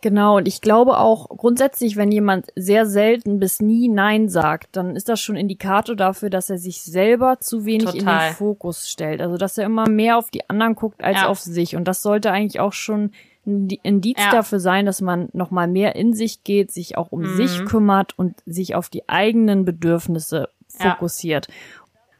Genau, 0.02 0.38
und 0.38 0.48
ich 0.48 0.62
glaube 0.62 1.00
auch 1.00 1.28
grundsätzlich, 1.30 1.96
wenn 1.96 2.12
jemand 2.12 2.48
sehr 2.56 2.86
selten 2.86 3.40
bis 3.40 3.62
nie 3.62 3.90
Nein 3.90 4.30
sagt, 4.30 4.76
dann 4.76 4.96
ist 4.96 5.10
das 5.10 5.20
schon 5.20 5.36
Indikator 5.36 5.96
dafür, 5.96 6.30
dass 6.30 6.52
er 6.52 6.60
sich 6.60 6.84
selber 6.84 7.40
zu 7.40 7.66
wenig 7.66 7.86
Total. 7.86 8.00
in 8.00 8.06
den 8.06 8.36
Fokus 8.36 8.90
stellt. 8.90 9.22
Also 9.22 9.38
dass 9.38 9.58
er 9.58 9.66
immer 9.66 9.90
mehr 9.90 10.18
auf 10.18 10.30
die 10.30 10.48
anderen 10.50 10.76
guckt 10.76 11.04
als 11.04 11.18
ja. 11.22 11.28
auf 11.28 11.40
sich. 11.40 11.76
Und 11.76 11.88
das 11.88 12.04
sollte 12.04 12.32
eigentlich 12.32 12.60
auch 12.60 12.74
schon 12.74 13.12
ein 13.48 13.70
Indiz 13.82 14.20
ja. 14.20 14.30
dafür 14.32 14.60
sein, 14.60 14.86
dass 14.86 15.02
man 15.02 15.30
nochmal 15.34 15.68
mehr 15.68 15.96
in 15.96 16.14
sich 16.14 16.44
geht, 16.44 16.72
sich 16.72 16.98
auch 16.98 17.12
um 17.12 17.22
mhm. 17.22 17.36
sich 17.36 17.66
kümmert 17.66 18.18
und 18.20 18.36
sich 18.46 18.76
auf 18.76 18.90
die 18.90 19.10
eigenen 19.10 19.66
Bedürfnisse 19.66 20.50
fokussiert. 20.68 21.48
Ja. 21.48 21.54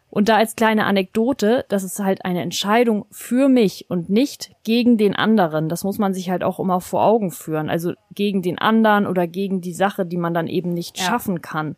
Und 0.10 0.30
da 0.30 0.38
als 0.38 0.56
kleine 0.56 0.86
Anekdote, 0.86 1.66
das 1.68 1.84
ist 1.84 2.00
halt 2.00 2.24
eine 2.24 2.42
Entscheidung 2.42 3.06
für 3.12 3.50
mich 3.50 3.90
und 3.90 4.10
nicht 4.10 4.52
gegen 4.64 4.98
den 4.98 5.16
anderen. 5.16 5.68
Das 5.68 5.84
muss 5.84 5.98
man 5.98 6.14
sich 6.14 6.30
halt 6.30 6.44
auch 6.44 6.60
immer 6.60 6.80
vor 6.80 7.04
Augen 7.04 7.30
führen. 7.30 7.70
Also 7.70 7.94
gegen 8.16 8.42
den 8.42 8.58
anderen 8.58 9.06
oder 9.06 9.28
gegen 9.28 9.60
die 9.60 9.74
Sache, 9.74 10.06
die 10.06 10.18
man 10.18 10.34
dann 10.34 10.48
eben 10.48 10.74
nicht 10.74 10.98
ja. 10.98 11.04
schaffen 11.04 11.42
kann. 11.42 11.76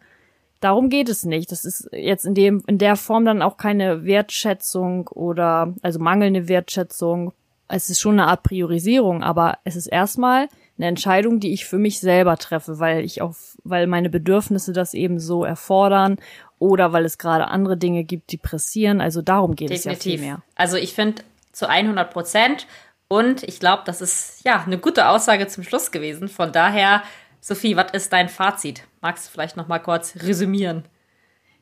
Darum 0.59 0.89
geht 0.89 1.09
es 1.09 1.25
nicht. 1.25 1.51
Das 1.51 1.65
ist 1.65 1.89
jetzt 1.91 2.25
in 2.25 2.35
dem, 2.35 2.63
in 2.67 2.77
der 2.77 2.97
Form 2.97 3.25
dann 3.25 3.41
auch 3.41 3.57
keine 3.57 4.05
Wertschätzung 4.05 5.07
oder, 5.07 5.73
also 5.81 5.99
mangelnde 5.99 6.47
Wertschätzung. 6.47 7.33
Es 7.67 7.89
ist 7.89 7.99
schon 7.99 8.19
eine 8.19 8.27
Art 8.27 8.43
Priorisierung, 8.43 9.23
aber 9.23 9.57
es 9.63 9.75
ist 9.75 9.87
erstmal 9.87 10.49
eine 10.79 10.87
Entscheidung, 10.87 11.39
die 11.39 11.53
ich 11.53 11.65
für 11.65 11.77
mich 11.77 11.99
selber 11.99 12.37
treffe, 12.37 12.79
weil 12.79 13.03
ich 13.03 13.21
auch, 13.21 13.35
weil 13.63 13.85
meine 13.85 14.09
Bedürfnisse 14.09 14.71
das 14.71 14.93
eben 14.93 15.19
so 15.19 15.43
erfordern 15.43 16.17
oder 16.57 16.93
weil 16.93 17.05
es 17.05 17.17
gerade 17.17 17.47
andere 17.47 17.77
Dinge 17.77 18.05
gibt, 18.05 18.31
die 18.31 18.37
pressieren. 18.37 19.01
Also 19.01 19.21
darum 19.21 19.55
geht 19.55 19.69
Definitiv. 19.69 19.99
es 19.99 20.05
ja 20.05 20.11
viel 20.11 20.19
mehr. 20.19 20.41
Also 20.55 20.77
ich 20.77 20.93
finde 20.93 21.23
zu 21.51 21.67
100 21.67 22.11
Prozent 22.11 22.65
und 23.09 23.43
ich 23.43 23.59
glaube, 23.59 23.83
das 23.85 24.01
ist 24.01 24.41
ja 24.45 24.63
eine 24.65 24.77
gute 24.77 25.09
Aussage 25.09 25.47
zum 25.47 25.63
Schluss 25.63 25.91
gewesen. 25.91 26.29
Von 26.29 26.53
daher, 26.53 27.03
Sophie, 27.41 27.75
was 27.75 27.91
ist 27.91 28.13
dein 28.13 28.29
Fazit? 28.29 28.83
Magst 29.01 29.27
du 29.27 29.31
vielleicht 29.31 29.57
noch 29.57 29.67
mal 29.67 29.79
kurz 29.79 30.15
resümieren? 30.21 30.85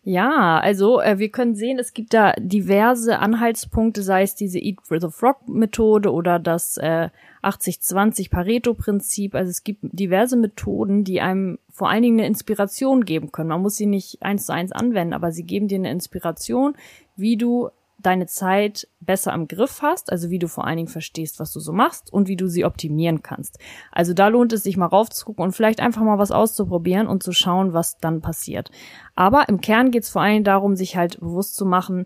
Ja, 0.10 0.58
also 0.62 1.02
äh, 1.02 1.20
wir 1.20 1.28
können 1.32 1.54
sehen, 1.54 1.80
es 1.80 1.94
gibt 1.94 2.14
da 2.14 2.32
diverse 2.38 3.20
Anhaltspunkte, 3.20 4.02
sei 4.04 4.22
es 4.22 4.36
diese 4.36 4.58
Eat 4.58 4.78
with 4.90 5.04
a 5.04 5.10
Frog 5.10 5.50
Methode 5.50 6.14
oder 6.14 6.40
das 6.40 6.78
äh, 6.78 7.10
80-20 7.44 8.32
Pareto 8.32 8.74
Prinzip. 8.74 9.36
Also 9.36 9.50
es 9.50 9.66
gibt 9.66 9.82
diverse 9.82 10.38
Methoden, 10.38 11.04
die 11.04 11.20
einem 11.20 11.60
vor 11.70 11.90
allen 11.90 12.04
Dingen 12.04 12.20
eine 12.20 12.28
Inspiration 12.28 13.04
geben 13.04 13.34
können. 13.34 13.50
Man 13.50 13.62
muss 13.62 13.76
sie 13.76 13.86
nicht 13.86 14.24
eins 14.24 14.46
zu 14.46 14.54
eins 14.54 14.72
anwenden, 14.72 15.14
aber 15.14 15.34
sie 15.34 15.44
geben 15.44 15.68
dir 15.68 15.78
eine 15.78 15.92
Inspiration, 15.92 16.78
wie 17.18 17.36
du 17.36 17.68
deine 18.00 18.28
Zeit 18.28 18.88
besser 19.00 19.34
im 19.34 19.48
Griff 19.48 19.82
hast, 19.82 20.12
also 20.12 20.30
wie 20.30 20.40
du 20.40 20.48
vor 20.48 20.66
allen 20.66 20.78
Dingen 20.78 20.88
verstehst, 20.88 21.40
was 21.40 21.52
du 21.52 21.60
so 21.60 21.74
machst 21.74 22.14
und 22.14 22.28
wie 22.28 22.36
du 22.36 22.48
sie 22.48 22.64
optimieren 22.64 23.24
kannst. 23.24 23.58
Also 23.92 24.14
da 24.14 24.28
lohnt 24.28 24.54
es 24.54 24.64
sich 24.64 24.78
mal 24.78 24.86
raufzugucken 24.86 25.44
und 25.44 25.54
vielleicht 25.54 25.80
einfach 25.80 26.04
mal 26.04 26.20
was 26.20 26.32
auszuprobieren 26.32 27.08
und 27.08 27.24
zu 27.24 27.32
schauen, 27.32 27.74
was 27.74 27.98
dann 27.98 28.22
passiert. 28.22 28.70
Aber 29.16 29.50
im 29.50 29.62
Kern 29.62 29.92
geht 29.92 30.04
es 30.04 30.10
vor 30.10 30.22
allen 30.22 30.34
Dingen 30.34 30.44
darum, 30.44 30.76
sich 30.76 30.96
halt 30.96 31.20
bewusst 31.20 31.56
zu 31.56 31.66
machen, 31.66 32.06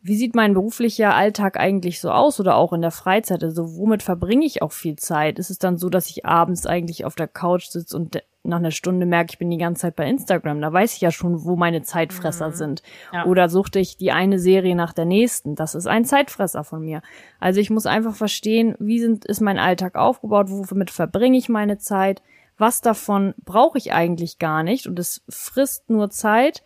wie 0.00 0.16
sieht 0.16 0.34
mein 0.34 0.54
beruflicher 0.54 1.14
Alltag 1.14 1.58
eigentlich 1.58 2.00
so 2.00 2.10
aus 2.10 2.38
oder 2.40 2.56
auch 2.56 2.72
in 2.72 2.80
der 2.80 2.92
Freizeit? 2.92 3.42
Also 3.42 3.76
womit 3.76 4.02
verbringe 4.02 4.46
ich 4.46 4.62
auch 4.62 4.72
viel 4.72 4.96
Zeit? 4.96 5.38
Ist 5.38 5.50
es 5.50 5.58
dann 5.58 5.76
so, 5.76 5.90
dass 5.90 6.08
ich 6.08 6.24
abends 6.24 6.66
eigentlich 6.66 7.04
auf 7.04 7.16
der 7.16 7.28
Couch 7.28 7.66
sitze 7.66 7.96
und 7.96 8.22
nach 8.48 8.58
einer 8.58 8.70
Stunde 8.70 9.06
merke, 9.06 9.32
ich 9.32 9.38
bin 9.38 9.50
die 9.50 9.58
ganze 9.58 9.82
Zeit 9.82 9.96
bei 9.96 10.08
Instagram? 10.08 10.60
Da 10.60 10.72
weiß 10.72 10.94
ich 10.94 11.00
ja 11.00 11.10
schon, 11.10 11.44
wo 11.44 11.56
meine 11.56 11.82
Zeitfresser 11.82 12.48
mhm. 12.48 12.54
sind. 12.54 12.82
Ja. 13.12 13.26
Oder 13.26 13.48
suchte 13.48 13.78
ich 13.78 13.96
die 13.96 14.10
eine 14.10 14.38
Serie 14.38 14.74
nach 14.74 14.92
der 14.92 15.04
nächsten? 15.04 15.54
Das 15.54 15.74
ist 15.74 15.86
ein 15.86 16.04
Zeitfresser 16.04 16.64
von 16.64 16.84
mir. 16.84 17.02
Also 17.38 17.60
ich 17.60 17.70
muss 17.70 17.86
einfach 17.86 18.14
verstehen, 18.14 18.74
wie 18.78 19.00
sind, 19.00 19.24
ist 19.24 19.40
mein 19.40 19.58
Alltag 19.58 19.94
aufgebaut? 19.96 20.46
Womit 20.48 20.90
verbringe 20.90 21.38
ich 21.38 21.48
meine 21.48 21.78
Zeit? 21.78 22.22
Was 22.56 22.80
davon 22.80 23.34
brauche 23.44 23.78
ich 23.78 23.92
eigentlich 23.92 24.38
gar 24.38 24.62
nicht? 24.62 24.86
Und 24.86 24.98
es 24.98 25.22
frisst 25.28 25.88
nur 25.90 26.10
Zeit. 26.10 26.62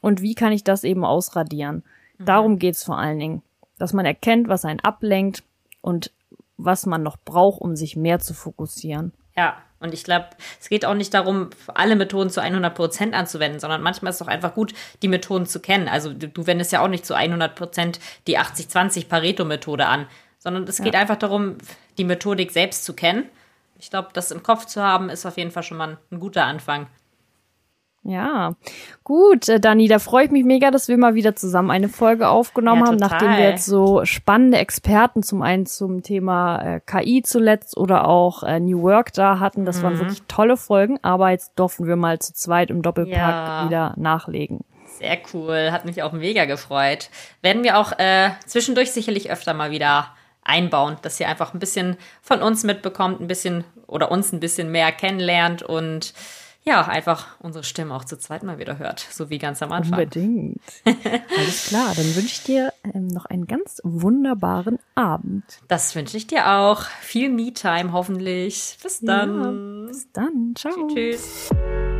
Und 0.00 0.20
wie 0.20 0.34
kann 0.34 0.52
ich 0.52 0.64
das 0.64 0.84
eben 0.84 1.04
ausradieren? 1.04 1.84
Mhm. 2.18 2.24
Darum 2.24 2.58
geht's 2.58 2.84
vor 2.84 2.98
allen 2.98 3.18
Dingen, 3.18 3.42
dass 3.78 3.92
man 3.92 4.04
erkennt, 4.04 4.48
was 4.48 4.64
einen 4.64 4.80
ablenkt 4.80 5.44
und 5.80 6.12
was 6.56 6.86
man 6.86 7.02
noch 7.02 7.16
braucht, 7.16 7.60
um 7.60 7.76
sich 7.76 7.96
mehr 7.96 8.18
zu 8.18 8.34
fokussieren. 8.34 9.12
Ja, 9.36 9.56
und 9.82 9.92
ich 9.92 10.04
glaube, 10.04 10.26
es 10.60 10.68
geht 10.68 10.84
auch 10.84 10.94
nicht 10.94 11.12
darum, 11.12 11.50
alle 11.74 11.96
Methoden 11.96 12.30
zu 12.30 12.40
100 12.40 12.74
Prozent 12.74 13.14
anzuwenden, 13.14 13.60
sondern 13.60 13.82
manchmal 13.82 14.10
ist 14.10 14.16
es 14.16 14.26
doch 14.26 14.32
einfach 14.32 14.54
gut, 14.54 14.74
die 15.02 15.08
Methoden 15.08 15.46
zu 15.46 15.60
kennen. 15.60 15.88
Also 15.88 16.12
du, 16.12 16.28
du 16.28 16.46
wendest 16.46 16.72
ja 16.72 16.82
auch 16.82 16.88
nicht 16.88 17.04
zu 17.04 17.14
100 17.14 17.54
Prozent 17.54 18.00
die 18.26 18.38
80-20 18.38 19.08
Pareto-Methode 19.08 19.86
an, 19.86 20.06
sondern 20.38 20.64
es 20.64 20.82
geht 20.82 20.94
ja. 20.94 21.00
einfach 21.00 21.16
darum, 21.16 21.58
die 21.98 22.04
Methodik 22.04 22.52
selbst 22.52 22.84
zu 22.84 22.94
kennen. 22.94 23.28
Ich 23.78 23.90
glaube, 23.90 24.08
das 24.12 24.30
im 24.30 24.42
Kopf 24.42 24.66
zu 24.66 24.82
haben, 24.82 25.10
ist 25.10 25.26
auf 25.26 25.36
jeden 25.36 25.50
Fall 25.50 25.64
schon 25.64 25.76
mal 25.76 25.98
ein 26.10 26.20
guter 26.20 26.44
Anfang. 26.44 26.86
Ja, 28.04 28.54
gut, 29.04 29.48
äh, 29.48 29.60
Dani, 29.60 29.86
da 29.86 30.00
freue 30.00 30.24
ich 30.24 30.30
mich 30.32 30.44
mega, 30.44 30.72
dass 30.72 30.88
wir 30.88 30.98
mal 30.98 31.14
wieder 31.14 31.36
zusammen 31.36 31.70
eine 31.70 31.88
Folge 31.88 32.28
aufgenommen 32.28 32.82
ja, 32.82 32.88
haben, 32.88 32.96
nachdem 32.96 33.30
wir 33.30 33.50
jetzt 33.50 33.64
so 33.64 34.04
spannende 34.04 34.58
Experten 34.58 35.22
zum 35.22 35.40
einen 35.40 35.66
zum 35.66 36.02
Thema 36.02 36.60
äh, 36.62 36.80
KI 36.80 37.22
zuletzt 37.22 37.76
oder 37.76 38.08
auch 38.08 38.42
äh, 38.42 38.58
New 38.58 38.82
Work 38.82 39.12
da 39.12 39.38
hatten. 39.38 39.64
Das 39.64 39.78
mhm. 39.78 39.82
waren 39.82 39.98
wirklich 40.00 40.22
tolle 40.26 40.56
Folgen, 40.56 40.98
aber 41.02 41.30
jetzt 41.30 41.52
durften 41.54 41.86
wir 41.86 41.94
mal 41.94 42.18
zu 42.18 42.34
zweit 42.34 42.70
im 42.70 42.82
Doppelpack 42.82 43.16
ja. 43.16 43.66
wieder 43.66 43.94
nachlegen. 43.96 44.64
Sehr 44.98 45.18
cool, 45.32 45.70
hat 45.70 45.84
mich 45.84 46.02
auch 46.02 46.12
mega 46.12 46.44
gefreut. 46.44 47.08
Werden 47.40 47.62
wir 47.62 47.78
auch 47.78 47.92
äh, 47.98 48.30
zwischendurch 48.46 48.90
sicherlich 48.90 49.30
öfter 49.30 49.54
mal 49.54 49.70
wieder 49.70 50.08
einbauen, 50.42 50.96
dass 51.02 51.20
ihr 51.20 51.28
einfach 51.28 51.54
ein 51.54 51.60
bisschen 51.60 51.96
von 52.20 52.42
uns 52.42 52.64
mitbekommt, 52.64 53.20
ein 53.20 53.28
bisschen 53.28 53.64
oder 53.86 54.10
uns 54.10 54.32
ein 54.32 54.40
bisschen 54.40 54.72
mehr 54.72 54.90
kennenlernt 54.90 55.62
und 55.62 56.14
ja, 56.64 56.82
einfach 56.86 57.40
unsere 57.40 57.64
Stimme 57.64 57.94
auch 57.94 58.04
zu 58.04 58.16
zweit 58.18 58.44
mal 58.44 58.58
wieder 58.58 58.78
hört, 58.78 59.00
so 59.00 59.30
wie 59.30 59.38
ganz 59.38 59.62
am 59.62 59.72
Anfang. 59.72 59.98
Unbedingt. 59.98 60.60
Alles 61.36 61.66
klar, 61.66 61.92
dann 61.96 62.14
wünsche 62.14 62.26
ich 62.26 62.42
dir 62.44 62.72
ähm, 62.94 63.08
noch 63.08 63.24
einen 63.24 63.46
ganz 63.46 63.80
wunderbaren 63.82 64.78
Abend. 64.94 65.44
Das 65.68 65.94
wünsche 65.96 66.16
ich 66.16 66.28
dir 66.28 66.50
auch. 66.50 66.82
Viel 67.00 67.30
Me-Time 67.30 67.92
hoffentlich. 67.92 68.78
Bis 68.82 69.00
dann. 69.00 69.84
Ja, 69.84 69.88
bis 69.88 70.12
dann. 70.12 70.54
Ciao. 70.56 70.86
Tschüss. 70.88 71.48
tschüss. 71.48 71.91